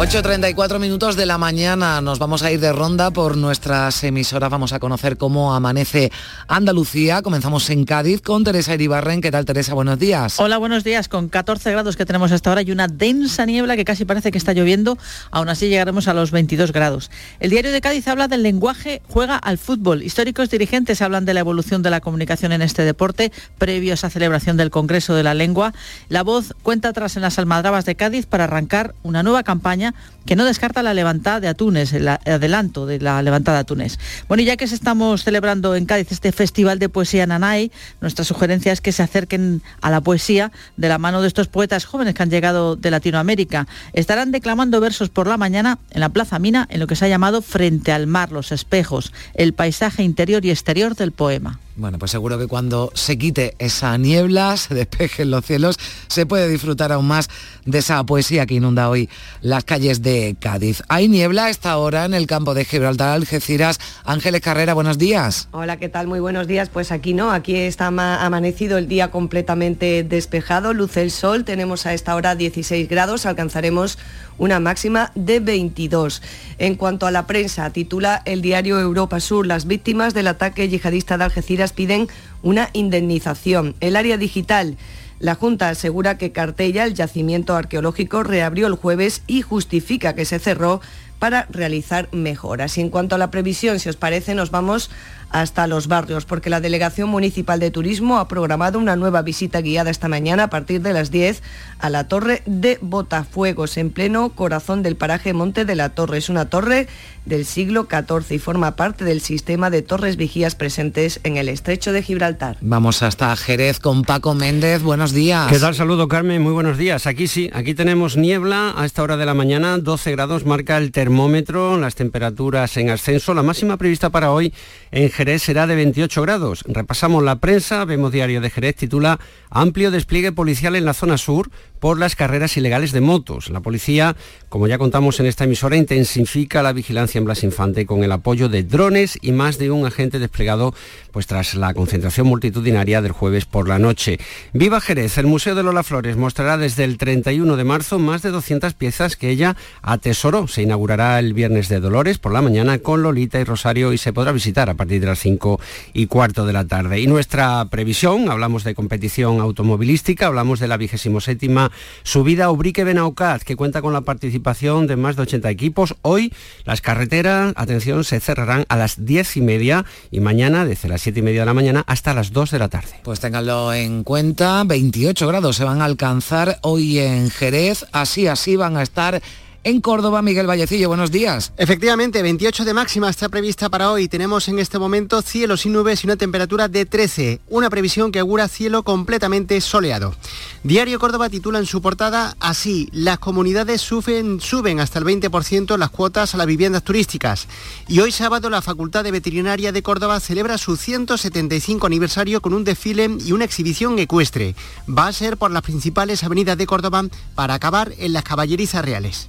8.34 0.00 0.78
minutos 0.78 1.14
de 1.14 1.26
la 1.26 1.36
mañana. 1.36 2.00
Nos 2.00 2.18
vamos 2.18 2.42
a 2.42 2.50
ir 2.50 2.58
de 2.58 2.72
ronda 2.72 3.10
por 3.10 3.36
nuestras 3.36 4.02
emisoras. 4.02 4.48
Vamos 4.48 4.72
a 4.72 4.80
conocer 4.80 5.18
cómo 5.18 5.54
amanece 5.54 6.10
Andalucía. 6.48 7.20
Comenzamos 7.20 7.68
en 7.68 7.84
Cádiz 7.84 8.22
con 8.22 8.42
Teresa 8.42 8.72
Iribarren. 8.72 9.20
¿Qué 9.20 9.30
tal, 9.30 9.44
Teresa? 9.44 9.74
Buenos 9.74 9.98
días. 9.98 10.40
Hola, 10.40 10.56
buenos 10.56 10.84
días. 10.84 11.08
Con 11.08 11.28
14 11.28 11.70
grados 11.70 11.98
que 11.98 12.06
tenemos 12.06 12.32
hasta 12.32 12.48
ahora 12.48 12.62
y 12.62 12.70
una 12.70 12.88
densa 12.88 13.44
niebla 13.44 13.76
que 13.76 13.84
casi 13.84 14.06
parece 14.06 14.32
que 14.32 14.38
está 14.38 14.54
lloviendo. 14.54 14.96
Aún 15.30 15.50
así 15.50 15.68
llegaremos 15.68 16.08
a 16.08 16.14
los 16.14 16.30
22 16.30 16.72
grados. 16.72 17.10
El 17.38 17.50
diario 17.50 17.70
de 17.70 17.82
Cádiz 17.82 18.08
habla 18.08 18.26
del 18.26 18.42
lenguaje 18.42 19.02
juega 19.06 19.36
al 19.36 19.58
fútbol. 19.58 20.02
Históricos 20.02 20.48
dirigentes 20.48 21.02
hablan 21.02 21.26
de 21.26 21.34
la 21.34 21.40
evolución 21.40 21.82
de 21.82 21.90
la 21.90 22.00
comunicación 22.00 22.52
en 22.52 22.62
este 22.62 22.84
deporte 22.84 23.32
previo 23.58 23.92
a 23.92 23.94
esa 23.94 24.08
celebración 24.08 24.56
del 24.56 24.70
Congreso 24.70 25.14
de 25.14 25.24
la 25.24 25.34
Lengua. 25.34 25.74
La 26.08 26.22
voz 26.22 26.54
cuenta 26.62 26.88
atrás 26.88 27.16
en 27.16 27.22
las 27.22 27.38
almadrabas 27.38 27.84
de 27.84 27.96
Cádiz 27.96 28.24
para 28.24 28.44
arrancar 28.44 28.94
una 29.02 29.22
nueva 29.22 29.42
campaña 29.42 29.89
que 30.26 30.36
no 30.36 30.44
descarta 30.44 30.82
la 30.82 30.94
levantada 30.94 31.40
de 31.40 31.48
Atunes, 31.48 31.92
el 31.92 32.06
adelanto 32.08 32.86
de 32.86 33.00
la 33.00 33.22
levantada 33.22 33.58
de 33.58 33.60
Atunes. 33.62 33.98
Bueno, 34.28 34.42
y 34.42 34.46
ya 34.46 34.56
que 34.56 34.64
estamos 34.64 35.24
celebrando 35.24 35.74
en 35.74 35.86
Cádiz 35.86 36.12
este 36.12 36.32
Festival 36.32 36.78
de 36.78 36.88
Poesía 36.88 37.26
Nanay, 37.26 37.72
nuestra 38.00 38.24
sugerencia 38.24 38.72
es 38.72 38.80
que 38.80 38.92
se 38.92 39.02
acerquen 39.02 39.62
a 39.80 39.90
la 39.90 40.00
poesía 40.00 40.52
de 40.76 40.88
la 40.88 40.98
mano 40.98 41.22
de 41.22 41.28
estos 41.28 41.48
poetas 41.48 41.84
jóvenes 41.84 42.14
que 42.14 42.22
han 42.22 42.30
llegado 42.30 42.76
de 42.76 42.90
Latinoamérica. 42.90 43.66
Estarán 43.92 44.30
declamando 44.30 44.80
versos 44.80 45.08
por 45.08 45.26
la 45.26 45.36
mañana 45.36 45.78
en 45.90 46.00
la 46.00 46.10
Plaza 46.10 46.38
Mina, 46.38 46.66
en 46.70 46.80
lo 46.80 46.86
que 46.86 46.96
se 46.96 47.06
ha 47.06 47.08
llamado 47.08 47.42
Frente 47.42 47.92
al 47.92 48.06
mar, 48.06 48.32
los 48.32 48.52
espejos, 48.52 49.12
el 49.34 49.54
paisaje 49.54 50.02
interior 50.02 50.44
y 50.44 50.50
exterior 50.50 50.94
del 50.94 51.12
poema. 51.12 51.58
Bueno, 51.80 51.98
pues 51.98 52.10
seguro 52.10 52.38
que 52.38 52.46
cuando 52.46 52.92
se 52.94 53.16
quite 53.16 53.54
esa 53.58 53.96
niebla, 53.96 54.56
se 54.58 54.74
despejen 54.74 55.30
los 55.30 55.46
cielos, 55.46 55.76
se 56.08 56.26
puede 56.26 56.46
disfrutar 56.46 56.92
aún 56.92 57.06
más 57.06 57.30
de 57.64 57.78
esa 57.78 58.04
poesía 58.04 58.44
que 58.44 58.54
inunda 58.54 58.90
hoy 58.90 59.08
las 59.40 59.64
calles 59.64 59.79
de 59.80 60.36
Cádiz. 60.38 60.82
Hay 60.88 61.08
niebla 61.08 61.48
esta 61.48 61.78
hora 61.78 62.04
en 62.04 62.12
el 62.12 62.26
campo 62.26 62.52
de 62.52 62.66
Gibraltar, 62.66 63.08
Algeciras. 63.14 63.80
Ángeles 64.04 64.42
Carrera, 64.42 64.74
buenos 64.74 64.98
días. 64.98 65.48
Hola, 65.52 65.78
¿qué 65.78 65.88
tal? 65.88 66.06
Muy 66.06 66.20
buenos 66.20 66.46
días. 66.46 66.68
Pues 66.68 66.92
aquí 66.92 67.14
no, 67.14 67.32
aquí 67.32 67.56
está 67.56 67.86
amanecido 67.86 68.76
el 68.76 68.88
día 68.88 69.10
completamente 69.10 70.04
despejado, 70.04 70.74
luce 70.74 71.00
el 71.00 71.10
sol, 71.10 71.46
tenemos 71.46 71.86
a 71.86 71.94
esta 71.94 72.14
hora 72.14 72.34
16 72.34 72.90
grados, 72.90 73.24
alcanzaremos 73.24 73.96
una 74.36 74.60
máxima 74.60 75.12
de 75.14 75.40
22. 75.40 76.20
En 76.58 76.74
cuanto 76.74 77.06
a 77.06 77.10
la 77.10 77.26
prensa, 77.26 77.70
titula 77.70 78.20
el 78.26 78.42
diario 78.42 78.78
Europa 78.78 79.18
Sur, 79.18 79.46
las 79.46 79.66
víctimas 79.66 80.12
del 80.12 80.26
ataque 80.26 80.68
yihadista 80.68 81.16
de 81.16 81.24
Algeciras 81.24 81.72
piden 81.72 82.06
una 82.42 82.68
indemnización. 82.74 83.74
El 83.80 83.96
área 83.96 84.18
digital. 84.18 84.76
La 85.20 85.34
Junta 85.34 85.68
asegura 85.68 86.16
que 86.16 86.32
Cartella, 86.32 86.84
el 86.84 86.94
yacimiento 86.94 87.54
arqueológico, 87.54 88.22
reabrió 88.22 88.66
el 88.66 88.74
jueves 88.74 89.22
y 89.26 89.42
justifica 89.42 90.14
que 90.14 90.24
se 90.24 90.38
cerró 90.38 90.80
para 91.18 91.46
realizar 91.50 92.08
mejoras. 92.10 92.78
Y 92.78 92.80
en 92.80 92.88
cuanto 92.88 93.14
a 93.14 93.18
la 93.18 93.30
previsión, 93.30 93.78
si 93.78 93.90
os 93.90 93.96
parece, 93.96 94.34
nos 94.34 94.50
vamos 94.50 94.90
hasta 95.30 95.66
los 95.66 95.86
barrios, 95.86 96.24
porque 96.24 96.50
la 96.50 96.60
Delegación 96.60 97.08
Municipal 97.08 97.60
de 97.60 97.70
Turismo 97.70 98.18
ha 98.18 98.28
programado 98.28 98.78
una 98.78 98.96
nueva 98.96 99.22
visita 99.22 99.60
guiada 99.60 99.90
esta 99.90 100.08
mañana 100.08 100.44
a 100.44 100.50
partir 100.50 100.82
de 100.82 100.92
las 100.92 101.10
10 101.10 101.42
a 101.78 101.88
la 101.88 102.08
Torre 102.08 102.42
de 102.46 102.78
Botafuegos, 102.82 103.76
en 103.76 103.90
pleno 103.90 104.30
corazón 104.30 104.82
del 104.82 104.96
paraje 104.96 105.32
Monte 105.32 105.64
de 105.64 105.76
la 105.76 105.90
Torre. 105.90 106.18
Es 106.18 106.28
una 106.28 106.50
torre 106.50 106.88
del 107.24 107.44
siglo 107.44 107.86
XIV 107.88 108.34
y 108.34 108.38
forma 108.38 108.76
parte 108.76 109.04
del 109.04 109.20
sistema 109.20 109.70
de 109.70 109.82
torres 109.82 110.16
vigías 110.16 110.54
presentes 110.54 111.20
en 111.22 111.36
el 111.36 111.48
estrecho 111.48 111.92
de 111.92 112.02
Gibraltar. 112.02 112.56
Vamos 112.60 113.02
hasta 113.02 113.34
Jerez 113.36 113.78
con 113.78 114.02
Paco 114.02 114.34
Méndez. 114.34 114.82
Buenos 114.82 115.12
días. 115.12 115.50
¿Qué 115.50 115.58
tal? 115.58 115.74
Saludo, 115.74 116.08
Carmen. 116.08 116.42
Muy 116.42 116.52
buenos 116.52 116.76
días. 116.76 117.06
Aquí 117.06 117.28
sí, 117.28 117.50
aquí 117.52 117.74
tenemos 117.74 118.16
niebla 118.16 118.74
a 118.76 118.84
esta 118.84 119.02
hora 119.02 119.16
de 119.16 119.26
la 119.26 119.34
mañana. 119.34 119.78
12 119.78 120.10
grados 120.12 120.44
marca 120.44 120.76
el 120.78 120.90
termómetro, 120.92 121.78
las 121.78 121.94
temperaturas 121.94 122.76
en 122.78 122.90
ascenso. 122.90 123.34
La 123.34 123.42
máxima 123.42 123.76
prevista 123.76 124.10
para 124.10 124.32
hoy 124.32 124.52
en 124.90 125.10
Jerez 125.10 125.19
será 125.38 125.66
de 125.66 125.74
28 125.74 126.22
grados. 126.22 126.64
Repasamos 126.66 127.22
la 127.22 127.36
prensa, 127.36 127.84
vemos 127.84 128.10
Diario 128.10 128.40
de 128.40 128.48
Jerez, 128.48 128.76
titula 128.76 129.20
Amplio 129.50 129.90
despliegue 129.90 130.32
policial 130.32 130.76
en 130.76 130.86
la 130.86 130.94
zona 130.94 131.18
sur 131.18 131.50
por 131.80 131.98
las 131.98 132.14
carreras 132.14 132.56
ilegales 132.56 132.92
de 132.92 133.00
motos. 133.00 133.50
La 133.50 133.60
policía, 133.60 134.14
como 134.48 134.68
ya 134.68 134.78
contamos 134.78 135.18
en 135.18 135.26
esta 135.26 135.44
emisora, 135.44 135.76
intensifica 135.76 136.62
la 136.62 136.72
vigilancia 136.72 137.18
en 137.18 137.24
Blas 137.24 137.42
Infante 137.42 137.86
con 137.86 138.04
el 138.04 138.12
apoyo 138.12 138.48
de 138.48 138.62
drones 138.62 139.18
y 139.20 139.32
más 139.32 139.58
de 139.58 139.70
un 139.70 139.86
agente 139.86 140.18
desplegado 140.18 140.74
pues 141.10 141.26
tras 141.26 141.54
la 141.54 141.74
concentración 141.74 142.26
multitudinaria 142.26 143.02
del 143.02 143.12
jueves 143.12 143.46
por 143.46 143.66
la 143.68 143.78
noche. 143.78 144.18
Viva 144.52 144.80
Jerez, 144.80 145.18
el 145.18 145.26
Museo 145.26 145.54
de 145.54 145.62
Lola 145.62 145.82
Flores 145.82 146.16
mostrará 146.16 146.56
desde 146.56 146.84
el 146.84 146.98
31 146.98 147.56
de 147.56 147.64
marzo 147.64 147.98
más 147.98 148.22
de 148.22 148.30
200 148.30 148.74
piezas 148.74 149.16
que 149.16 149.30
ella 149.30 149.56
atesoró. 149.82 150.46
Se 150.46 150.62
inaugurará 150.62 151.18
el 151.18 151.32
viernes 151.32 151.68
de 151.68 151.80
Dolores 151.80 152.18
por 152.18 152.32
la 152.32 152.42
mañana 152.42 152.78
con 152.78 153.02
Lolita 153.02 153.40
y 153.40 153.44
Rosario 153.44 153.92
y 153.92 153.98
se 153.98 154.12
podrá 154.12 154.32
visitar 154.32 154.68
a 154.68 154.74
partir 154.74 155.00
de 155.00 155.06
las 155.06 155.18
5 155.18 155.60
y 155.94 156.06
cuarto 156.06 156.46
de 156.46 156.52
la 156.52 156.66
tarde. 156.66 157.00
Y 157.00 157.06
nuestra 157.06 157.64
previsión, 157.70 158.30
hablamos 158.30 158.64
de 158.64 158.74
competición 158.74 159.40
automovilística, 159.40 160.26
hablamos 160.26 160.60
de 160.60 160.68
la 160.68 160.76
vigésimo 160.76 161.20
séptima 161.20 161.69
subida 162.02 162.50
Ubrique 162.50 162.84
Benaucat, 162.84 163.42
que 163.42 163.56
cuenta 163.56 163.82
con 163.82 163.92
la 163.92 164.02
participación 164.02 164.86
de 164.86 164.96
más 164.96 165.16
de 165.16 165.22
80 165.22 165.50
equipos. 165.50 165.96
Hoy 166.02 166.32
las 166.64 166.80
carreteras, 166.80 167.52
atención, 167.56 168.04
se 168.04 168.20
cerrarán 168.20 168.64
a 168.68 168.76
las 168.76 169.04
10 169.04 169.36
y 169.36 169.40
media 169.40 169.84
y 170.10 170.20
mañana 170.20 170.64
desde 170.64 170.88
las 170.88 171.02
7 171.02 171.20
y 171.20 171.22
media 171.22 171.40
de 171.40 171.46
la 171.46 171.54
mañana 171.54 171.84
hasta 171.86 172.14
las 172.14 172.32
2 172.32 172.50
de 172.50 172.58
la 172.58 172.68
tarde. 172.68 173.00
Pues 173.02 173.20
ténganlo 173.20 173.72
en 173.72 174.04
cuenta, 174.04 174.64
28 174.64 175.26
grados 175.26 175.56
se 175.56 175.64
van 175.64 175.82
a 175.82 175.84
alcanzar 175.84 176.58
hoy 176.62 176.98
en 176.98 177.30
Jerez, 177.30 177.86
así 177.92 178.26
así 178.26 178.56
van 178.56 178.76
a 178.76 178.82
estar 178.82 179.20
en 179.62 179.80
Córdoba, 179.82 180.22
Miguel 180.22 180.46
Vallecillo, 180.46 180.88
buenos 180.88 181.10
días. 181.10 181.52
Efectivamente, 181.58 182.22
28 182.22 182.64
de 182.64 182.72
máxima 182.72 183.10
está 183.10 183.28
prevista 183.28 183.68
para 183.68 183.90
hoy. 183.90 184.08
Tenemos 184.08 184.48
en 184.48 184.58
este 184.58 184.78
momento 184.78 185.20
cielo 185.20 185.56
sin 185.56 185.74
nubes 185.74 186.02
y 186.02 186.06
una 186.06 186.16
temperatura 186.16 186.68
de 186.68 186.86
13. 186.86 187.40
Una 187.48 187.68
previsión 187.68 188.10
que 188.10 188.20
augura 188.20 188.48
cielo 188.48 188.82
completamente 188.82 189.60
soleado. 189.60 190.14
Diario 190.62 190.98
Córdoba 190.98 191.28
titula 191.28 191.58
en 191.58 191.66
su 191.66 191.82
portada 191.82 192.36
así, 192.40 192.88
las 192.92 193.18
comunidades 193.18 193.82
suben, 193.82 194.40
suben 194.40 194.80
hasta 194.80 194.98
el 194.98 195.04
20% 195.04 195.76
las 195.76 195.90
cuotas 195.90 196.34
a 196.34 196.38
las 196.38 196.46
viviendas 196.46 196.82
turísticas. 196.82 197.46
Y 197.86 198.00
hoy 198.00 198.12
sábado 198.12 198.48
la 198.48 198.62
Facultad 198.62 199.04
de 199.04 199.10
Veterinaria 199.10 199.72
de 199.72 199.82
Córdoba 199.82 200.20
celebra 200.20 200.56
su 200.58 200.76
175 200.76 201.86
aniversario 201.86 202.40
con 202.40 202.54
un 202.54 202.64
desfile 202.64 203.10
y 203.24 203.32
una 203.32 203.44
exhibición 203.44 203.98
ecuestre. 203.98 204.54
Va 204.88 205.06
a 205.06 205.12
ser 205.12 205.36
por 205.36 205.50
las 205.50 205.62
principales 205.62 206.24
avenidas 206.24 206.56
de 206.56 206.66
Córdoba 206.66 207.04
para 207.34 207.54
acabar 207.54 207.92
en 207.98 208.14
las 208.14 208.24
caballerizas 208.24 208.84
reales. 208.84 209.28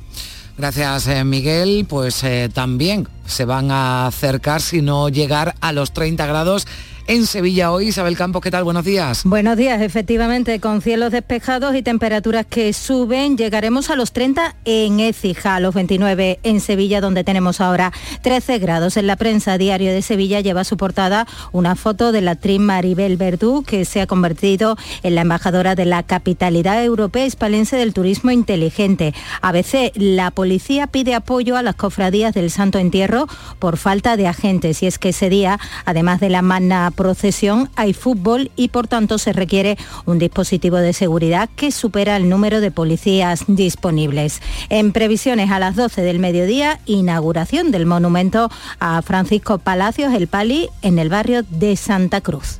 Gracias, 0.57 1.07
eh, 1.07 1.23
Miguel. 1.23 1.85
Pues 1.87 2.23
eh, 2.23 2.49
también 2.53 3.07
se 3.25 3.45
van 3.45 3.71
a 3.71 4.07
acercar, 4.07 4.61
si 4.61 4.81
no 4.81 5.09
llegar 5.09 5.55
a 5.61 5.71
los 5.71 5.93
30 5.93 6.25
grados 6.25 6.67
en 7.07 7.25
Sevilla 7.25 7.71
hoy. 7.71 7.89
Isabel 7.89 8.17
Campos, 8.17 8.41
¿qué 8.41 8.51
tal? 8.51 8.63
Buenos 8.63 8.85
días. 8.85 9.23
Buenos 9.23 9.57
días, 9.57 9.81
efectivamente, 9.81 10.59
con 10.59 10.81
cielos 10.81 11.11
despejados 11.11 11.75
y 11.75 11.81
temperaturas 11.81 12.45
que 12.45 12.73
suben, 12.73 13.37
llegaremos 13.37 13.89
a 13.89 13.95
los 13.95 14.11
30 14.11 14.55
en 14.65 14.99
Écija, 14.99 15.55
a 15.55 15.59
los 15.59 15.73
29 15.73 16.39
en 16.43 16.59
Sevilla, 16.59 17.01
donde 17.01 17.23
tenemos 17.23 17.61
ahora 17.61 17.91
13 18.21 18.59
grados. 18.59 18.97
En 18.97 19.07
la 19.07 19.15
prensa 19.15 19.57
diario 19.57 19.91
de 19.91 20.01
Sevilla 20.01 20.39
lleva 20.39 20.63
su 20.63 20.77
portada 20.77 21.27
una 21.51 21.75
foto 21.75 22.11
de 22.11 22.21
la 22.21 22.31
actriz 22.31 22.59
Maribel 22.59 23.17
Verdú, 23.17 23.63
que 23.63 23.85
se 23.85 24.01
ha 24.01 24.07
convertido 24.07 24.77
en 25.03 25.15
la 25.15 25.21
embajadora 25.21 25.75
de 25.75 25.85
la 25.85 26.03
capitalidad 26.03 26.83
europea 26.83 27.25
hispalense 27.25 27.75
del 27.75 27.93
turismo 27.93 28.31
inteligente. 28.31 29.13
A 29.41 29.51
veces 29.51 29.91
la 29.95 30.31
policía 30.31 30.87
pide 30.87 31.15
apoyo 31.15 31.57
a 31.57 31.63
las 31.63 31.75
cofradías 31.75 32.33
del 32.33 32.51
Santo 32.51 32.77
Entierro 32.77 33.27
por 33.59 33.77
falta 33.77 34.17
de 34.17 34.27
agentes 34.27 34.83
y 34.83 34.87
es 34.87 34.99
que 34.99 35.09
ese 35.09 35.29
día, 35.29 35.59
además 35.85 36.19
de 36.19 36.29
la 36.29 36.41
magna 36.41 36.90
procesión 36.91 37.69
hay 37.75 37.93
fútbol 37.93 38.51
y 38.55 38.69
por 38.69 38.87
tanto 38.87 39.17
se 39.17 39.33
requiere 39.33 39.77
un 40.05 40.19
dispositivo 40.19 40.77
de 40.77 40.93
seguridad 40.93 41.49
que 41.55 41.71
supera 41.71 42.17
el 42.17 42.29
número 42.29 42.61
de 42.61 42.71
policías 42.71 43.45
disponibles. 43.47 44.41
En 44.69 44.91
previsiones 44.91 45.51
a 45.51 45.59
las 45.59 45.75
12 45.75 46.01
del 46.01 46.19
mediodía, 46.19 46.79
inauguración 46.85 47.71
del 47.71 47.85
monumento 47.85 48.49
a 48.79 49.01
Francisco 49.01 49.57
Palacios, 49.57 50.13
el 50.13 50.27
Pali, 50.27 50.69
en 50.81 50.99
el 50.99 51.09
barrio 51.09 51.43
de 51.43 51.75
Santa 51.75 52.21
Cruz. 52.21 52.59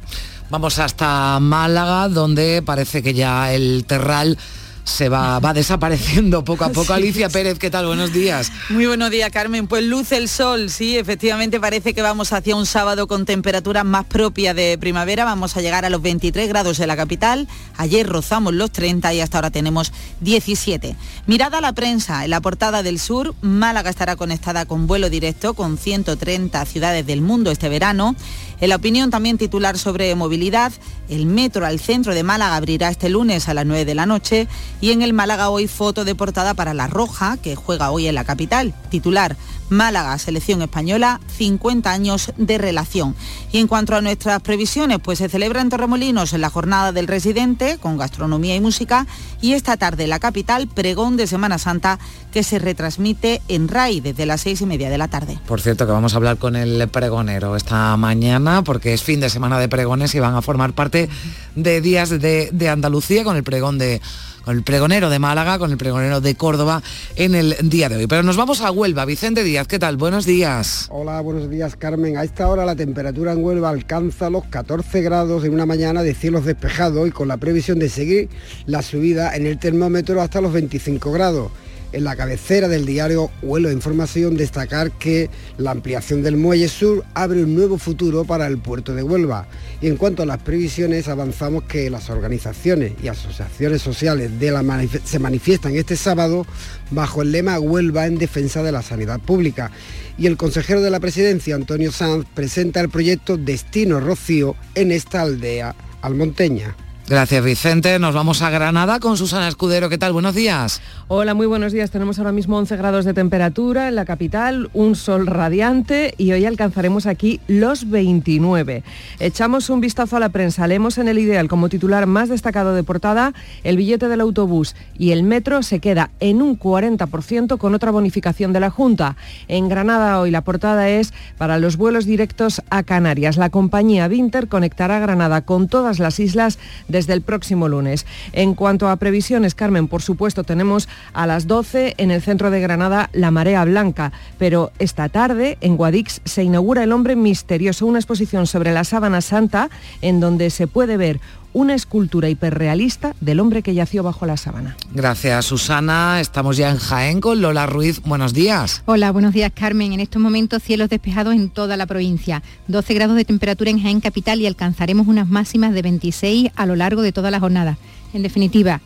Vamos 0.49 0.79
hasta 0.79 1.39
Málaga, 1.39 2.09
donde 2.09 2.61
parece 2.61 3.01
que 3.01 3.13
ya 3.13 3.53
el 3.53 3.85
terral 3.85 4.37
se 4.83 5.09
va, 5.09 5.39
va 5.39 5.53
desapareciendo 5.53 6.43
poco 6.43 6.65
a 6.65 6.69
poco. 6.69 6.93
Alicia 7.01 7.29
Pérez, 7.29 7.59
¿qué 7.59 7.69
tal? 7.69 7.85
Buenos 7.85 8.13
días. 8.13 8.51
Muy 8.69 8.85
buenos 8.85 9.11
días, 9.11 9.29
Carmen. 9.31 9.67
Pues 9.67 9.83
luce 9.83 10.17
el 10.17 10.29
sol, 10.29 10.69
sí, 10.69 10.97
efectivamente 10.97 11.59
parece 11.59 11.93
que 11.93 12.01
vamos 12.01 12.33
hacia 12.33 12.55
un 12.55 12.65
sábado 12.65 13.07
con 13.07 13.25
temperaturas 13.25 13.85
más 13.85 14.05
propias 14.05 14.55
de 14.55 14.77
primavera. 14.79 15.25
Vamos 15.25 15.57
a 15.57 15.61
llegar 15.61 15.85
a 15.85 15.89
los 15.89 16.01
23 16.01 16.47
grados 16.49 16.79
en 16.79 16.87
la 16.87 16.95
capital. 16.95 17.47
Ayer 17.77 18.07
rozamos 18.07 18.53
los 18.53 18.71
30 18.71 19.13
y 19.13 19.21
hasta 19.21 19.37
ahora 19.37 19.51
tenemos 19.51 19.91
17. 20.21 20.95
Mirada 21.27 21.59
a 21.59 21.61
la 21.61 21.73
prensa, 21.73 22.23
en 22.23 22.31
la 22.31 22.41
portada 22.41 22.83
del 22.83 22.99
sur, 22.99 23.35
Málaga 23.41 23.89
estará 23.89 24.15
conectada 24.15 24.65
con 24.65 24.87
vuelo 24.87 25.09
directo 25.09 25.53
con 25.53 25.77
130 25.77 26.65
ciudades 26.65 27.05
del 27.05 27.21
mundo 27.21 27.51
este 27.51 27.69
verano. 27.69 28.15
En 28.61 28.69
la 28.69 28.75
opinión 28.75 29.09
también 29.09 29.39
titular 29.39 29.77
sobre 29.79 30.13
movilidad, 30.13 30.71
El 31.09 31.25
metro 31.25 31.65
al 31.65 31.79
centro 31.79 32.13
de 32.13 32.23
Málaga 32.23 32.55
abrirá 32.55 32.89
este 32.89 33.09
lunes 33.09 33.49
a 33.49 33.53
las 33.55 33.65
9 33.65 33.83
de 33.83 33.95
la 33.95 34.05
noche 34.05 34.47
y 34.79 34.91
en 34.91 35.01
el 35.01 35.11
Málaga 35.11 35.49
hoy 35.49 35.67
foto 35.67 36.05
de 36.05 36.15
portada 36.15 36.53
para 36.53 36.73
La 36.73 36.87
Roja, 36.87 37.37
que 37.37 37.55
juega 37.55 37.91
hoy 37.91 38.07
en 38.07 38.15
la 38.15 38.23
capital. 38.23 38.73
Titular, 38.89 39.35
Málaga, 39.71 40.17
selección 40.17 40.61
española, 40.61 41.21
50 41.37 41.91
años 41.91 42.33
de 42.37 42.57
relación. 42.57 43.15
Y 43.51 43.59
en 43.59 43.67
cuanto 43.67 43.95
a 43.95 44.01
nuestras 44.01 44.41
previsiones, 44.41 44.99
pues 45.01 45.19
se 45.19 45.29
celebra 45.29 45.61
en 45.61 45.69
Torremolinos 45.69 46.33
en 46.33 46.41
la 46.41 46.49
jornada 46.49 46.91
del 46.91 47.07
residente, 47.07 47.77
con 47.77 47.97
gastronomía 47.97 48.55
y 48.55 48.59
música, 48.59 49.07
y 49.41 49.53
esta 49.53 49.77
tarde 49.77 50.03
en 50.03 50.09
la 50.09 50.19
capital, 50.19 50.67
pregón 50.67 51.15
de 51.15 51.25
Semana 51.25 51.57
Santa, 51.57 51.99
que 52.33 52.43
se 52.43 52.59
retransmite 52.59 53.41
en 53.47 53.69
RAI 53.69 54.01
desde 54.01 54.25
las 54.25 54.41
seis 54.41 54.61
y 54.61 54.65
media 54.65 54.89
de 54.89 54.97
la 54.97 55.07
tarde. 55.07 55.39
Por 55.47 55.61
cierto, 55.61 55.85
que 55.85 55.93
vamos 55.93 56.13
a 56.13 56.17
hablar 56.17 56.37
con 56.37 56.57
el 56.57 56.87
pregonero 56.89 57.55
esta 57.55 57.95
mañana, 57.95 58.50
porque 58.63 58.93
es 58.93 59.03
fin 59.03 59.19
de 59.19 59.29
semana 59.29 59.59
de 59.59 59.69
pregones 59.69 60.13
y 60.15 60.19
van 60.19 60.35
a 60.35 60.41
formar 60.41 60.73
parte 60.73 61.09
de 61.55 61.81
días 61.81 62.09
de, 62.09 62.49
de 62.51 62.69
Andalucía 62.69 63.23
con 63.23 63.37
el 63.37 63.43
pregón 63.43 63.77
de 63.77 64.01
con 64.43 64.57
el 64.57 64.63
pregonero 64.63 65.09
de 65.09 65.19
Málaga, 65.19 65.59
con 65.59 65.71
el 65.71 65.77
pregonero 65.77 66.21
de 66.21 66.35
Córdoba 66.35 66.81
en 67.15 67.35
el 67.35 67.55
día 67.63 67.89
de 67.89 67.97
hoy. 67.97 68.07
Pero 68.07 68.23
nos 68.23 68.37
vamos 68.37 68.61
a 68.61 68.71
Huelva. 68.71 69.05
Vicente 69.05 69.43
Díaz, 69.43 69.67
¿qué 69.67 69.79
tal? 69.79 69.97
Buenos 69.97 70.25
días. 70.25 70.87
Hola, 70.89 71.21
buenos 71.21 71.49
días 71.49 71.75
Carmen. 71.75 72.17
A 72.17 72.23
esta 72.23 72.47
hora 72.47 72.65
la 72.65 72.75
temperatura 72.75 73.33
en 73.33 73.43
Huelva 73.43 73.69
alcanza 73.69 74.29
los 74.29 74.45
14 74.45 75.01
grados 75.01 75.45
en 75.45 75.53
una 75.53 75.65
mañana 75.65 76.03
de 76.03 76.13
cielos 76.13 76.45
despejados 76.45 77.07
y 77.07 77.11
con 77.11 77.27
la 77.27 77.37
previsión 77.37 77.79
de 77.79 77.89
seguir 77.89 78.29
la 78.65 78.81
subida 78.81 79.35
en 79.35 79.45
el 79.45 79.59
termómetro 79.59 80.21
hasta 80.21 80.41
los 80.41 80.51
25 80.53 81.11
grados. 81.11 81.51
En 81.93 82.05
la 82.05 82.15
cabecera 82.15 82.69
del 82.69 82.85
diario 82.85 83.29
Huelo 83.41 83.67
de 83.67 83.73
Información 83.75 84.37
destacar 84.37 84.91
que 84.91 85.29
la 85.57 85.71
ampliación 85.71 86.23
del 86.23 86.37
Muelle 86.37 86.69
Sur 86.69 87.03
abre 87.13 87.43
un 87.43 87.53
nuevo 87.53 87.77
futuro 87.77 88.23
para 88.23 88.47
el 88.47 88.57
puerto 88.59 88.95
de 88.95 89.03
Huelva. 89.03 89.47
Y 89.81 89.87
en 89.87 89.97
cuanto 89.97 90.23
a 90.23 90.25
las 90.25 90.37
previsiones, 90.37 91.09
avanzamos 91.09 91.63
que 91.63 91.89
las 91.89 92.09
organizaciones 92.09 92.93
y 93.03 93.09
asociaciones 93.09 93.81
sociales 93.81 94.39
de 94.39 94.51
la 94.51 94.63
se 95.03 95.19
manifiestan 95.19 95.75
este 95.75 95.97
sábado 95.97 96.45
bajo 96.91 97.23
el 97.23 97.33
lema 97.33 97.59
Huelva 97.59 98.07
en 98.07 98.17
defensa 98.17 98.63
de 98.63 98.71
la 98.71 98.81
sanidad 98.81 99.19
pública. 99.19 99.71
Y 100.17 100.27
el 100.27 100.37
consejero 100.37 100.81
de 100.81 100.91
la 100.91 101.01
presidencia, 101.01 101.55
Antonio 101.55 101.91
Sanz, 101.91 102.25
presenta 102.33 102.79
el 102.79 102.89
proyecto 102.89 103.35
Destino 103.35 103.99
Rocío 103.99 104.55
en 104.75 104.93
esta 104.93 105.21
aldea 105.21 105.75
almonteña. 106.01 106.75
Gracias 107.11 107.43
Vicente. 107.43 107.99
Nos 107.99 108.15
vamos 108.15 108.41
a 108.41 108.49
Granada 108.49 109.01
con 109.01 109.17
Susana 109.17 109.49
Escudero. 109.49 109.89
¿Qué 109.89 109.97
tal? 109.97 110.13
Buenos 110.13 110.33
días. 110.33 110.81
Hola, 111.09 111.33
muy 111.33 111.45
buenos 111.45 111.73
días. 111.73 111.91
Tenemos 111.91 112.19
ahora 112.19 112.31
mismo 112.31 112.57
11 112.57 112.77
grados 112.77 113.03
de 113.03 113.13
temperatura 113.13 113.89
en 113.89 113.95
la 113.95 114.05
capital, 114.05 114.69
un 114.71 114.95
sol 114.95 115.27
radiante 115.27 116.13
y 116.17 116.31
hoy 116.31 116.45
alcanzaremos 116.45 117.07
aquí 117.07 117.41
los 117.49 117.89
29. 117.89 118.85
Echamos 119.19 119.69
un 119.69 119.81
vistazo 119.81 120.15
a 120.15 120.21
la 120.21 120.29
prensa. 120.29 120.67
Leemos 120.67 120.97
en 120.99 121.09
el 121.09 121.19
ideal 121.19 121.49
como 121.49 121.67
titular 121.67 122.05
más 122.05 122.29
destacado 122.29 122.73
de 122.73 122.83
portada 122.83 123.33
el 123.65 123.75
billete 123.75 124.07
del 124.07 124.21
autobús 124.21 124.73
y 124.97 125.11
el 125.11 125.23
metro 125.23 125.63
se 125.63 125.81
queda 125.81 126.11
en 126.21 126.41
un 126.41 126.57
40% 126.57 127.57
con 127.57 127.75
otra 127.75 127.91
bonificación 127.91 128.53
de 128.53 128.61
la 128.61 128.69
Junta. 128.69 129.17
En 129.49 129.67
Granada 129.67 130.17
hoy 130.21 130.31
la 130.31 130.45
portada 130.45 130.87
es 130.87 131.13
para 131.37 131.57
los 131.57 131.75
vuelos 131.75 132.05
directos 132.05 132.61
a 132.69 132.83
Canarias. 132.83 133.35
La 133.35 133.49
compañía 133.49 134.07
Vinter 134.07 134.47
conectará 134.47 134.99
Granada 134.99 135.41
con 135.41 135.67
todas 135.67 135.99
las 135.99 136.17
islas 136.21 136.57
de 136.87 137.00
desde 137.01 137.13
el 137.13 137.21
próximo 137.21 137.67
lunes. 137.67 138.05
En 138.31 138.53
cuanto 138.53 138.87
a 138.87 138.95
previsiones, 138.97 139.55
Carmen, 139.55 139.87
por 139.87 140.03
supuesto 140.03 140.43
tenemos 140.43 140.87
a 141.13 141.25
las 141.25 141.47
12 141.47 141.95
en 141.97 142.11
el 142.11 142.21
centro 142.21 142.51
de 142.51 142.61
Granada 142.61 143.09
la 143.11 143.31
marea 143.31 143.65
blanca, 143.65 144.11
pero 144.37 144.71
esta 144.77 145.09
tarde 145.09 145.57
en 145.61 145.77
Guadix 145.77 146.21
se 146.25 146.43
inaugura 146.43 146.83
El 146.83 146.91
hombre 146.91 147.15
misterioso, 147.15 147.87
una 147.87 147.97
exposición 147.97 148.45
sobre 148.45 148.71
la 148.71 148.83
sábana 148.83 149.21
santa 149.21 149.71
en 150.03 150.19
donde 150.19 150.51
se 150.51 150.67
puede 150.67 150.95
ver 150.95 151.19
una 151.53 151.75
escultura 151.75 152.29
hiperrealista 152.29 153.15
del 153.19 153.39
hombre 153.39 153.61
que 153.61 153.73
yació 153.73 154.03
bajo 154.03 154.25
la 154.25 154.37
sábana. 154.37 154.77
Gracias, 154.93 155.45
Susana. 155.45 156.19
Estamos 156.21 156.57
ya 156.57 156.69
en 156.69 156.77
Jaén 156.77 157.21
con 157.21 157.41
Lola 157.41 157.65
Ruiz. 157.65 158.01
Buenos 158.01 158.33
días. 158.33 158.83
Hola, 158.85 159.11
buenos 159.11 159.33
días, 159.33 159.51
Carmen. 159.53 159.93
En 159.93 159.99
estos 159.99 160.21
momentos 160.21 160.63
cielos 160.63 160.89
despejados 160.89 161.33
en 161.35 161.49
toda 161.49 161.77
la 161.77 161.85
provincia. 161.85 162.41
12 162.67 162.93
grados 162.93 163.15
de 163.15 163.25
temperatura 163.25 163.69
en 163.69 163.81
Jaén 163.81 163.99
capital 163.99 164.39
y 164.41 164.47
alcanzaremos 164.47 165.07
unas 165.07 165.27
máximas 165.27 165.73
de 165.73 165.81
26 165.81 166.51
a 166.55 166.65
lo 166.65 166.75
largo 166.75 167.01
de 167.01 167.11
toda 167.11 167.31
la 167.31 167.39
jornada. 167.39 167.77
En 168.13 168.23
definitiva, 168.23 168.81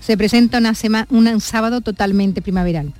se 0.00 0.16
presenta 0.16 0.58
una 0.58 0.74
un 1.10 1.40
sábado 1.40 1.80
totalmente 1.80 2.42
primaveral. 2.42 2.92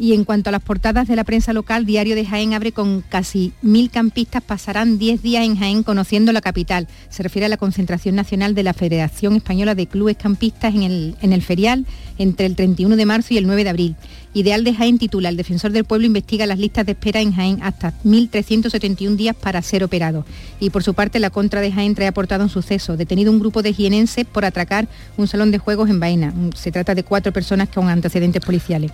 Y 0.00 0.14
en 0.14 0.22
cuanto 0.22 0.48
a 0.48 0.52
las 0.52 0.62
portadas 0.62 1.08
de 1.08 1.16
la 1.16 1.24
prensa 1.24 1.52
local, 1.52 1.84
Diario 1.84 2.14
de 2.14 2.24
Jaén 2.24 2.54
abre 2.54 2.70
con 2.70 3.02
casi 3.08 3.52
mil 3.62 3.90
campistas, 3.90 4.44
pasarán 4.44 4.96
10 4.96 5.22
días 5.22 5.44
en 5.44 5.56
Jaén 5.56 5.82
conociendo 5.82 6.32
la 6.32 6.40
capital. 6.40 6.86
Se 7.10 7.24
refiere 7.24 7.46
a 7.46 7.48
la 7.48 7.56
concentración 7.56 8.14
nacional 8.14 8.54
de 8.54 8.62
la 8.62 8.74
Federación 8.74 9.34
Española 9.34 9.74
de 9.74 9.88
Clubes 9.88 10.16
Campistas 10.16 10.72
en 10.72 10.84
el, 10.84 11.42
ferial 11.42 11.84
entre 12.16 12.46
el 12.46 12.54
31 12.54 12.94
de 12.94 13.06
marzo 13.06 13.34
y 13.34 13.38
el 13.38 13.46
9 13.48 13.64
de 13.64 13.70
abril. 13.70 13.96
Ideal 14.34 14.62
de 14.62 14.72
Jaén 14.72 14.98
titula, 14.98 15.30
el 15.30 15.36
defensor 15.36 15.72
del 15.72 15.84
pueblo 15.84 16.06
investiga 16.06 16.46
las 16.46 16.60
listas 16.60 16.86
de 16.86 16.92
espera 16.92 17.20
en 17.20 17.32
Jaén 17.32 17.58
hasta 17.60 17.92
1.371 18.04 19.16
días 19.16 19.34
para 19.34 19.62
ser 19.62 19.82
operado. 19.82 20.24
Y 20.60 20.70
por 20.70 20.84
su 20.84 20.94
parte, 20.94 21.18
la 21.18 21.30
contra 21.30 21.60
de 21.60 21.72
Jaén 21.72 21.96
trae 21.96 22.06
aportado 22.06 22.44
un 22.44 22.50
suceso, 22.50 22.96
detenido 22.96 23.32
un 23.32 23.40
grupo 23.40 23.62
de 23.62 23.72
jienenses 23.72 24.26
por 24.26 24.44
atracar 24.44 24.86
un 25.16 25.26
salón 25.26 25.50
de 25.50 25.58
juegos 25.58 25.90
en 25.90 25.98
Baena. 25.98 26.32
Se 26.54 26.70
trata 26.70 26.94
de 26.94 27.02
cuatro 27.02 27.32
personas 27.32 27.68
con 27.68 27.88
antecedentes 27.88 28.44
policiales. 28.44 28.92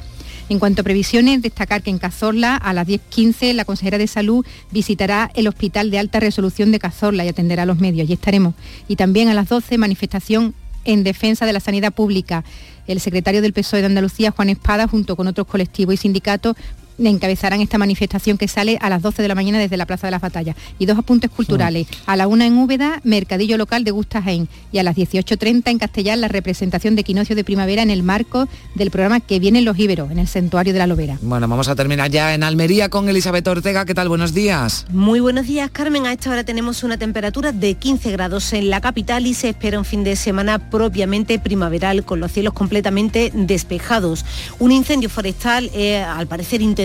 En 0.50 0.58
cuanto 0.58 0.82
a 0.82 0.84
previsiones, 0.84 1.40
destacar 1.40 1.82
que 1.82 1.90
en 1.90 1.98
Cazorla 1.98 2.56
a 2.56 2.74
las 2.74 2.86
10.15 2.86 3.54
la 3.54 3.64
consejera 3.64 3.96
de 3.96 4.06
Salud 4.06 4.44
visitará 4.70 5.30
el 5.34 5.48
Hospital 5.48 5.90
de 5.90 5.98
Alta 5.98 6.20
Resolución 6.20 6.70
de 6.70 6.78
Cazorla 6.78 7.24
y 7.24 7.28
atenderá 7.28 7.62
a 7.62 7.66
los 7.66 7.78
medios. 7.78 8.08
Y 8.10 8.12
estaremos. 8.12 8.54
Y 8.86 8.96
también 8.96 9.28
a 9.28 9.34
las 9.34 9.48
12 9.48 9.78
manifestación 9.78 10.54
en 10.84 11.02
defensa 11.02 11.46
de 11.46 11.54
la 11.54 11.60
sanidad 11.60 11.94
pública. 11.94 12.44
El 12.86 13.00
secretario 13.00 13.40
del 13.40 13.54
PSOE 13.54 13.80
de 13.80 13.86
Andalucía, 13.86 14.32
Juan 14.32 14.50
Espada, 14.50 14.86
junto 14.86 15.16
con 15.16 15.26
otros 15.26 15.46
colectivos 15.46 15.94
y 15.94 15.96
sindicatos, 15.96 16.56
encabezarán 16.98 17.60
esta 17.60 17.78
manifestación 17.78 18.38
que 18.38 18.48
sale 18.48 18.78
a 18.80 18.88
las 18.88 19.02
12 19.02 19.22
de 19.22 19.28
la 19.28 19.34
mañana 19.34 19.58
desde 19.58 19.76
la 19.76 19.86
Plaza 19.86 20.06
de 20.06 20.12
las 20.12 20.20
Batallas. 20.20 20.56
Y 20.78 20.86
dos 20.86 20.98
apuntes 20.98 21.30
culturales. 21.30 21.86
A 22.06 22.16
la 22.16 22.26
una 22.26 22.46
en 22.46 22.56
Úbeda, 22.56 23.00
Mercadillo 23.04 23.58
Local 23.58 23.84
de 23.84 23.90
Gusta 23.90 24.22
Jaén. 24.22 24.48
Y 24.72 24.78
a 24.78 24.82
las 24.82 24.96
18.30 24.96 25.70
en 25.70 25.78
Castellán, 25.78 26.20
la 26.20 26.28
representación 26.28 26.94
de 26.94 27.02
equinoccio 27.02 27.36
de 27.36 27.44
primavera 27.44 27.82
en 27.82 27.90
el 27.90 28.02
marco 28.02 28.48
del 28.74 28.90
programa 28.90 29.20
Que 29.20 29.38
vienen 29.38 29.64
los 29.64 29.78
íberos, 29.78 30.10
en 30.10 30.18
el 30.18 30.28
Santuario 30.28 30.72
de 30.72 30.78
la 30.78 30.86
Lobera. 30.86 31.18
Bueno, 31.22 31.48
vamos 31.48 31.68
a 31.68 31.74
terminar 31.74 32.10
ya 32.10 32.34
en 32.34 32.42
Almería 32.42 32.88
con 32.88 33.08
Elizabeth 33.08 33.46
Ortega. 33.48 33.84
¿Qué 33.84 33.94
tal? 33.94 34.08
Buenos 34.08 34.34
días. 34.34 34.86
Muy 34.90 35.20
buenos 35.20 35.46
días, 35.46 35.70
Carmen. 35.70 36.06
A 36.06 36.12
esta 36.12 36.30
hora 36.30 36.44
tenemos 36.44 36.82
una 36.82 36.98
temperatura 36.98 37.52
de 37.52 37.74
15 37.74 38.12
grados 38.12 38.52
en 38.52 38.70
la 38.70 38.80
capital 38.80 39.26
y 39.26 39.34
se 39.34 39.50
espera 39.50 39.78
un 39.78 39.84
fin 39.84 40.04
de 40.04 40.16
semana 40.16 40.70
propiamente 40.70 41.38
primaveral, 41.38 42.04
con 42.04 42.20
los 42.20 42.32
cielos 42.32 42.54
completamente 42.54 43.30
despejados. 43.34 44.24
Un 44.58 44.72
incendio 44.72 45.08
forestal, 45.08 45.70
eh, 45.74 45.98
al 45.98 46.26
parecer 46.26 46.62
intenso 46.62 46.83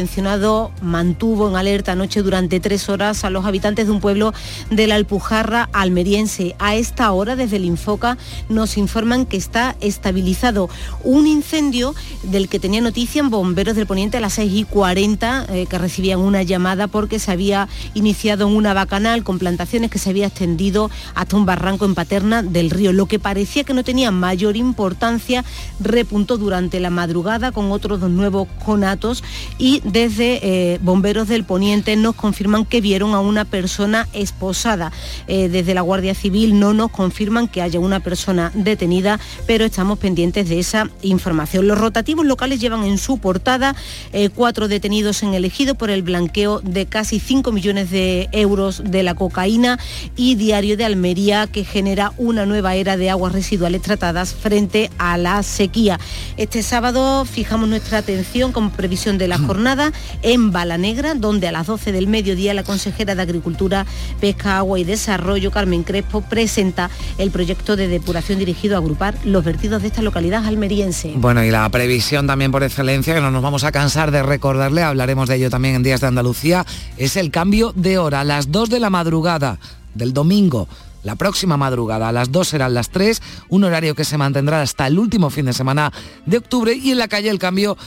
mantuvo 0.82 1.50
en 1.50 1.56
alerta 1.56 1.94
anoche 1.94 2.22
durante 2.22 2.60
tres 2.60 2.90
horas 2.90 3.24
a 3.24 3.30
los 3.30 3.46
habitantes 3.46 3.88
de 3.88 3.92
un 3.92 4.00
pueblo 4.00 4.34
de 4.70 4.88
la 4.88 4.96
Alpujarra 4.96 5.70
almeriense. 5.74 6.56
A 6.60 6.76
esta 6.76 7.12
hora, 7.12 7.36
desde 7.36 7.58
el 7.58 7.66
Infoca, 7.66 8.18
nos 8.48 8.78
informan 8.78 9.26
que 9.26 9.38
está 9.38 9.76
estabilizado. 9.82 10.70
Un 11.04 11.28
incendio 11.28 11.96
del 12.24 12.50
que 12.50 12.60
tenía 12.60 12.82
noticia 12.82 13.20
en 13.20 13.30
bomberos 13.30 13.76
del 13.76 13.88
Poniente 13.88 14.18
a 14.18 14.22
las 14.22 14.34
6 14.34 14.52
y 14.54 14.64
40, 14.64 15.46
eh, 15.50 15.66
que 15.66 15.78
recibían 15.78 16.20
una 16.20 16.44
llamada 16.44 16.88
porque 16.88 17.20
se 17.20 17.32
había 17.32 17.68
iniciado 17.94 18.48
en 18.48 18.56
una 18.56 18.74
bacanal 18.74 19.24
con 19.24 19.40
plantaciones 19.40 19.90
que 19.92 20.00
se 20.00 20.10
había 20.10 20.28
extendido 20.28 20.90
hasta 21.16 21.36
un 21.36 21.46
barranco 21.46 21.86
en 21.86 21.96
Paterna 21.96 22.44
del 22.44 22.70
río. 22.70 22.94
Lo 22.94 23.06
que 23.06 23.20
parecía 23.20 23.64
que 23.64 23.74
no 23.74 23.84
tenía 23.84 24.12
mayor 24.12 24.58
importancia 24.58 25.44
repuntó 25.80 26.38
durante 26.38 26.80
la 26.80 26.90
madrugada 26.90 27.52
con 27.52 27.72
otros 27.72 28.00
dos 28.00 28.10
nuevos 28.10 28.48
conatos 28.66 29.24
y 29.58 29.82
desde 29.92 30.40
eh, 30.44 30.80
Bomberos 30.82 31.28
del 31.28 31.44
Poniente 31.44 31.96
nos 31.96 32.16
confirman 32.16 32.66
que 32.66 32.80
vieron 32.80 33.14
a 33.16 33.20
una 33.20 33.46
persona 33.46 34.08
esposada. 34.14 34.92
Eh, 35.28 35.50
desde 35.50 35.74
la 35.74 35.82
Guardia 35.82 36.14
Civil 36.14 36.60
no 36.60 36.74
nos 36.74 36.92
confirman 36.92 37.48
que 37.48 37.62
haya 37.62 37.80
una 37.80 38.00
persona 38.00 38.52
detenida, 38.54 39.20
pero 39.48 39.66
estamos 39.66 39.98
pendientes 39.98 40.48
de 40.48 40.60
esa 40.60 40.90
información. 41.02 41.68
Los 41.68 41.80
rotativos 41.80 42.26
locales 42.26 42.60
llevan 42.60 42.84
en 42.84 42.98
su 42.98 43.18
portada 43.18 43.76
eh, 44.14 44.30
cuatro 44.30 44.68
detenidos 44.68 45.24
en 45.24 45.34
el 45.34 45.46
ejido 45.46 45.76
por 45.76 45.90
el 45.90 46.04
blanqueo 46.04 46.60
de 46.62 46.86
casi 46.86 47.20
5 47.20 47.52
millones 47.52 47.90
de 47.90 48.30
euros 48.32 48.84
de 48.86 49.04
la 49.04 49.16
cocaína 49.16 49.80
y 50.16 50.36
Diario 50.36 50.78
de 50.78 50.86
Almería 50.86 51.48
que 51.48 51.64
genera 51.64 52.14
una 52.18 52.46
nueva 52.46 52.76
era 52.76 52.96
de 52.96 53.10
aguas 53.10 53.34
residuales 53.34 53.82
tratadas 53.82 54.34
frente 54.34 54.92
a 55.00 55.18
la 55.18 55.42
sequía. 55.42 56.00
Este 56.38 56.62
sábado 56.62 57.26
fijamos 57.26 57.68
nuestra 57.70 57.98
atención 57.98 58.52
con 58.52 58.70
previsión 58.70 59.18
de 59.18 59.28
la 59.28 59.38
jornada 59.38 59.79
en 60.22 60.52
Bala 60.52 60.78
Negra, 60.78 61.16
donde 61.16 61.48
a 61.48 61.52
las 61.52 61.68
12 61.68 61.92
del 61.92 62.08
mediodía 62.08 62.54
la 62.54 62.64
consejera 62.64 63.16
de 63.16 63.22
Agricultura, 63.22 63.86
Pesca, 64.20 64.58
Agua 64.58 64.80
y 64.80 64.84
Desarrollo, 64.84 65.52
Carmen 65.52 65.84
Crespo, 65.84 66.22
presenta 66.22 66.90
el 67.18 67.32
proyecto 67.32 67.76
de 67.76 67.88
depuración 67.88 68.40
dirigido 68.40 68.76
a 68.76 68.80
agrupar 68.80 69.16
los 69.24 69.44
vertidos 69.44 69.82
de 69.82 69.88
esta 69.88 70.02
localidad 70.02 70.46
almeriense. 70.46 71.14
Bueno, 71.16 71.44
y 71.44 71.52
la 71.52 71.70
previsión 71.70 72.28
también 72.28 72.52
por 72.52 72.64
excelencia, 72.64 73.14
que 73.14 73.22
no 73.22 73.32
nos 73.32 73.42
vamos 73.42 73.64
a 73.64 73.72
cansar 73.72 74.12
de 74.12 74.24
recordarle, 74.24 74.84
hablaremos 74.84 75.30
de 75.30 75.36
ello 75.36 75.50
también 75.50 75.76
en 75.76 75.84
Días 75.84 76.02
de 76.02 76.08
Andalucía, 76.08 76.66
es 76.98 77.16
el 77.16 77.32
cambio 77.32 77.74
de 77.76 77.98
hora, 77.98 78.22
a 78.22 78.24
las 78.24 78.52
2 78.52 78.70
de 78.70 78.80
la 78.80 78.90
madrugada 78.90 79.60
del 79.96 80.14
domingo 80.14 80.68
la 81.04 81.16
próxima 81.16 81.58
madrugada. 81.58 82.10
A 82.10 82.12
las 82.12 82.32
2 82.32 82.48
serán 82.48 82.74
las 82.74 82.90
3, 82.90 83.22
un 83.50 83.64
horario 83.64 83.96
que 83.96 84.04
se 84.04 84.18
mantendrá 84.18 84.62
hasta 84.62 84.88
el 84.88 85.00
último 85.00 85.30
fin 85.30 85.46
de 85.46 85.54
semana 85.54 85.92
de 86.26 86.38
octubre 86.38 86.74
y 86.74 86.92
en 86.92 86.98
la 86.98 87.08
calle 87.08 87.30
el 87.30 87.40
cambio 87.40 87.78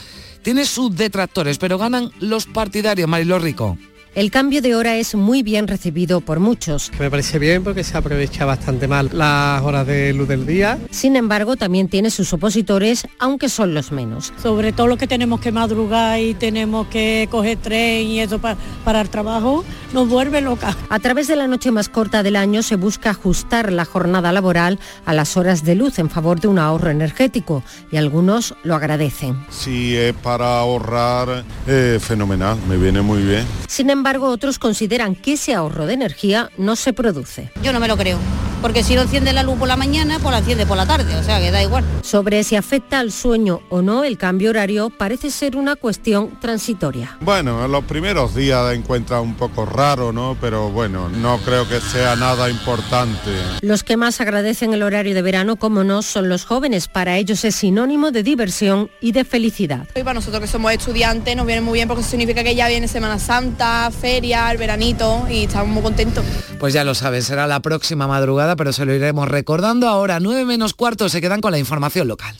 tiene 0.43 0.65
sus 0.65 0.95
detractores, 0.95 1.57
pero 1.57 1.77
ganan 1.77 2.11
los 2.19 2.45
partidarios, 2.45 3.09
Mariló 3.09 3.39
Rico. 3.39 3.77
El 4.15 4.29
cambio 4.29 4.61
de 4.61 4.75
hora 4.75 4.95
es 4.97 5.15
muy 5.15 5.41
bien 5.41 5.67
recibido 5.67 6.21
por 6.21 6.39
muchos. 6.39 6.91
Me 6.99 7.09
parece 7.09 7.39
bien 7.39 7.63
porque 7.63 7.83
se 7.83 7.97
aprovecha 7.97 8.45
bastante 8.45 8.87
mal 8.87 9.09
las 9.11 9.63
horas 9.63 9.87
de 9.87 10.13
luz 10.13 10.27
del 10.27 10.45
día. 10.45 10.77
Sin 10.91 11.15
embargo, 11.15 11.55
también 11.55 11.87
tiene 11.87 12.11
sus 12.11 12.31
opositores, 12.31 13.07
aunque 13.17 13.49
son 13.49 13.73
los 13.73 13.91
menos. 13.91 14.31
Sobre 14.39 14.71
todo 14.71 14.85
los 14.85 14.99
que 14.99 15.07
tenemos 15.07 15.39
que 15.39 15.51
madrugar 15.51 16.19
y 16.19 16.35
tenemos 16.35 16.85
que 16.89 17.27
coger 17.31 17.57
tren 17.57 18.05
y 18.05 18.19
eso 18.19 18.37
para, 18.37 18.55
para 18.85 19.01
el 19.01 19.09
trabajo, 19.09 19.65
nos 19.93 20.07
vuelve 20.07 20.41
loca. 20.41 20.77
A 20.89 20.99
través 20.99 21.27
de 21.27 21.35
la 21.35 21.47
noche 21.47 21.71
más 21.71 21.89
corta 21.89 22.21
del 22.21 22.35
año 22.35 22.61
se 22.61 22.75
busca 22.75 23.09
ajustar 23.09 23.71
la 23.71 23.83
jornada 23.83 24.31
laboral 24.31 24.77
a 25.05 25.13
las 25.15 25.37
horas 25.37 25.63
de 25.63 25.73
luz 25.73 25.97
en 25.97 26.11
favor 26.11 26.39
de 26.39 26.49
un 26.49 26.59
ahorro 26.59 26.91
energético 26.91 27.63
y 27.91 27.97
algunos 27.97 28.53
lo 28.61 28.75
agradecen. 28.75 29.43
Si 29.49 29.97
es 29.97 30.13
para 30.13 30.59
ahorrar, 30.59 31.43
eh, 31.65 31.97
fenomenal, 31.99 32.59
me 32.69 32.77
viene 32.77 33.01
muy 33.01 33.23
bien. 33.23 33.43
Sin 33.67 33.89
embargo, 33.89 34.02
otros 34.21 34.59
consideran 34.59 35.15
que 35.15 35.33
ese 35.33 35.53
ahorro 35.53 35.85
de 35.85 35.93
energía 35.93 36.49
no 36.57 36.75
se 36.75 36.93
produce. 36.93 37.51
Yo 37.63 37.73
no 37.73 37.79
me 37.79 37.87
lo 37.87 37.97
creo, 37.97 38.17
porque 38.61 38.83
si 38.83 38.95
no 38.95 39.01
enciende 39.01 39.33
la 39.33 39.43
luz 39.43 39.57
por 39.57 39.67
la 39.67 39.75
mañana, 39.75 40.19
pues 40.19 40.31
la 40.31 40.39
enciende 40.39 40.65
por 40.65 40.77
la 40.77 40.85
tarde, 40.85 41.15
o 41.15 41.23
sea 41.23 41.39
que 41.39 41.51
da 41.51 41.63
igual. 41.63 41.83
Sobre 42.01 42.43
si 42.43 42.55
afecta 42.55 42.99
al 42.99 43.11
sueño 43.11 43.61
o 43.69 43.81
no 43.81 44.03
el 44.03 44.17
cambio 44.17 44.51
horario 44.51 44.89
parece 44.89 45.31
ser 45.31 45.55
una 45.55 45.75
cuestión 45.75 46.39
transitoria. 46.39 47.17
Bueno, 47.21 47.65
en 47.65 47.71
los 47.71 47.83
primeros 47.85 48.35
días 48.35 48.73
encuentra 48.73 49.19
un 49.19 49.35
poco 49.35 49.65
raro, 49.65 50.11
¿no? 50.13 50.37
Pero 50.39 50.69
bueno, 50.69 51.09
no 51.09 51.39
creo 51.39 51.67
que 51.67 51.79
sea 51.81 52.15
nada 52.15 52.49
importante. 52.49 53.31
Los 53.61 53.83
que 53.83 53.97
más 53.97 54.21
agradecen 54.21 54.73
el 54.73 54.83
horario 54.83 55.13
de 55.13 55.21
verano, 55.21 55.55
como 55.55 55.83
no, 55.83 56.01
son 56.01 56.29
los 56.29 56.45
jóvenes. 56.45 56.87
Para 56.87 57.17
ellos 57.17 57.43
es 57.45 57.55
sinónimo 57.55 58.11
de 58.11 58.23
diversión 58.23 58.91
y 59.01 59.11
de 59.11 59.23
felicidad. 59.25 59.87
Y 59.95 60.03
para 60.03 60.13
nosotros 60.13 60.41
que 60.41 60.47
somos 60.47 60.71
estudiantes 60.71 61.35
nos 61.35 61.45
viene 61.45 61.61
muy 61.61 61.73
bien 61.73 61.87
porque 61.87 62.01
eso 62.01 62.11
significa 62.11 62.43
que 62.43 62.55
ya 62.55 62.67
viene 62.67 62.87
Semana 62.87 63.19
Santa, 63.19 63.91
feria, 63.93 64.51
el 64.51 64.57
veranito 64.57 65.25
y 65.29 65.45
estamos 65.45 65.69
muy 65.69 65.83
contentos. 65.83 66.25
Pues 66.59 66.73
ya 66.73 66.83
lo 66.83 66.95
saben, 66.95 67.21
será 67.21 67.47
la 67.47 67.59
próxima 67.61 68.07
madrugada, 68.07 68.55
pero 68.55 68.73
se 68.73 68.85
lo 68.85 68.93
iremos 68.93 69.27
recordando. 69.27 69.87
Ahora, 69.87 70.19
9 70.19 70.45
menos 70.45 70.73
cuarto, 70.73 71.09
se 71.09 71.21
quedan 71.21 71.41
con 71.41 71.51
la 71.51 71.59
información 71.59 72.07
local. 72.07 72.35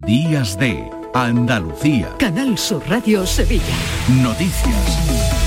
Días 0.00 0.58
de 0.58 0.90
Andalucía. 1.14 2.08
Canal 2.18 2.58
Sur 2.58 2.82
Radio 2.88 3.24
Sevilla. 3.24 3.62
Noticias. 4.08 5.41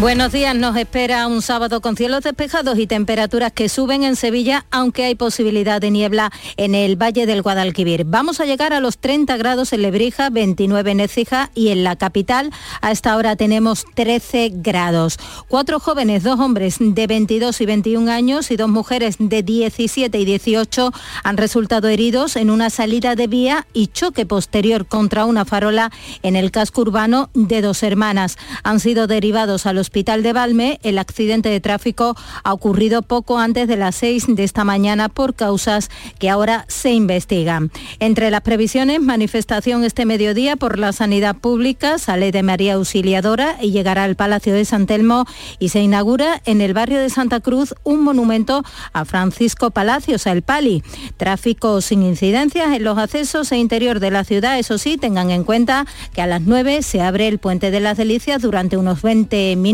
Buenos 0.00 0.32
días, 0.32 0.56
nos 0.56 0.76
espera 0.76 1.28
un 1.28 1.40
sábado 1.40 1.80
con 1.80 1.96
cielos 1.96 2.24
despejados 2.24 2.80
y 2.80 2.88
temperaturas 2.88 3.52
que 3.52 3.68
suben 3.68 4.02
en 4.02 4.16
Sevilla, 4.16 4.66
aunque 4.72 5.04
hay 5.04 5.14
posibilidad 5.14 5.80
de 5.80 5.92
niebla 5.92 6.32
en 6.56 6.74
el 6.74 7.00
Valle 7.00 7.26
del 7.26 7.42
Guadalquivir. 7.42 8.04
Vamos 8.04 8.40
a 8.40 8.44
llegar 8.44 8.72
a 8.72 8.80
los 8.80 8.98
30 8.98 9.36
grados 9.36 9.72
en 9.72 9.82
Lebrija, 9.82 10.30
29 10.30 10.90
en 10.90 11.00
Écija 11.00 11.50
y 11.54 11.68
en 11.68 11.84
la 11.84 11.94
capital 11.94 12.50
a 12.82 12.90
esta 12.90 13.16
hora 13.16 13.36
tenemos 13.36 13.84
13 13.94 14.50
grados. 14.54 15.16
Cuatro 15.46 15.78
jóvenes, 15.78 16.24
dos 16.24 16.40
hombres 16.40 16.76
de 16.80 17.06
22 17.06 17.60
y 17.60 17.66
21 17.66 18.10
años 18.10 18.50
y 18.50 18.56
dos 18.56 18.68
mujeres 18.68 19.14
de 19.20 19.44
17 19.44 20.18
y 20.18 20.24
18 20.24 20.92
han 21.22 21.36
resultado 21.36 21.86
heridos 21.88 22.34
en 22.34 22.50
una 22.50 22.68
salida 22.68 23.14
de 23.14 23.28
vía 23.28 23.68
y 23.72 23.86
choque 23.86 24.26
posterior 24.26 24.86
contra 24.86 25.24
una 25.24 25.44
farola 25.44 25.92
en 26.24 26.34
el 26.34 26.50
casco 26.50 26.80
urbano 26.80 27.30
de 27.32 27.62
dos 27.62 27.84
hermanas. 27.84 28.38
Han 28.64 28.80
sido 28.80 29.06
derivados 29.06 29.66
al 29.66 29.83
hospital 29.84 30.22
de 30.22 30.32
Valme. 30.32 30.80
El 30.82 30.98
accidente 30.98 31.50
de 31.50 31.60
tráfico 31.60 32.16
ha 32.42 32.52
ocurrido 32.54 33.02
poco 33.02 33.38
antes 33.38 33.68
de 33.68 33.76
las 33.76 33.94
6 33.96 34.34
de 34.34 34.42
esta 34.42 34.64
mañana 34.64 35.10
por 35.10 35.34
causas 35.34 35.90
que 36.18 36.30
ahora 36.30 36.64
se 36.68 36.92
investigan. 36.92 37.70
Entre 38.00 38.30
las 38.30 38.40
previsiones, 38.40 39.02
manifestación 39.02 39.84
este 39.84 40.06
mediodía 40.06 40.56
por 40.56 40.78
la 40.78 40.92
sanidad 40.92 41.36
pública, 41.36 41.98
sale 41.98 42.32
de 42.32 42.42
María 42.42 42.74
Auxiliadora 42.74 43.58
y 43.60 43.72
llegará 43.72 44.04
al 44.04 44.16
Palacio 44.16 44.54
de 44.54 44.64
San 44.64 44.86
Telmo 44.86 45.26
y 45.58 45.68
se 45.68 45.82
inaugura 45.82 46.40
en 46.46 46.62
el 46.62 46.72
barrio 46.72 46.98
de 46.98 47.10
Santa 47.10 47.40
Cruz 47.40 47.74
un 47.84 48.00
monumento 48.00 48.64
a 48.94 49.04
Francisco 49.04 49.70
Palacios, 49.70 50.26
El 50.26 50.40
Pali. 50.40 50.82
Tráfico 51.18 51.82
sin 51.82 52.02
incidencias 52.02 52.74
en 52.74 52.84
los 52.84 52.96
accesos 52.96 53.52
e 53.52 53.58
interior 53.58 54.00
de 54.00 54.10
la 54.10 54.24
ciudad, 54.24 54.58
eso 54.58 54.78
sí, 54.78 54.96
tengan 54.96 55.30
en 55.30 55.44
cuenta 55.44 55.86
que 56.14 56.22
a 56.22 56.26
las 56.26 56.40
9 56.40 56.80
se 56.82 57.02
abre 57.02 57.28
el 57.28 57.38
Puente 57.38 57.70
de 57.70 57.80
las 57.80 57.98
Delicias 57.98 58.40
durante 58.40 58.78
unos 58.78 59.02
20 59.02 59.56
minutos 59.56 59.73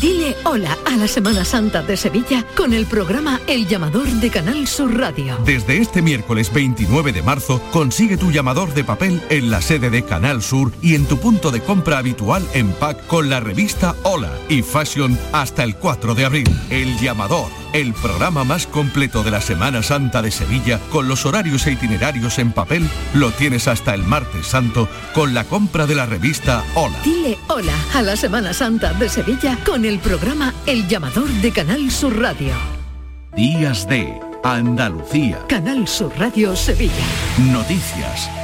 Dile 0.00 0.36
hola 0.44 0.76
a 0.86 0.96
la 0.96 1.08
Semana 1.08 1.44
Santa 1.44 1.82
de 1.82 1.96
Sevilla 1.96 2.44
con 2.56 2.72
el 2.72 2.86
programa 2.86 3.40
El 3.46 3.66
Llamador 3.66 4.06
de 4.06 4.30
Canal 4.30 4.68
Sur 4.68 4.96
Radio. 4.96 5.38
Desde 5.44 5.78
este 5.78 6.02
miércoles 6.02 6.52
29 6.52 7.12
de 7.12 7.22
marzo, 7.22 7.60
consigue 7.72 8.16
tu 8.16 8.30
llamador 8.30 8.74
de 8.74 8.84
papel 8.84 9.20
en 9.28 9.50
la 9.50 9.60
sede 9.60 9.90
de 9.90 10.04
Canal 10.04 10.42
Sur 10.42 10.72
y 10.82 10.94
en 10.94 11.06
tu 11.06 11.18
punto 11.18 11.50
de 11.50 11.60
compra 11.60 11.98
habitual 11.98 12.46
en 12.54 12.72
pack 12.72 13.06
con 13.06 13.28
la 13.28 13.40
revista 13.40 13.96
Hola 14.04 14.30
y 14.48 14.62
Fashion 14.62 15.18
hasta 15.32 15.64
el 15.64 15.74
4 15.76 16.14
de 16.14 16.24
abril. 16.24 16.60
El 16.70 16.96
Llamador, 16.98 17.48
el 17.72 17.92
programa 17.92 18.44
más 18.44 18.66
completo 18.66 19.24
de 19.24 19.32
la 19.32 19.40
Semana 19.40 19.82
Santa 19.82 20.22
de 20.22 20.30
Sevilla 20.30 20.78
con 20.90 21.08
los 21.08 21.26
horarios 21.26 21.66
e 21.66 21.72
itinerarios 21.72 22.38
en 22.38 22.52
papel, 22.52 22.88
lo 23.14 23.32
tienes 23.32 23.66
hasta 23.66 23.94
el 23.94 24.04
martes 24.04 24.46
santo 24.46 24.88
con 25.12 25.34
la 25.34 25.44
compra 25.44 25.86
de 25.86 25.96
la 25.96 26.06
revista 26.06 26.64
Hola. 26.74 26.98
Dile 27.02 27.36
hola 27.48 27.74
a 27.94 28.02
la 28.02 28.16
Semana 28.16 28.52
Santa 28.52 28.92
de 28.92 29.08
Sevilla 29.08 29.58
con 29.64 29.84
el 29.84 29.98
programa 29.98 30.54
El 30.66 30.86
Llamador 30.88 31.28
de 31.28 31.52
Canal 31.52 31.90
Sur 31.90 32.20
Radio. 32.20 32.54
Días 33.34 33.86
de 33.88 34.20
Andalucía. 34.44 35.38
Canal 35.48 35.86
Sur 35.88 36.12
Radio 36.18 36.54
Sevilla. 36.56 36.92
Noticias. 37.38 38.41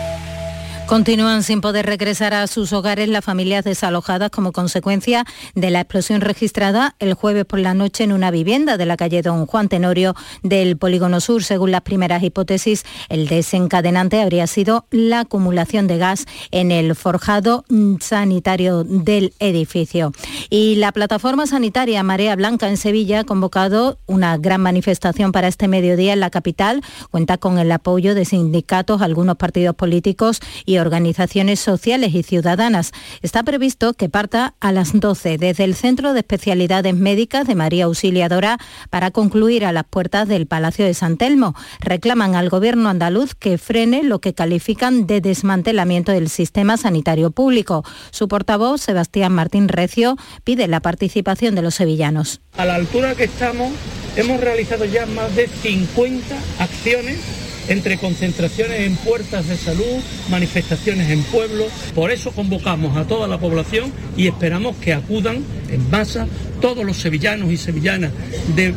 Continúan 0.89 1.43
sin 1.43 1.61
poder 1.61 1.85
regresar 1.85 2.33
a 2.33 2.47
sus 2.47 2.73
hogares 2.73 3.11
las 3.11 3.23
familias 3.23 3.63
desalojadas 3.63 4.31
como 4.31 4.53
consecuencia 4.53 5.27
de 5.55 5.69
la 5.71 5.83
explosión 5.83 6.23
registrada 6.23 6.97
el 6.99 7.13
jueves 7.13 7.45
por 7.45 7.59
la 7.59 7.75
noche 7.75 8.05
en 8.05 8.13
una 8.13 8.31
vivienda 8.31 8.79
de 8.79 8.87
la 8.87 8.97
calle 8.97 9.21
Don 9.21 9.45
Juan 9.45 9.69
Tenorio 9.69 10.15
del 10.43 10.79
Polígono 10.79 11.21
Sur. 11.21 11.45
Según 11.45 11.73
las 11.73 11.83
primeras 11.83 12.23
hipótesis, 12.23 12.87
el 13.11 13.29
desencadenante 13.29 14.23
habría 14.23 14.47
sido 14.47 14.87
la 14.91 15.21
acumulación 15.21 15.89
de 15.89 15.99
gas 15.99 16.25
en 16.53 16.73
el 16.73 16.97
forjado 16.97 17.67
sanitario 18.01 18.83
del 18.83 19.35
edificio. 19.41 20.13
Y 20.49 20.77
la 20.77 20.93
plataforma 20.93 21.47
sanitaria 21.47 22.03
Marea 22.03 22.35
Blanca 22.35 22.67
en 22.67 22.79
Sevilla 22.79 23.21
ha 23.21 23.25
convocado 23.25 23.99
una 24.07 24.39
gran 24.39 24.63
manifestación 24.63 25.33
para 25.33 25.49
este 25.49 25.69
mediodía 25.69 26.15
en 26.15 26.21
la 26.21 26.31
capital. 26.31 26.81
Cuenta 27.11 27.37
con 27.37 27.59
el 27.59 27.71
apoyo 27.73 28.15
de 28.15 28.25
sindicatos, 28.25 29.03
algunos 29.03 29.37
partidos 29.37 29.77
políticos 29.77 30.41
y 30.65 30.78
organizaciones 30.81 31.61
sociales 31.61 32.15
y 32.15 32.23
ciudadanas. 32.23 32.93
Está 33.23 33.43
previsto 33.43 33.95
que 33.95 34.09
parta 34.09 34.55
a 34.61 34.73
las 34.73 34.99
12 34.99 35.39
desde 35.39 35.65
el 35.65 35.75
Centro 35.75 36.13
de 36.13 36.21
Especialidades 36.21 36.95
Médicas 36.95 37.47
de 37.47 37.55
María 37.55 37.85
Auxiliadora 37.85 38.59
para 38.91 39.11
concluir 39.11 39.65
a 39.65 39.73
las 39.73 39.85
puertas 39.85 40.29
del 40.29 40.47
Palacio 40.47 40.85
de 40.85 40.95
San 40.95 41.17
Telmo. 41.17 41.55
Reclaman 41.81 42.35
al 42.35 42.49
Gobierno 42.49 42.89
andaluz 42.89 43.35
que 43.35 43.59
frene 43.59 44.03
lo 44.03 44.21
que 44.21 44.35
califican 44.35 45.07
de 45.07 45.21
desmantelamiento 45.21 46.13
del 46.13 46.29
sistema 46.29 46.77
sanitario 46.77 47.31
público. 47.31 47.85
Su 48.11 48.29
portavoz, 48.29 48.81
Sebastián 48.81 49.33
Martín 49.33 49.69
Recio, 49.69 50.17
pide 50.45 50.69
la 50.69 50.81
participación 50.81 51.55
de 51.55 51.63
los 51.63 51.75
sevillanos. 51.75 52.41
A 52.57 52.65
la 52.65 52.75
altura 52.75 53.15
que 53.15 53.25
estamos, 53.25 53.73
hemos 54.17 54.41
realizado 54.41 54.85
ya 54.85 55.07
más 55.07 55.35
de 55.35 55.49
50 55.49 56.37
acciones 56.59 57.48
entre 57.69 57.99
concentraciones 57.99 58.81
en 58.81 58.97
puertas 58.97 59.47
de 59.49 59.57
salud, 59.57 60.03
manifestaciones 60.31 61.11
en 61.11 61.23
pueblos. 61.25 61.69
Por 61.95 62.11
eso 62.11 62.33
convocamos 62.33 62.97
a 62.97 63.07
toda 63.07 63.29
la 63.29 63.39
población 63.39 63.93
y 64.17 64.27
esperamos 64.27 64.77
que 64.77 64.93
acudan 64.93 65.45
en 65.69 65.91
masa 65.91 66.27
todos 66.61 66.85
los 66.85 66.97
sevillanos 66.97 67.51
y 67.51 67.57
sevillanas 67.57 68.13
de 68.57 68.75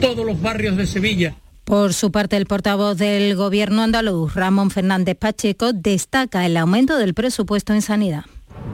todos 0.00 0.24
los 0.24 0.40
barrios 0.40 0.76
de 0.76 0.86
Sevilla. 0.86 1.34
Por 1.64 1.94
su 1.94 2.12
parte, 2.12 2.36
el 2.36 2.44
portavoz 2.44 2.98
del 2.98 3.34
Gobierno 3.36 3.82
andaluz, 3.82 4.34
Ramón 4.34 4.70
Fernández 4.70 5.16
Pacheco, 5.18 5.72
destaca 5.72 6.44
el 6.44 6.58
aumento 6.58 6.98
del 6.98 7.14
presupuesto 7.14 7.72
en 7.72 7.80
sanidad. 7.80 8.24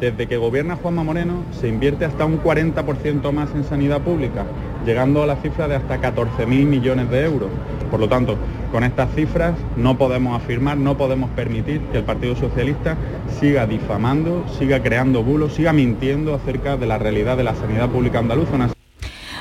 Desde 0.00 0.26
que 0.26 0.36
gobierna 0.38 0.76
Juanma 0.76 1.04
Moreno 1.04 1.44
se 1.60 1.68
invierte 1.68 2.04
hasta 2.04 2.24
un 2.24 2.42
40% 2.42 3.32
más 3.32 3.50
en 3.54 3.64
sanidad 3.64 4.00
pública, 4.00 4.46
llegando 4.85 5.22
a 5.22 5.26
la 5.26 5.37
cifra 5.37 5.68
de 5.68 5.76
hasta 5.76 6.01
14.000 6.01 6.47
millones 6.47 7.11
de 7.11 7.24
euros. 7.24 7.51
Por 7.91 8.01
lo 8.01 8.09
tanto, 8.09 8.37
con 8.72 8.85
estas 8.85 9.12
cifras 9.14 9.55
no 9.76 9.99
podemos 9.99 10.41
afirmar, 10.41 10.76
no 10.76 10.97
podemos 10.97 11.31
permitir 11.31 11.81
que 11.93 11.99
el 11.99 12.05
Partido 12.05 12.37
Socialista 12.37 12.97
siga 13.41 13.66
difamando, 13.66 14.45
siga 14.59 14.83
creando 14.83 15.22
bulos, 15.22 15.55
siga 15.55 15.72
mintiendo 15.72 16.35
acerca 16.35 16.76
de 16.76 16.87
la 16.87 16.99
realidad 16.99 17.37
de 17.37 17.45
la 17.45 17.55
sanidad 17.55 17.89
pública 17.89 18.18
andaluza. 18.18 18.70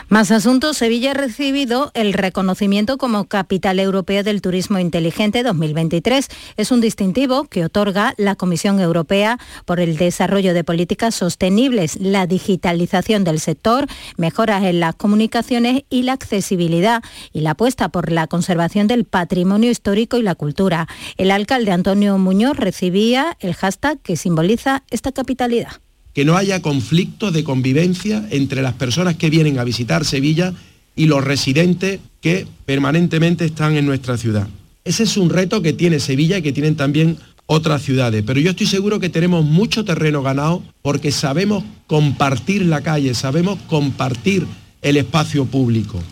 Más 0.10 0.32
asuntos, 0.32 0.78
Sevilla 0.78 1.12
ha 1.12 1.14
recibido 1.14 1.92
el 1.94 2.14
reconocimiento 2.14 2.98
como 2.98 3.26
Capital 3.26 3.80
Europea 3.80 4.24
del 4.24 4.42
Turismo 4.42 4.80
Inteligente 4.80 5.44
2023. 5.44 6.30
Es 6.58 6.72
un 6.72 6.82
distintivo 6.82 7.44
que 7.44 7.64
otorga 7.64 8.16
la 8.18 8.34
Comisión 8.34 8.80
Europea 8.80 9.38
por 9.66 9.80
el 9.80 9.98
desarrollo 9.98 10.56
de 10.56 10.64
políticas 10.64 11.14
sostenibles, 11.14 12.00
la 12.00 12.26
digitalización 12.26 13.24
del 13.24 13.40
sector, 13.40 13.86
mejoras 14.18 14.64
en 14.64 14.80
las 14.80 14.96
comunicaciones 14.96 15.84
y 15.92 16.02
la 16.02 16.14
accesibilidad 16.14 17.04
y 17.32 17.42
la 17.42 17.52
apuesta 17.52 17.90
por 17.90 18.12
la 18.12 18.26
conservación 18.26 18.88
del 18.88 19.06
patrimonio 19.06 19.70
histórico 19.70 20.18
y 20.18 20.24
la 20.24 20.34
cultura. 20.34 20.88
El 21.18 21.30
alcalde 21.30 21.72
Antonio 21.72 22.18
Muñoz 22.18 22.58
recibía 22.58 23.38
el 23.42 23.54
hashtag 23.54 24.00
que 24.00 24.18
simboliza 24.18 24.82
esta 24.90 25.12
capitalidad 25.12 25.74
que 26.20 26.26
no 26.26 26.36
haya 26.36 26.62
conflictos 26.62 27.32
de 27.32 27.46
convivencia 27.46 28.28
entre 28.30 28.62
las 28.62 28.74
personas 28.74 29.16
que 29.16 29.30
vienen 29.30 29.58
a 29.58 29.64
visitar 29.64 30.04
Sevilla 30.04 30.54
y 30.94 31.06
los 31.06 31.24
residentes 31.24 32.02
que 32.20 32.46
permanentemente 32.66 33.46
están 33.46 33.78
en 33.78 33.86
nuestra 33.86 34.18
ciudad. 34.18 34.46
Ese 34.84 35.04
es 35.04 35.16
un 35.16 35.30
reto 35.30 35.62
que 35.62 35.72
tiene 35.72 36.02
Sevilla 36.02 36.40
y 36.40 36.42
que 36.42 36.52
tienen 36.52 36.76
también 36.76 37.16
otras 37.46 37.84
ciudades, 37.84 38.22
pero 38.28 38.42
yo 38.42 38.50
estoy 38.50 38.68
seguro 38.68 39.00
que 39.00 39.08
tenemos 39.08 39.46
mucho 39.46 39.86
terreno 39.86 40.22
ganado 40.22 40.62
porque 40.82 41.14
sabemos 41.14 41.64
compartir 41.88 42.66
la 42.66 42.82
calle, 42.82 43.14
sabemos 43.14 43.58
compartir 43.68 44.46
el 44.82 44.98
espacio 44.98 45.46
público. 45.46 46.04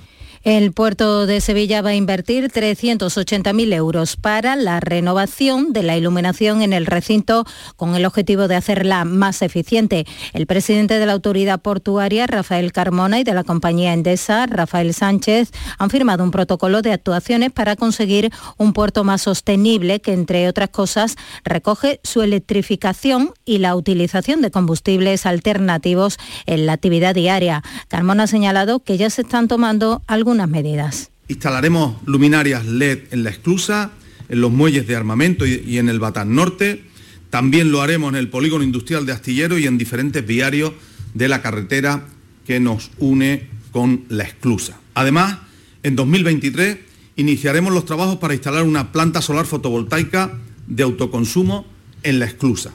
El 0.48 0.72
puerto 0.72 1.26
de 1.28 1.42
Sevilla 1.42 1.82
va 1.82 1.90
a 1.90 1.96
invertir 1.96 2.50
380.000 2.50 3.74
euros 3.74 4.16
para 4.16 4.56
la 4.56 4.80
renovación 4.80 5.74
de 5.74 5.84
la 5.84 5.98
iluminación 5.98 6.62
en 6.62 6.72
el 6.72 6.86
recinto 6.86 7.44
con 7.76 7.98
el 7.98 8.06
objetivo 8.06 8.48
de 8.48 8.56
hacerla 8.56 9.04
más 9.04 9.42
eficiente. 9.42 10.06
El 10.32 10.48
presidente 10.48 11.00
de 11.00 11.06
la 11.06 11.12
autoridad 11.12 11.60
portuaria, 11.60 12.28
Rafael 12.28 12.72
Carmona, 12.72 13.20
y 13.20 13.26
de 13.26 13.34
la 13.34 13.44
compañía 13.44 13.92
Endesa, 13.92 14.46
Rafael 14.46 14.94
Sánchez, 14.94 15.52
han 15.80 15.90
firmado 15.90 16.24
un 16.24 16.32
protocolo 16.32 16.82
de 16.82 16.94
actuaciones 16.94 17.52
para 17.52 17.76
conseguir 17.76 18.32
un 18.56 18.72
puerto 18.72 19.04
más 19.04 19.24
sostenible 19.24 20.00
que, 20.00 20.14
entre 20.14 20.48
otras 20.48 20.70
cosas, 20.70 21.18
recoge 21.44 22.00
su 22.04 22.22
electrificación 22.22 23.34
y 23.44 23.58
la 23.58 23.76
utilización 23.76 24.42
de 24.42 24.50
combustibles 24.50 25.26
alternativos 25.26 26.18
en 26.46 26.68
la 26.68 26.72
actividad 26.72 27.14
diaria. 27.14 27.64
Carmona 27.90 28.24
ha 28.24 28.28
señalado 28.28 28.80
que 28.80 28.96
ya 28.96 29.10
se 29.10 29.24
están 29.24 29.50
tomando 29.50 30.04
algunas 30.40 30.50
medidas. 30.50 31.12
Instalaremos 31.28 31.98
luminarias 32.06 32.66
LED 32.66 33.00
en 33.12 33.24
la 33.24 33.30
esclusa, 33.30 33.92
en 34.30 34.42
los 34.42 34.52
muelles 34.52 34.88
de 34.88 34.96
armamento 34.96 35.46
y, 35.46 35.78
en 35.78 35.90
el 35.90 36.00
Batán 36.00 36.36
Norte. 36.36 36.84
También 37.30 37.72
lo 37.72 37.82
haremos 37.82 38.10
en 38.10 38.16
el 38.16 38.30
polígono 38.30 38.64
industrial 38.64 39.06
de 39.06 39.12
Astillero 39.12 39.58
y 39.58 39.66
en 39.66 39.78
diferentes 39.78 40.26
viarios 40.26 40.74
de 41.14 41.28
la 41.28 41.42
carretera 41.42 42.06
que 42.46 42.60
nos 42.60 42.92
une 43.00 43.48
con 43.72 44.06
la 44.10 44.24
esclusa. 44.24 44.80
Además, 44.94 45.40
en 45.84 45.96
2023 45.96 46.78
iniciaremos 47.18 47.74
los 47.74 47.86
trabajos 47.86 48.18
para 48.18 48.34
instalar 48.34 48.64
una 48.64 48.92
planta 48.92 49.22
solar 49.22 49.46
fotovoltaica 49.46 50.38
de 50.68 50.84
autoconsumo 50.84 51.66
en 52.04 52.20
la 52.20 52.26
esclusa 52.26 52.74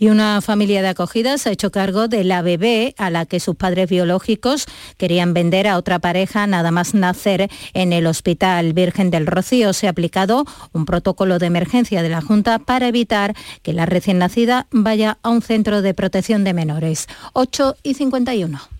y 0.00 0.08
una 0.08 0.40
familia 0.40 0.82
de 0.82 0.88
acogida 0.88 1.38
se 1.38 1.50
ha 1.50 1.52
hecho 1.52 1.70
cargo 1.70 2.08
de 2.08 2.24
la 2.24 2.42
bebé 2.42 2.94
a 2.96 3.10
la 3.10 3.26
que 3.26 3.38
sus 3.38 3.54
padres 3.54 3.88
biológicos 3.88 4.66
querían 4.96 5.34
vender 5.34 5.68
a 5.68 5.76
otra 5.76 5.98
pareja 5.98 6.46
nada 6.46 6.70
más 6.70 6.94
nacer 6.94 7.48
en 7.74 7.92
el 7.92 8.06
Hospital 8.06 8.72
Virgen 8.72 9.10
del 9.10 9.26
Rocío. 9.26 9.74
Se 9.74 9.86
ha 9.86 9.90
aplicado 9.90 10.46
un 10.72 10.86
protocolo 10.86 11.38
de 11.38 11.46
emergencia 11.46 12.02
de 12.02 12.08
la 12.08 12.22
Junta 12.22 12.58
para 12.58 12.88
evitar 12.88 13.36
que 13.62 13.74
la 13.74 13.84
recién 13.84 14.18
nacida 14.18 14.66
vaya 14.70 15.18
a 15.22 15.28
un 15.28 15.42
centro 15.42 15.82
de 15.82 15.92
protección 15.92 16.44
de 16.44 16.54
menores. 16.54 17.06
8 17.34 17.76
y 17.82 17.94
51. 17.94 18.79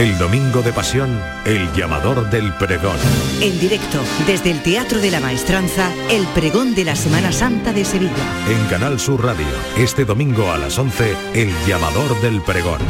El 0.00 0.16
domingo 0.16 0.62
de 0.62 0.72
pasión, 0.72 1.20
el 1.44 1.70
llamador 1.74 2.30
del 2.30 2.54
pregón. 2.54 2.96
En 3.42 3.60
directo, 3.60 4.00
desde 4.26 4.50
el 4.50 4.62
Teatro 4.62 4.98
de 4.98 5.10
la 5.10 5.20
Maestranza, 5.20 5.92
el 6.08 6.26
pregón 6.28 6.74
de 6.74 6.86
la 6.86 6.96
Semana 6.96 7.32
Santa 7.32 7.74
de 7.74 7.84
Sevilla. 7.84 8.14
En 8.48 8.66
Canal 8.68 8.98
Sur 8.98 9.22
Radio, 9.22 9.46
este 9.76 10.06
domingo 10.06 10.50
a 10.52 10.56
las 10.56 10.78
11, 10.78 11.14
el 11.34 11.52
llamador 11.66 12.18
del 12.22 12.40
pregón. 12.40 12.80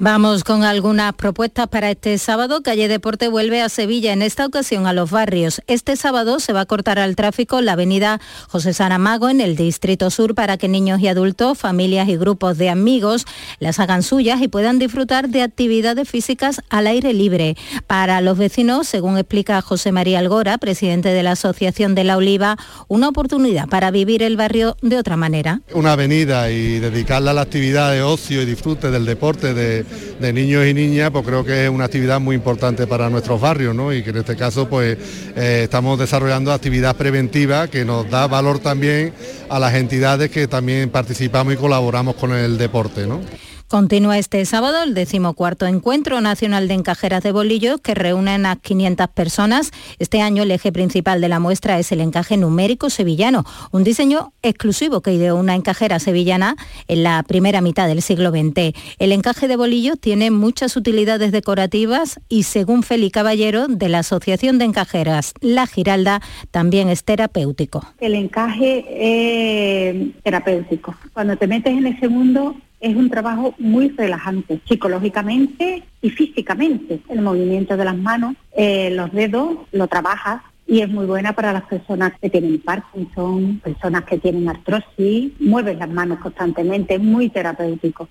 Vamos 0.00 0.44
con 0.44 0.62
algunas 0.62 1.12
propuestas 1.12 1.66
para 1.66 1.90
este 1.90 2.16
sábado. 2.18 2.62
Calle 2.62 2.86
Deporte 2.86 3.26
vuelve 3.26 3.60
a 3.60 3.68
Sevilla, 3.68 4.12
en 4.12 4.22
esta 4.22 4.46
ocasión 4.46 4.86
a 4.86 4.92
los 4.92 5.10
barrios. 5.10 5.60
Este 5.66 5.96
sábado 5.96 6.38
se 6.38 6.52
va 6.52 6.60
a 6.60 6.66
cortar 6.66 7.00
al 7.00 7.16
tráfico 7.16 7.60
la 7.60 7.72
avenida 7.72 8.20
José 8.46 8.74
Saramago 8.74 9.28
en 9.28 9.40
el 9.40 9.56
Distrito 9.56 10.10
Sur 10.10 10.36
para 10.36 10.56
que 10.56 10.68
niños 10.68 11.00
y 11.00 11.08
adultos, 11.08 11.58
familias 11.58 12.08
y 12.08 12.16
grupos 12.16 12.58
de 12.58 12.68
amigos 12.68 13.24
las 13.58 13.80
hagan 13.80 14.04
suyas 14.04 14.40
y 14.40 14.46
puedan 14.46 14.78
disfrutar 14.78 15.30
de 15.30 15.42
actividades 15.42 16.08
físicas 16.08 16.60
al 16.70 16.86
aire 16.86 17.12
libre. 17.12 17.56
Para 17.88 18.20
los 18.20 18.38
vecinos, 18.38 18.86
según 18.86 19.18
explica 19.18 19.60
José 19.62 19.90
María 19.90 20.20
Algora, 20.20 20.58
presidente 20.58 21.08
de 21.08 21.24
la 21.24 21.32
Asociación 21.32 21.96
de 21.96 22.04
la 22.04 22.16
Oliva, 22.16 22.56
una 22.86 23.08
oportunidad 23.08 23.66
para 23.66 23.90
vivir 23.90 24.22
el 24.22 24.36
barrio 24.36 24.76
de 24.80 24.96
otra 24.96 25.16
manera. 25.16 25.60
Una 25.72 25.94
avenida 25.94 26.52
y 26.52 26.78
dedicarla 26.78 27.32
a 27.32 27.34
la 27.34 27.40
actividad 27.40 27.90
de 27.90 28.02
ocio 28.02 28.42
y 28.42 28.44
disfrute 28.44 28.92
del 28.92 29.04
deporte 29.04 29.54
de 29.54 29.87
de 30.18 30.32
niños 30.32 30.66
y 30.66 30.74
niñas, 30.74 31.10
pues 31.10 31.24
creo 31.24 31.44
que 31.44 31.64
es 31.64 31.70
una 31.70 31.84
actividad 31.84 32.20
muy 32.20 32.36
importante 32.36 32.86
para 32.86 33.10
nuestros 33.10 33.40
barrios, 33.40 33.74
¿no? 33.74 33.92
Y 33.92 34.02
que 34.02 34.10
en 34.10 34.18
este 34.18 34.36
caso, 34.36 34.68
pues 34.68 34.98
eh, 35.36 35.62
estamos 35.64 35.98
desarrollando 35.98 36.52
actividad 36.52 36.96
preventiva 36.96 37.68
que 37.68 37.84
nos 37.84 38.08
da 38.10 38.26
valor 38.26 38.58
también 38.58 39.12
a 39.48 39.58
las 39.58 39.74
entidades 39.74 40.30
que 40.30 40.48
también 40.48 40.90
participamos 40.90 41.54
y 41.54 41.56
colaboramos 41.56 42.14
con 42.16 42.32
el 42.32 42.58
deporte, 42.58 43.06
¿no? 43.06 43.20
Continúa 43.68 44.16
este 44.16 44.42
sábado 44.46 44.82
el 44.82 44.94
decimocuarto 44.94 45.66
Encuentro 45.66 46.22
Nacional 46.22 46.68
de 46.68 46.74
Encajeras 46.74 47.22
de 47.22 47.32
Bolillos 47.32 47.82
que 47.82 47.94
reúnen 47.94 48.46
a 48.46 48.56
500 48.56 49.08
personas. 49.08 49.72
Este 49.98 50.22
año 50.22 50.44
el 50.44 50.52
eje 50.52 50.72
principal 50.72 51.20
de 51.20 51.28
la 51.28 51.38
muestra 51.38 51.78
es 51.78 51.92
el 51.92 52.00
encaje 52.00 52.38
numérico 52.38 52.88
sevillano, 52.88 53.44
un 53.70 53.84
diseño 53.84 54.32
exclusivo 54.40 55.02
que 55.02 55.12
ideó 55.12 55.36
una 55.36 55.54
encajera 55.54 55.98
sevillana 55.98 56.56
en 56.86 57.02
la 57.02 57.22
primera 57.24 57.60
mitad 57.60 57.88
del 57.88 58.00
siglo 58.00 58.30
XX. 58.30 58.72
El 58.98 59.12
encaje 59.12 59.48
de 59.48 59.56
bolillos 59.56 60.00
tiene 60.00 60.30
muchas 60.30 60.74
utilidades 60.74 61.30
decorativas 61.30 62.20
y 62.30 62.44
según 62.44 62.82
Feli 62.82 63.10
Caballero 63.10 63.68
de 63.68 63.90
la 63.90 63.98
Asociación 63.98 64.56
de 64.56 64.64
Encajeras 64.64 65.34
La 65.42 65.66
Giralda 65.66 66.22
también 66.52 66.88
es 66.88 67.04
terapéutico. 67.04 67.84
El 68.00 68.14
encaje 68.14 68.86
es 68.88 70.22
terapéutico. 70.22 70.96
Cuando 71.12 71.36
te 71.36 71.46
metes 71.46 71.76
en 71.76 71.86
ese 71.86 72.08
mundo 72.08 72.56
es 72.80 72.94
un 72.94 73.10
trabajo 73.10 73.54
muy 73.58 73.88
relajante, 73.88 74.60
psicológicamente 74.66 75.82
y 76.00 76.10
físicamente. 76.10 77.00
El 77.08 77.22
movimiento 77.22 77.76
de 77.76 77.84
las 77.84 77.96
manos, 77.96 78.36
eh, 78.56 78.90
los 78.90 79.12
dedos, 79.12 79.58
lo 79.72 79.88
trabajas 79.88 80.42
y 80.70 80.82
es 80.82 80.88
muy 80.90 81.06
buena 81.06 81.32
para 81.32 81.50
las 81.54 81.62
personas 81.62 82.12
que 82.20 82.28
tienen 82.28 82.60
Parkinson, 82.60 83.58
personas 83.64 84.04
que 84.04 84.18
tienen 84.18 84.50
artrosis, 84.50 85.32
mueven 85.40 85.78
las 85.78 85.88
manos 85.88 86.18
constantemente, 86.18 86.96
es 86.96 87.00
muy 87.00 87.30
terapéutico. 87.30 88.06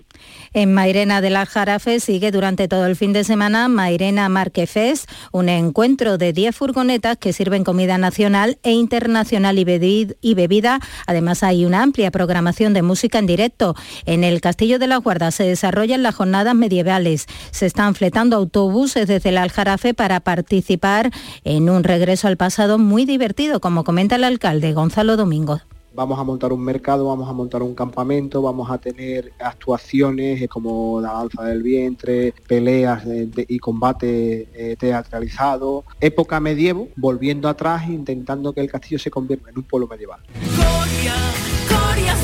En 0.53 0.73
Mairena 0.73 1.21
del 1.21 1.35
Aljarafe 1.35 1.99
sigue 1.99 2.31
durante 2.31 2.67
todo 2.67 2.87
el 2.87 2.95
fin 2.95 3.13
de 3.13 3.23
semana 3.23 3.67
Mairena 3.67 4.27
Marquefes, 4.27 5.05
un 5.31 5.49
encuentro 5.49 6.17
de 6.17 6.33
10 6.33 6.55
furgonetas 6.55 7.17
que 7.17 7.31
sirven 7.31 7.63
comida 7.63 7.99
nacional 7.99 8.57
e 8.63 8.71
internacional 8.71 9.59
y 9.59 10.33
bebida. 10.33 10.79
Además 11.05 11.43
hay 11.43 11.63
una 11.63 11.83
amplia 11.83 12.09
programación 12.09 12.73
de 12.73 12.81
música 12.81 13.19
en 13.19 13.27
directo. 13.27 13.75
En 14.07 14.23
el 14.23 14.41
Castillo 14.41 14.79
de 14.79 14.87
la 14.87 14.97
Guarda 14.97 15.29
se 15.29 15.43
desarrollan 15.43 16.01
las 16.01 16.15
jornadas 16.15 16.55
medievales. 16.55 17.27
Se 17.51 17.67
están 17.67 17.93
fletando 17.93 18.35
autobuses 18.35 19.07
desde 19.07 19.29
el 19.29 19.37
Aljarafe 19.37 19.93
para 19.93 20.21
participar 20.21 21.11
en 21.43 21.69
un 21.69 21.83
regreso 21.83 22.27
al 22.27 22.37
pasado 22.47 22.77
muy 22.77 23.03
divertido, 23.03 23.59
como 23.59 23.83
comenta 23.83 24.15
el 24.15 24.23
alcalde 24.23 24.71
Gonzalo 24.71 25.17
Domingo. 25.17 25.59
Vamos 25.93 26.17
a 26.17 26.23
montar 26.23 26.53
un 26.53 26.63
mercado, 26.63 27.05
vamos 27.05 27.27
a 27.27 27.33
montar 27.33 27.61
un 27.61 27.75
campamento, 27.75 28.41
vamos 28.41 28.71
a 28.71 28.77
tener 28.77 29.33
actuaciones 29.37 30.47
como 30.47 31.01
la 31.01 31.19
alza 31.19 31.43
del 31.43 31.61
vientre, 31.61 32.33
peleas 32.47 33.03
y 33.05 33.59
combate 33.59 34.47
eh, 34.53 34.77
teatralizado, 34.79 35.83
época 35.99 36.39
medievo, 36.39 36.87
volviendo 36.95 37.49
atrás 37.49 37.89
intentando 37.89 38.53
que 38.53 38.61
el 38.61 38.71
castillo 38.71 38.97
se 38.97 39.11
convierta 39.11 39.49
en 39.49 39.57
un 39.57 39.63
pueblo 39.65 39.89
medieval. 39.89 40.21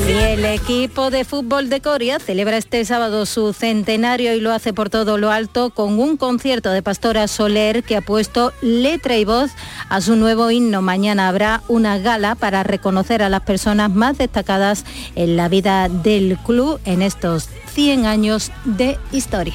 Y 0.06 0.12
el 0.12 0.44
equipo 0.44 1.10
de 1.10 1.24
fútbol 1.24 1.70
de 1.70 1.80
Coria 1.80 2.18
celebra 2.18 2.58
este 2.58 2.84
sábado 2.84 3.24
su 3.24 3.52
centenario 3.54 4.34
y 4.34 4.40
lo 4.40 4.52
hace 4.52 4.74
por 4.74 4.90
todo 4.90 5.16
lo 5.16 5.30
alto 5.30 5.70
con 5.70 5.98
un 5.98 6.16
concierto 6.16 6.70
de 6.70 6.82
Pastora 6.82 7.26
Soler 7.26 7.82
que 7.82 7.96
ha 7.96 8.00
puesto 8.02 8.52
letra 8.60 9.16
y 9.16 9.24
voz 9.24 9.52
a 9.88 10.00
su 10.02 10.16
nuevo 10.16 10.50
himno. 10.50 10.82
Mañana 10.82 11.28
habrá 11.28 11.62
una 11.68 11.98
gala 11.98 12.34
para 12.34 12.62
reconocer 12.62 13.22
a 13.22 13.30
las 13.30 13.42
personas 13.42 13.90
más 13.94 14.18
destacadas 14.18 14.84
en 15.14 15.36
la 15.36 15.48
vida 15.48 15.88
del 15.88 16.36
club 16.44 16.80
en 16.84 17.00
estos 17.00 17.48
100 17.72 18.04
años 18.04 18.52
de 18.64 18.98
historia. 19.10 19.54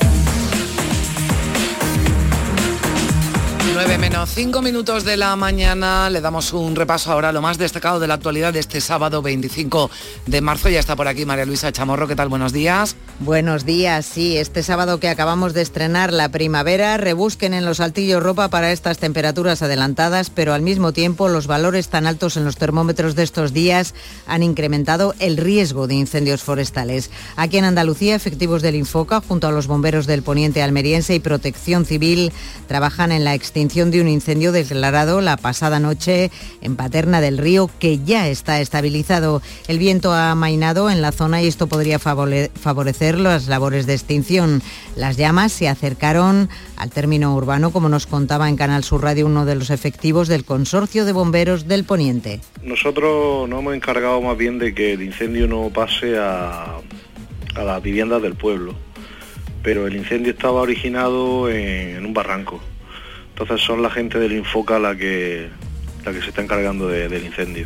9 3.83 3.97
menos 3.97 4.29
5 4.35 4.61
minutos 4.61 5.05
de 5.05 5.17
la 5.17 5.35
mañana. 5.35 6.07
Le 6.11 6.21
damos 6.21 6.53
un 6.53 6.75
repaso 6.75 7.11
ahora 7.11 7.29
a 7.29 7.31
lo 7.31 7.41
más 7.41 7.57
destacado 7.57 7.99
de 7.99 8.05
la 8.05 8.13
actualidad 8.13 8.53
de 8.53 8.59
este 8.59 8.79
sábado 8.79 9.23
25 9.23 9.89
de 10.27 10.39
marzo. 10.39 10.69
Ya 10.69 10.79
está 10.79 10.95
por 10.95 11.07
aquí 11.07 11.25
María 11.25 11.47
Luisa 11.47 11.71
Chamorro. 11.71 12.07
¿Qué 12.07 12.15
tal? 12.15 12.29
Buenos 12.29 12.53
días. 12.53 12.95
Buenos 13.17 13.65
días. 13.65 14.05
Sí, 14.05 14.37
este 14.37 14.61
sábado 14.61 14.99
que 14.99 15.09
acabamos 15.09 15.55
de 15.55 15.63
estrenar 15.63 16.13
la 16.13 16.29
primavera, 16.29 16.97
rebusquen 16.97 17.55
en 17.55 17.65
los 17.65 17.79
altillos 17.79 18.21
ropa 18.21 18.49
para 18.49 18.71
estas 18.71 18.99
temperaturas 18.99 19.63
adelantadas, 19.63 20.29
pero 20.29 20.53
al 20.53 20.61
mismo 20.61 20.91
tiempo 20.93 21.27
los 21.27 21.47
valores 21.47 21.89
tan 21.89 22.05
altos 22.05 22.37
en 22.37 22.45
los 22.45 22.57
termómetros 22.57 23.15
de 23.15 23.23
estos 23.23 23.51
días 23.51 23.95
han 24.27 24.43
incrementado 24.43 25.15
el 25.17 25.37
riesgo 25.37 25.87
de 25.87 25.95
incendios 25.95 26.43
forestales. 26.43 27.09
Aquí 27.35 27.57
en 27.57 27.65
Andalucía, 27.65 28.13
efectivos 28.13 28.61
del 28.61 28.75
Infoca, 28.75 29.21
junto 29.27 29.47
a 29.47 29.51
los 29.51 29.65
bomberos 29.65 30.05
del 30.05 30.21
Poniente 30.21 30.61
Almeriense 30.61 31.15
y 31.15 31.19
Protección 31.19 31.85
Civil, 31.85 32.31
trabajan 32.67 33.11
en 33.11 33.23
la 33.23 33.33
extinción 33.33 33.70
de 33.71 34.01
un 34.01 34.09
incendio 34.09 34.51
declarado 34.51 35.21
la 35.21 35.37
pasada 35.37 35.79
noche 35.79 36.29
en 36.61 36.75
Paterna 36.75 37.21
del 37.21 37.37
Río, 37.37 37.69
que 37.79 37.99
ya 38.03 38.27
está 38.27 38.59
estabilizado. 38.59 39.41
El 39.69 39.79
viento 39.79 40.11
ha 40.11 40.31
amainado 40.31 40.89
en 40.89 41.01
la 41.01 41.13
zona 41.13 41.41
y 41.41 41.47
esto 41.47 41.67
podría 41.67 41.97
favorecer 41.97 43.17
las 43.17 43.47
labores 43.47 43.85
de 43.85 43.93
extinción. 43.93 44.61
Las 44.97 45.15
llamas 45.15 45.53
se 45.53 45.69
acercaron 45.69 46.49
al 46.75 46.89
término 46.89 47.33
urbano, 47.33 47.71
como 47.71 47.87
nos 47.87 48.07
contaba 48.07 48.49
en 48.49 48.57
Canal 48.57 48.83
Sur 48.83 49.03
Radio 49.03 49.25
uno 49.25 49.45
de 49.45 49.55
los 49.55 49.69
efectivos 49.69 50.27
del 50.27 50.43
Consorcio 50.43 51.05
de 51.05 51.13
Bomberos 51.13 51.65
del 51.65 51.85
Poniente. 51.85 52.41
Nosotros 52.61 53.47
nos 53.47 53.61
hemos 53.61 53.73
encargado 53.73 54.21
más 54.21 54.37
bien 54.37 54.59
de 54.59 54.75
que 54.75 54.91
el 54.93 55.01
incendio 55.01 55.47
no 55.47 55.69
pase 55.69 56.19
a, 56.19 56.75
a 57.55 57.63
las 57.63 57.81
viviendas 57.81 58.21
del 58.21 58.35
pueblo, 58.35 58.75
pero 59.63 59.87
el 59.87 59.95
incendio 59.95 60.33
estaba 60.33 60.59
originado 60.59 61.49
en 61.49 62.05
un 62.05 62.13
barranco. 62.13 62.59
Entonces 63.41 63.65
son 63.65 63.81
la 63.81 63.89
gente 63.89 64.19
del 64.19 64.33
Infoca 64.33 64.77
la 64.77 64.95
que, 64.95 65.49
la 66.05 66.13
que 66.13 66.21
se 66.21 66.29
está 66.29 66.43
encargando 66.43 66.87
del 66.87 67.25
incendio. 67.25 67.65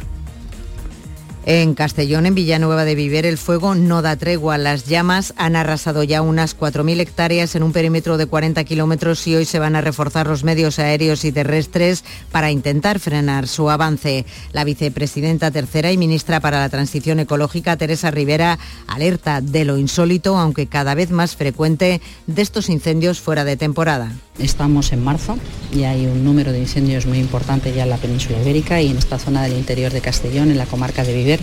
En 1.45 1.75
Castellón, 1.75 2.25
en 2.25 2.33
Villanueva 2.33 2.85
de 2.85 2.95
Viver, 2.95 3.25
el 3.25 3.37
fuego 3.37 3.75
no 3.75 4.01
da 4.01 4.15
tregua. 4.15 4.57
Las 4.57 4.85
llamas 4.85 5.33
han 5.35 5.57
arrasado 5.57 6.01
ya 6.03 6.21
unas 6.21 6.57
4.000 6.57 7.01
hectáreas 7.01 7.55
en 7.55 7.63
un 7.63 7.73
perímetro 7.73 8.17
de 8.17 8.25
40 8.25 8.63
kilómetros 8.63 9.27
y 9.27 9.35
hoy 9.35 9.43
se 9.43 9.59
van 9.59 9.75
a 9.75 9.81
reforzar 9.81 10.27
los 10.27 10.45
medios 10.45 10.79
aéreos 10.79 11.25
y 11.25 11.33
terrestres 11.33 12.05
para 12.31 12.51
intentar 12.51 12.99
frenar 12.99 13.47
su 13.47 13.69
avance. 13.69 14.25
La 14.53 14.63
vicepresidenta 14.63 15.51
tercera 15.51 15.91
y 15.91 15.97
ministra 15.97 16.39
para 16.39 16.59
la 16.59 16.69
Transición 16.69 17.19
Ecológica, 17.19 17.75
Teresa 17.75 18.11
Rivera, 18.11 18.57
alerta 18.87 19.41
de 19.41 19.65
lo 19.65 19.77
insólito, 19.77 20.37
aunque 20.37 20.67
cada 20.67 20.95
vez 20.95 21.11
más 21.11 21.35
frecuente, 21.35 21.99
de 22.27 22.41
estos 22.41 22.69
incendios 22.69 23.19
fuera 23.19 23.43
de 23.43 23.57
temporada. 23.57 24.13
Estamos 24.39 24.91
en 24.91 25.03
marzo 25.03 25.37
y 25.73 25.83
hay 25.83 26.05
un 26.05 26.23
número 26.23 26.51
de 26.51 26.59
incendios 26.59 27.05
muy 27.05 27.19
importante 27.19 27.73
ya 27.73 27.83
en 27.83 27.89
la 27.89 27.97
península 27.97 28.41
ibérica 28.41 28.81
y 28.81 28.89
en 28.89 28.97
esta 28.97 29.17
zona 29.17 29.43
del 29.43 29.53
interior 29.53 29.91
de 29.91 30.01
Castellón, 30.01 30.51
en 30.51 30.57
la 30.57 30.65
comarca 30.65 31.03
de 31.03 31.13
Viver 31.13 31.39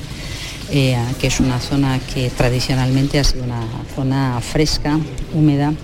eh, 0.75 0.97
que 1.21 1.27
es 1.27 1.39
una 1.39 1.61
zona 1.61 2.01
que 2.15 2.31
tradicionalmente 2.31 3.19
ha 3.19 3.25
sido 3.25 3.45
una 3.45 3.63
zona 3.95 4.41
fresca, 4.41 4.99
húmeda, 5.35 5.75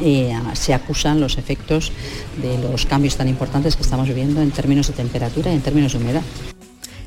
eh, 0.00 0.32
se 0.54 0.72
acusan 0.72 1.20
los 1.20 1.36
efectos 1.36 1.92
de 2.40 2.56
los 2.58 2.86
cambios 2.86 3.16
tan 3.16 3.28
importantes 3.28 3.76
que 3.76 3.82
estamos 3.82 4.08
viviendo 4.08 4.40
en 4.40 4.50
términos 4.52 4.86
de 4.86 4.94
temperatura 4.94 5.52
y 5.52 5.56
en 5.56 5.60
términos 5.60 5.92
de 5.92 5.98
humedad. 5.98 6.22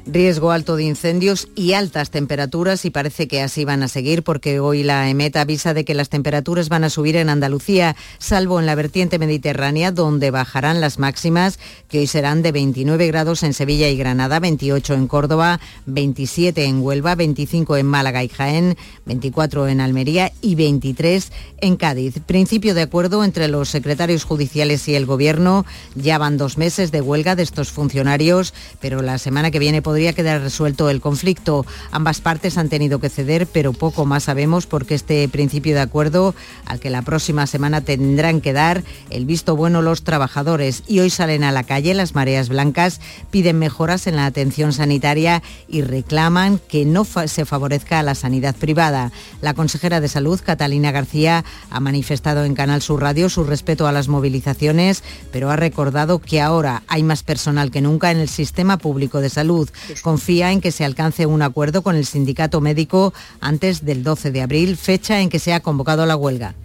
Riesgo 0.06 0.52
alto 0.52 0.76
de 0.76 0.84
incendios 0.84 1.48
y 1.56 1.74
altas 1.74 2.10
temperaturas 2.10 2.86
y 2.86 2.90
parece 2.90 3.28
que 3.28 3.42
así 3.42 3.66
van 3.66 3.84
a 3.84 3.88
seguir 3.88 4.24
porque 4.24 4.60
hoy 4.60 4.84
la 4.84 5.10
EMET 5.10 5.36
avisa 5.38 5.74
de 5.74 5.86
que 5.86 5.94
las 5.94 6.10
temperaturas 6.10 6.70
van 6.70 6.84
a 6.84 6.90
subir 6.90 7.16
en 7.16 7.30
Andalucía, 7.30 7.96
salvo 8.18 8.60
en 8.60 8.66
la 8.66 8.76
vertiente 8.76 9.20
mediterránea 9.20 9.92
donde 9.92 10.32
bajarán 10.32 10.82
las 10.82 11.00
máximas 11.00 11.60
que 11.88 12.00
hoy 12.00 12.08
serán 12.08 12.42
de 12.42 12.52
29 12.52 13.08
grados 13.08 13.44
en 13.44 13.54
Sevilla 13.54 13.90
y 13.90 13.98
Granada, 13.98 14.40
28 14.40 14.94
en 14.94 15.08
Córdoba, 15.08 15.60
27 15.86 16.66
en 16.66 16.82
Huelva, 16.82 17.16
25 17.16 17.78
en 17.78 17.86
Málaga 17.86 18.24
y 18.24 18.30
Jaén, 18.30 18.78
24 19.06 19.68
en 19.68 19.82
Almería 19.82 20.32
y 20.42 20.56
23 20.56 21.32
en 21.62 21.76
Cádiz. 21.76 22.16
Principio 22.26 22.74
de 22.74 22.82
acuerdo 22.82 23.24
entre 23.24 23.48
los 23.48 23.70
secretarios 23.70 24.24
judiciales 24.24 24.88
y 24.88 24.96
el 24.96 25.06
Gobierno. 25.06 25.66
Ya 25.96 26.18
van 26.18 26.38
dos 26.38 26.58
meses 26.58 26.92
de 26.92 27.02
huelga 27.02 27.36
de 27.36 27.44
estos 27.44 27.72
funcionarios, 27.72 28.54
pero 28.80 29.02
la 29.02 29.18
semana 29.18 29.52
que 29.52 29.60
viene 29.60 29.82
podría 29.90 30.14
quedar 30.14 30.42
resuelto 30.42 30.88
el 30.92 31.02
conflicto. 31.02 31.66
Ambas 31.90 32.22
partes 32.22 32.60
han 32.60 32.70
tenido 32.70 33.00
que 33.00 33.10
ceder, 33.10 33.48
pero 33.48 33.74
poco 33.74 34.06
más 34.06 34.26
sabemos 34.26 34.68
porque 34.68 34.94
este 34.94 35.28
principio 35.30 35.74
de 35.74 35.82
acuerdo 35.82 36.36
al 36.68 36.80
que 36.80 36.92
la 36.92 37.02
próxima 37.02 37.48
semana 37.48 37.82
tendrán 37.82 38.40
que 38.40 38.54
dar 38.54 38.84
el 39.10 39.26
visto 39.26 39.56
bueno 39.56 39.82
los 39.82 40.04
trabajadores. 40.04 40.84
Y 40.86 41.00
hoy 41.00 41.10
salen 41.10 41.44
a 41.44 41.52
la 41.52 41.64
calle 41.64 41.96
las 41.96 42.14
mareas 42.14 42.50
blancas, 42.50 43.02
piden 43.32 43.58
mejoras 43.58 44.06
en 44.06 44.16
la 44.16 44.28
atención 44.28 44.74
sanitaria 44.74 45.42
y 45.68 45.82
reclaman 45.82 46.60
que 46.60 46.86
no 46.86 47.04
se 47.04 47.46
favorezca 47.46 47.98
a 47.98 48.04
la 48.04 48.14
sanidad 48.14 48.56
privada. 48.56 49.12
La 49.42 49.56
consejera 49.56 50.02
de 50.02 50.08
Salud, 50.08 50.40
Catalina 50.40 50.92
García, 50.92 51.44
ha 51.72 51.80
manifestado 51.80 52.46
en 52.46 52.54
Canal 52.54 52.84
Sur 52.84 53.02
Radio 53.02 53.28
su 53.28 53.44
respeto 53.44 53.88
a 53.88 53.92
las 53.92 54.08
movilizaciones, 54.08 55.04
pero 55.32 55.50
ha 55.50 55.56
recordado 55.56 56.20
que 56.20 56.42
ahora 56.42 56.84
hay 56.88 57.02
más 57.02 57.24
personal 57.24 57.72
que 57.72 57.82
nunca 57.82 58.12
en 58.12 58.20
el 58.20 58.30
sistema 58.30 58.78
público 58.78 59.20
de 59.20 59.32
salud 59.32 59.68
confía 60.02 60.52
en 60.52 60.62
que 60.62 60.72
se 60.72 60.86
alcance 60.86 61.26
un 61.26 61.42
acuerdo 61.42 61.82
con 61.82 61.96
el 61.96 62.06
sindicato 62.06 62.62
médico 62.62 63.14
antes 63.42 63.86
del 63.86 64.04
12 64.04 64.32
de 64.32 64.42
abril, 64.42 64.78
fecha 64.78 65.20
en 65.22 65.30
que 65.30 65.40
se 65.40 65.54
ha 65.54 65.60
convocado 65.60 66.06
la 66.06 66.16
huelga 66.16 66.56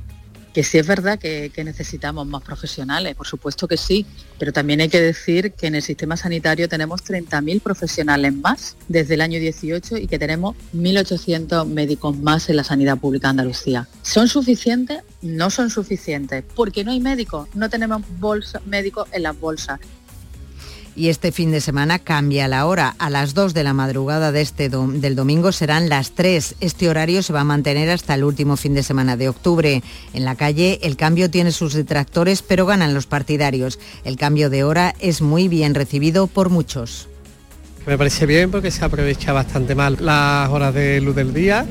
que 0.55 0.63
sí 0.63 0.79
es 0.79 0.87
verdad 0.87 1.19
que, 1.19 1.51
necesitamos 1.65 2.27
más 2.27 2.43
profesionales, 2.43 3.17
por 3.17 3.27
supuesto 3.27 3.67
que 3.67 3.77
sí, 3.77 4.07
pero 4.39 4.53
también 4.53 4.81
hay 4.81 4.89
que 4.89 5.01
decir 5.01 5.53
que 5.53 5.67
en 5.67 5.75
el 5.75 5.83
sistema 5.83 6.17
sanitario 6.17 6.69
tenemos 6.69 7.05
30.000 7.05 7.61
profesionales 7.61 8.33
más 8.33 8.77
desde 8.87 9.15
el 9.15 9.21
año 9.21 9.41
18 9.41 9.97
y 9.97 10.07
que 10.07 10.19
tenemos 10.19 10.55
1.800 10.73 11.67
médicos 11.67 12.17
más 12.17 12.49
en 12.49 12.57
la 12.57 12.65
sanidad 12.65 12.99
pública 12.99 13.27
de 13.29 13.31
Andalucía. 13.31 13.89
¿Son 14.03 14.29
suficientes? 14.29 15.03
No 15.23 15.51
son 15.51 15.71
suficientes, 15.71 16.45
porque 16.55 16.85
no 16.85 16.93
hay 16.93 17.01
médicos, 17.01 17.49
no 17.55 17.69
tenemos 17.69 18.03
bolsa, 18.21 18.63
médicos 18.65 19.09
en 19.11 19.25
las 19.25 19.39
bolsas. 19.39 19.81
Y 20.97 21.09
este 21.09 21.33
fin 21.33 21.51
de 21.51 21.61
semana 21.61 21.99
cambia 21.99 22.47
la 22.47 22.67
hora. 22.67 22.95
A 22.99 23.11
las 23.11 23.35
2 23.35 23.53
de 23.53 23.65
la 23.65 23.73
madrugada 23.73 24.31
de 24.31 24.41
este 24.41 24.69
del 24.69 25.17
domingo 25.17 25.51
serán 25.51 25.89
las 25.89 26.13
3. 26.13 26.57
Este 26.61 26.89
horario 26.89 27.23
se 27.23 27.33
va 27.33 27.41
a 27.41 27.45
mantener 27.45 27.91
hasta 27.91 28.15
el 28.15 28.23
último 28.23 28.57
fin 28.57 28.75
de 28.75 28.83
semana 28.83 29.17
de 29.17 29.29
octubre. 29.29 29.83
En 30.13 30.25
la 30.25 30.37
calle 30.37 30.79
el 30.83 30.97
cambio 30.97 31.31
tiene 31.31 31.51
sus 31.51 31.75
detractores, 31.75 32.43
pero 32.43 32.67
ganan 32.67 32.95
los 32.95 33.07
partidarios. 33.07 33.81
El 34.05 34.17
cambio 34.17 34.51
de 34.51 34.63
hora 34.63 34.95
es 35.01 35.21
muy 35.21 35.49
bien 35.49 35.75
recibido 35.75 36.29
por 36.29 36.49
muchos. 36.49 37.09
Me 37.87 37.99
parece 37.99 38.25
bien 38.27 38.51
porque 38.51 38.71
se 38.71 38.85
aprovecha 38.85 39.33
bastante 39.33 39.75
mal 39.75 39.99
las 40.01 40.49
horas 40.49 40.73
de 40.73 41.01
luz 41.01 41.17
del 41.17 41.35
día 41.35 41.67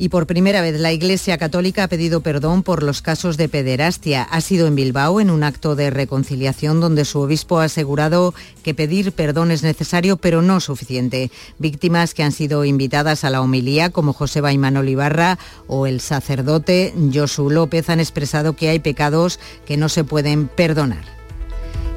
y 0.00 0.08
por 0.08 0.26
primera 0.26 0.62
vez 0.62 0.80
la 0.80 0.92
Iglesia 0.92 1.36
Católica 1.36 1.84
ha 1.84 1.88
pedido 1.88 2.22
perdón 2.22 2.62
por 2.62 2.82
los 2.82 3.02
casos 3.02 3.36
de 3.36 3.50
pederastia. 3.50 4.22
Ha 4.22 4.40
sido 4.40 4.66
en 4.66 4.74
Bilbao 4.74 5.20
en 5.20 5.28
un 5.28 5.44
acto 5.44 5.76
de 5.76 5.90
reconciliación 5.90 6.80
donde 6.80 7.04
su 7.04 7.20
obispo 7.20 7.60
ha 7.60 7.64
asegurado 7.64 8.32
que 8.62 8.72
pedir 8.72 9.12
perdón 9.12 9.50
es 9.50 9.62
necesario 9.62 10.16
pero 10.16 10.40
no 10.40 10.60
suficiente. 10.60 11.30
Víctimas 11.58 12.14
que 12.14 12.22
han 12.22 12.32
sido 12.32 12.64
invitadas 12.64 13.24
a 13.24 13.30
la 13.30 13.42
homilía 13.42 13.90
como 13.90 14.14
José 14.14 14.40
Baimán 14.40 14.88
Ibarra 14.88 15.38
o 15.66 15.86
el 15.86 16.00
sacerdote 16.00 16.94
Josu 17.12 17.50
López 17.50 17.90
han 17.90 18.00
expresado 18.00 18.54
que 18.54 18.70
hay 18.70 18.78
pecados 18.78 19.38
que 19.66 19.76
no 19.76 19.90
se 19.90 20.02
pueden 20.02 20.48
perdonar. 20.48 21.20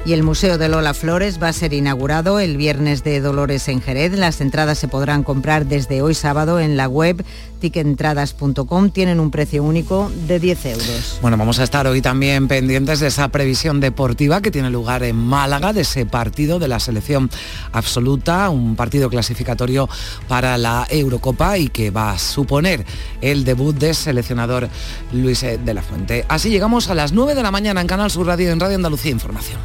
Y 0.06 0.12
el 0.12 0.22
Museo 0.22 0.58
de 0.58 0.68
Lola 0.68 0.92
Flores 0.92 1.42
va 1.42 1.48
a 1.48 1.52
ser 1.54 1.72
inaugurado 1.72 2.38
el 2.38 2.58
viernes 2.58 3.04
de 3.04 3.22
Dolores 3.22 3.68
en 3.68 3.80
Jerez. 3.80 4.12
Las 4.12 4.42
entradas 4.42 4.76
se 4.76 4.86
podrán 4.86 5.22
comprar 5.22 5.64
desde 5.64 6.02
hoy 6.02 6.12
sábado 6.12 6.60
en 6.60 6.76
la 6.76 6.88
web 6.88 7.24
tickentradas.com. 7.64 8.90
Tienen 8.90 9.20
un 9.20 9.30
precio 9.30 9.64
único 9.64 10.12
de 10.28 10.38
10 10.38 10.66
euros. 10.66 11.18
Bueno, 11.22 11.38
vamos 11.38 11.58
a 11.60 11.64
estar 11.64 11.86
hoy 11.86 12.02
también 12.02 12.46
pendientes 12.46 13.00
de 13.00 13.06
esa 13.06 13.28
previsión 13.28 13.80
deportiva 13.80 14.42
que 14.42 14.50
tiene 14.50 14.68
lugar 14.68 15.02
en 15.02 15.16
Málaga, 15.16 15.72
de 15.72 15.80
ese 15.80 16.04
partido 16.04 16.58
de 16.58 16.68
la 16.68 16.78
selección 16.78 17.30
absoluta, 17.72 18.50
un 18.50 18.76
partido 18.76 19.08
clasificatorio 19.08 19.88
para 20.28 20.58
la 20.58 20.86
Eurocopa 20.90 21.56
y 21.56 21.68
que 21.68 21.90
va 21.90 22.10
a 22.10 22.18
suponer 22.18 22.84
el 23.22 23.44
debut 23.44 23.74
del 23.74 23.94
seleccionador 23.94 24.68
Luis 25.12 25.40
de 25.40 25.74
la 25.74 25.80
Fuente. 25.80 26.26
Así 26.28 26.50
llegamos 26.50 26.90
a 26.90 26.94
las 26.94 27.12
9 27.12 27.34
de 27.34 27.42
la 27.42 27.50
mañana 27.50 27.80
en 27.80 27.86
Canal 27.86 28.10
Sur 28.10 28.26
Radio 28.26 28.50
en 28.50 28.60
Radio 28.60 28.76
Andalucía 28.76 29.10
Información. 29.10 29.58